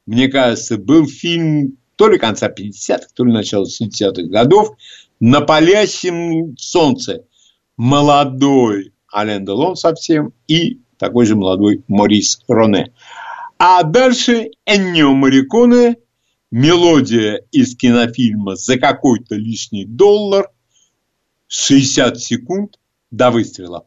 мне 0.05 0.29
кажется, 0.29 0.77
был 0.77 1.07
фильм 1.07 1.79
то 1.97 2.09
ли 2.09 2.19
конца 2.19 2.49
50-х, 2.49 3.09
то 3.15 3.25
ли 3.25 3.33
начала 3.33 3.65
60-х 3.65 4.23
годов 4.25 4.77
«На 5.21 5.41
палящем 5.41 6.57
солнце». 6.59 7.25
Молодой 7.77 8.93
Ален 9.15 9.45
Делон 9.45 9.77
совсем 9.77 10.33
и 10.49 10.81
такой 10.99 11.27
же 11.27 11.37
молодой 11.37 11.85
Морис 11.89 12.41
Роне. 12.49 12.93
А 13.59 13.83
дальше 13.83 14.51
Эннио 14.65 15.13
Мариконе, 15.13 15.97
мелодия 16.51 17.43
из 17.53 17.77
кинофильма 17.77 18.57
«За 18.57 18.79
какой-то 18.79 19.35
лишний 19.35 19.85
доллар», 19.85 20.51
60 21.48 22.18
секунд 22.20 22.78
до 23.10 23.31
выстрела. 23.31 23.86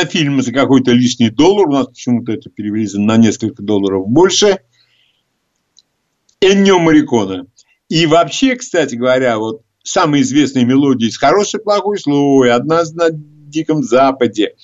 Кинофильм 0.00 0.42
за 0.42 0.52
какой-то 0.52 0.92
лишний 0.92 1.30
доллар, 1.30 1.68
у 1.68 1.72
нас 1.72 1.86
почему-то 1.88 2.32
это 2.32 2.50
перевели 2.50 2.88
на 2.94 3.16
несколько 3.16 3.62
долларов 3.62 4.08
больше, 4.08 4.58
Эннио 6.40 6.78
Марикона. 6.78 7.46
И 7.88 8.06
вообще, 8.06 8.56
кстати 8.56 8.94
говоря, 8.94 9.38
вот 9.38 9.62
самые 9.82 10.22
известные 10.22 10.64
мелодии 10.64 11.08
из 11.08 11.18
«Хороший, 11.18 11.60
плохой 11.60 11.98
слой», 11.98 12.52
«Одна 12.52 12.82
на 12.94 13.10
Диком 13.10 13.82
Западе», 13.82 14.54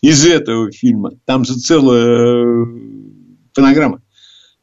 из 0.00 0.26
этого 0.26 0.70
фильма, 0.70 1.12
там 1.24 1.44
же 1.46 1.54
целая 1.54 2.66
фонограмма, 3.54 4.02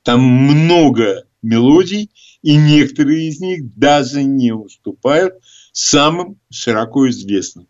там 0.04 0.22
много 0.22 1.24
мелодий, 1.42 2.12
и 2.44 2.56
некоторые 2.58 3.28
из 3.28 3.40
них 3.40 3.76
даже 3.76 4.24
не 4.24 4.52
уступают 4.52 5.36
самым 5.72 6.40
широко 6.52 7.10
известным. 7.10 7.68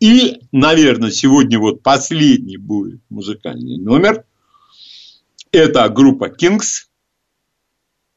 И, 0.00 0.40
наверное, 0.52 1.10
сегодня 1.10 1.58
вот 1.58 1.82
последний 1.82 2.56
будет 2.58 3.00
музыкальный 3.08 3.78
номер. 3.78 4.24
Это 5.52 5.88
группа 5.88 6.28
Kings 6.28 6.88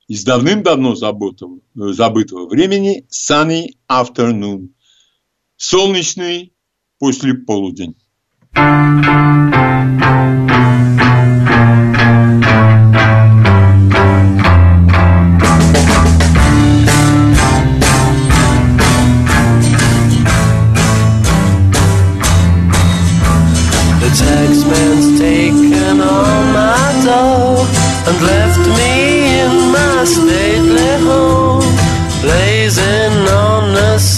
из 0.07 0.23
давным-давно 0.23 0.95
забытого, 0.95 1.59
времени 1.75 3.05
Sunny 3.09 3.75
Afternoon. 3.89 4.69
Солнечный 5.55 6.53
после 6.97 7.33
полудень. 7.33 7.95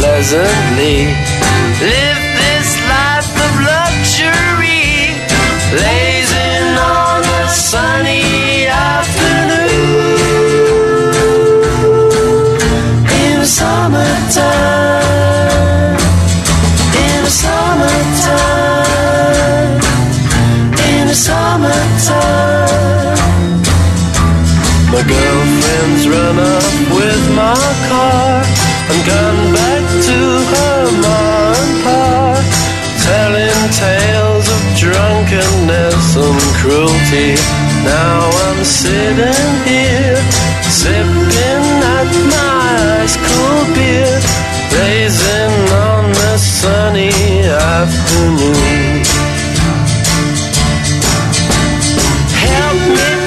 Pleasantly. 0.00 1.12
Live 1.92 2.22
this 2.40 2.70
life 2.88 3.32
of 3.46 3.52
luxury, 3.72 5.12
blazing 5.72 6.68
on 6.80 7.20
a 7.20 7.48
sunny 7.48 8.66
afternoon 8.66 9.68
in 13.22 13.34
the 13.44 13.50
summertime. 13.60 15.00
In 17.04 17.18
the 17.26 17.32
summertime. 17.42 18.40
In 20.88 21.02
the 21.08 21.18
summertime. 21.28 22.70
My 24.92 25.02
girlfriend's 25.12 26.04
run 26.08 26.59
cruelty. 36.70 37.34
Now 37.82 38.30
I'm 38.46 38.64
sitting 38.64 39.50
here, 39.66 40.20
sipping 40.70 41.82
at 41.98 42.10
my 42.30 43.02
ice 43.02 43.16
cold 43.26 43.66
beer, 43.74 44.14
blazing 44.70 45.54
on 45.90 46.04
the 46.12 46.38
sunny 46.38 47.10
afternoon. 47.74 49.02
Help 52.46 52.80
me, 52.96 53.19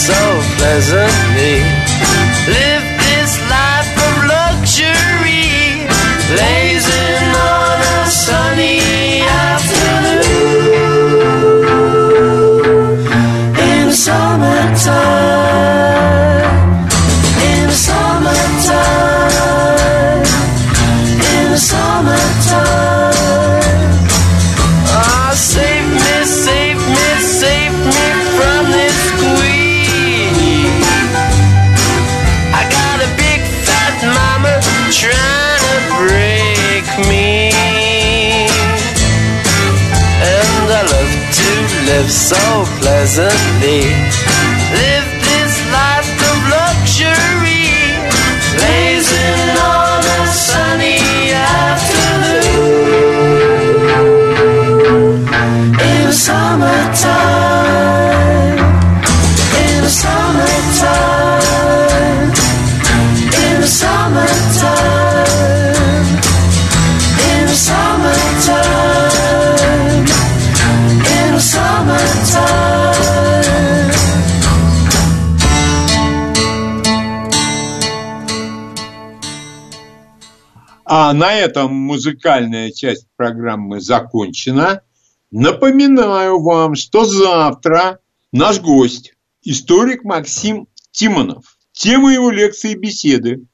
so 0.00 0.40
pleasantly. 0.56 1.79
А 81.10 81.12
на 81.12 81.34
этом 81.34 81.74
музыкальная 81.74 82.70
часть 82.70 83.08
программы 83.16 83.80
закончена. 83.80 84.82
Напоминаю 85.32 86.40
вам, 86.40 86.76
что 86.76 87.04
завтра 87.04 87.98
наш 88.30 88.60
гость, 88.60 89.14
историк 89.42 90.04
Максим 90.04 90.68
Тимонов. 90.92 91.56
Тема 91.72 92.12
его 92.12 92.30
лекции 92.30 92.74
и 92.74 92.76
беседы 92.76 93.44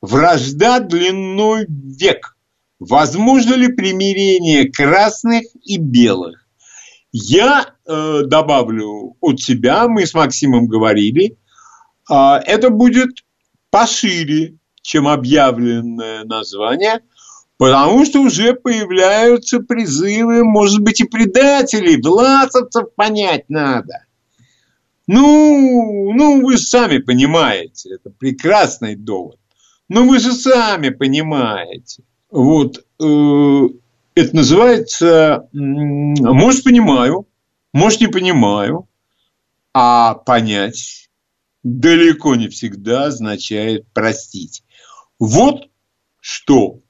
«Вражда 0.00 0.80
длиной 0.80 1.66
век. 1.68 2.38
Возможно 2.78 3.56
ли 3.56 3.68
примирение 3.68 4.72
красных 4.72 5.44
и 5.66 5.76
белых?» 5.76 6.48
Я 7.12 7.74
э, 7.84 8.22
добавлю 8.24 9.18
от 9.20 9.38
себя, 9.38 9.86
мы 9.86 10.06
с 10.06 10.14
Максимом 10.14 10.66
говорили, 10.66 11.36
э, 12.10 12.14
это 12.14 12.70
будет 12.70 13.10
пошире, 13.68 14.56
чем 14.82 15.08
объявленное 15.08 16.24
название, 16.24 17.00
потому 17.56 18.04
что 18.04 18.20
уже 18.20 18.54
появляются 18.54 19.60
призывы, 19.60 20.44
может 20.44 20.80
быть, 20.80 21.00
и 21.00 21.04
предателей, 21.04 22.00
власовцев 22.00 22.94
понять 22.94 23.48
надо. 23.48 24.04
Ну, 25.06 26.12
ну, 26.14 26.44
вы 26.44 26.58
сами 26.58 26.98
понимаете, 26.98 27.94
это 27.94 28.10
прекрасный 28.10 28.96
довод. 28.96 29.38
Ну, 29.88 30.08
вы 30.08 30.18
же 30.18 30.32
сами 30.32 30.90
понимаете. 30.90 32.02
Вот 32.30 32.78
э, 32.78 33.68
это 34.14 34.36
называется, 34.36 35.48
может, 35.52 36.64
понимаю, 36.64 37.26
может, 37.72 38.00
не 38.00 38.06
понимаю, 38.06 38.88
а 39.74 40.14
понять 40.14 41.10
далеко 41.62 42.34
не 42.34 42.48
всегда 42.48 43.06
означает 43.06 43.86
простить. 43.92 44.62
Вот 45.24 45.68
что 46.18 46.80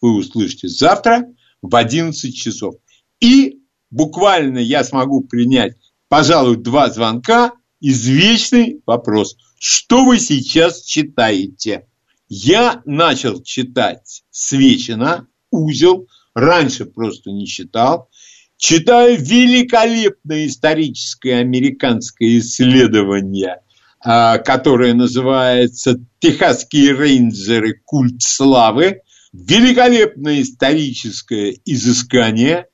вы 0.00 0.16
услышите 0.16 0.66
завтра 0.66 1.32
в 1.62 1.76
11 1.76 2.34
часов. 2.34 2.74
И 3.20 3.60
буквально 3.92 4.58
я 4.58 4.82
смогу 4.82 5.20
принять, 5.20 5.76
пожалуй, 6.08 6.56
два 6.56 6.90
звонка. 6.90 7.52
Извечный 7.80 8.82
вопрос. 8.86 9.36
Что 9.60 10.04
вы 10.04 10.18
сейчас 10.18 10.82
читаете? 10.82 11.86
Я 12.28 12.82
начал 12.86 13.40
читать 13.40 14.24
Свечина, 14.32 15.28
узел, 15.52 16.08
раньше 16.34 16.86
просто 16.86 17.30
не 17.30 17.46
читал. 17.46 18.10
Читаю 18.56 19.16
великолепное 19.16 20.48
историческое 20.48 21.36
американское 21.36 22.38
исследование, 22.38 23.60
а, 24.08 24.38
которое 24.38 24.94
называется 24.94 25.98
«Техасские 26.20 26.92
рейнджеры. 26.92 27.82
Культ 27.84 28.22
славы». 28.22 29.00
Великолепное 29.32 30.42
историческое 30.42 31.58
изыскание, 31.64 32.66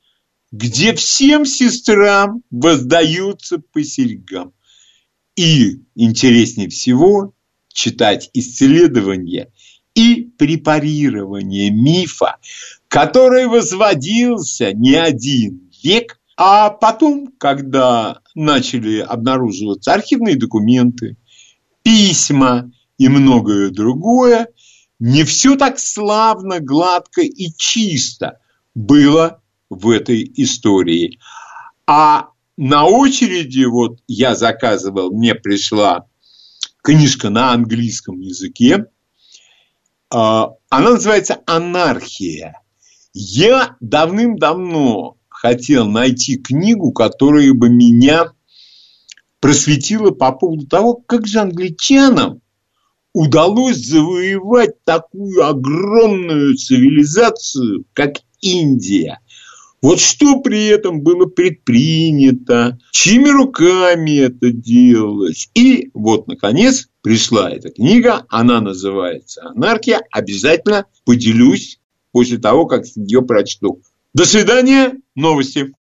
где 0.50 0.94
всем 0.94 1.46
сестрам 1.46 2.42
воздаются 2.50 3.62
по 3.72 3.82
серьгам. 3.82 4.52
И 5.34 5.80
интереснее 5.94 6.68
всего 6.68 7.32
читать 7.72 8.28
исследования 8.34 9.50
и 9.94 10.30
препарирование 10.36 11.70
мифа, 11.70 12.36
который 12.88 13.46
возводился 13.46 14.74
не 14.74 14.96
один 14.96 15.70
век, 15.82 16.20
а 16.36 16.68
потом, 16.68 17.28
когда 17.38 18.20
начали 18.34 18.98
обнаруживаться 18.98 19.94
архивные 19.94 20.36
документы, 20.36 21.16
письма 21.82 22.70
и 22.98 23.08
многое 23.08 23.70
другое, 23.70 24.48
не 24.98 25.24
все 25.24 25.56
так 25.56 25.78
славно, 25.78 26.60
гладко 26.60 27.22
и 27.22 27.48
чисто 27.56 28.38
было 28.74 29.42
в 29.68 29.88
этой 29.90 30.30
истории. 30.36 31.18
А 31.86 32.28
на 32.56 32.84
очереди, 32.84 33.64
вот 33.64 33.98
я 34.06 34.36
заказывал, 34.36 35.10
мне 35.12 35.34
пришла 35.34 36.06
книжка 36.82 37.30
на 37.30 37.52
английском 37.52 38.20
языке. 38.20 38.86
А, 40.10 40.50
она 40.68 40.90
называется 40.90 41.40
«Анархия». 41.46 42.60
Я 43.14 43.76
давным-давно 43.80 45.16
хотел 45.28 45.86
найти 45.86 46.36
книгу, 46.36 46.92
которая 46.92 47.52
бы 47.52 47.68
меня 47.68 48.32
просветила 49.42 50.12
по 50.12 50.30
поводу 50.30 50.68
того, 50.68 50.94
как 50.94 51.26
же 51.26 51.40
англичанам 51.40 52.40
удалось 53.12 53.76
завоевать 53.76 54.82
такую 54.84 55.44
огромную 55.44 56.54
цивилизацию, 56.54 57.84
как 57.92 58.18
Индия. 58.40 59.18
Вот 59.82 59.98
что 59.98 60.40
при 60.40 60.66
этом 60.66 61.00
было 61.00 61.26
предпринято, 61.26 62.78
чьими 62.92 63.30
руками 63.30 64.16
это 64.20 64.52
делалось. 64.52 65.50
И 65.54 65.90
вот, 65.92 66.28
наконец, 66.28 66.88
пришла 67.02 67.50
эта 67.50 67.70
книга, 67.70 68.24
она 68.28 68.60
называется 68.60 69.42
«Анархия». 69.48 70.02
Обязательно 70.12 70.86
поделюсь 71.04 71.80
после 72.12 72.38
того, 72.38 72.66
как 72.66 72.84
ее 72.94 73.22
прочту. 73.22 73.82
До 74.14 74.24
свидания, 74.24 74.92
новости. 75.16 75.66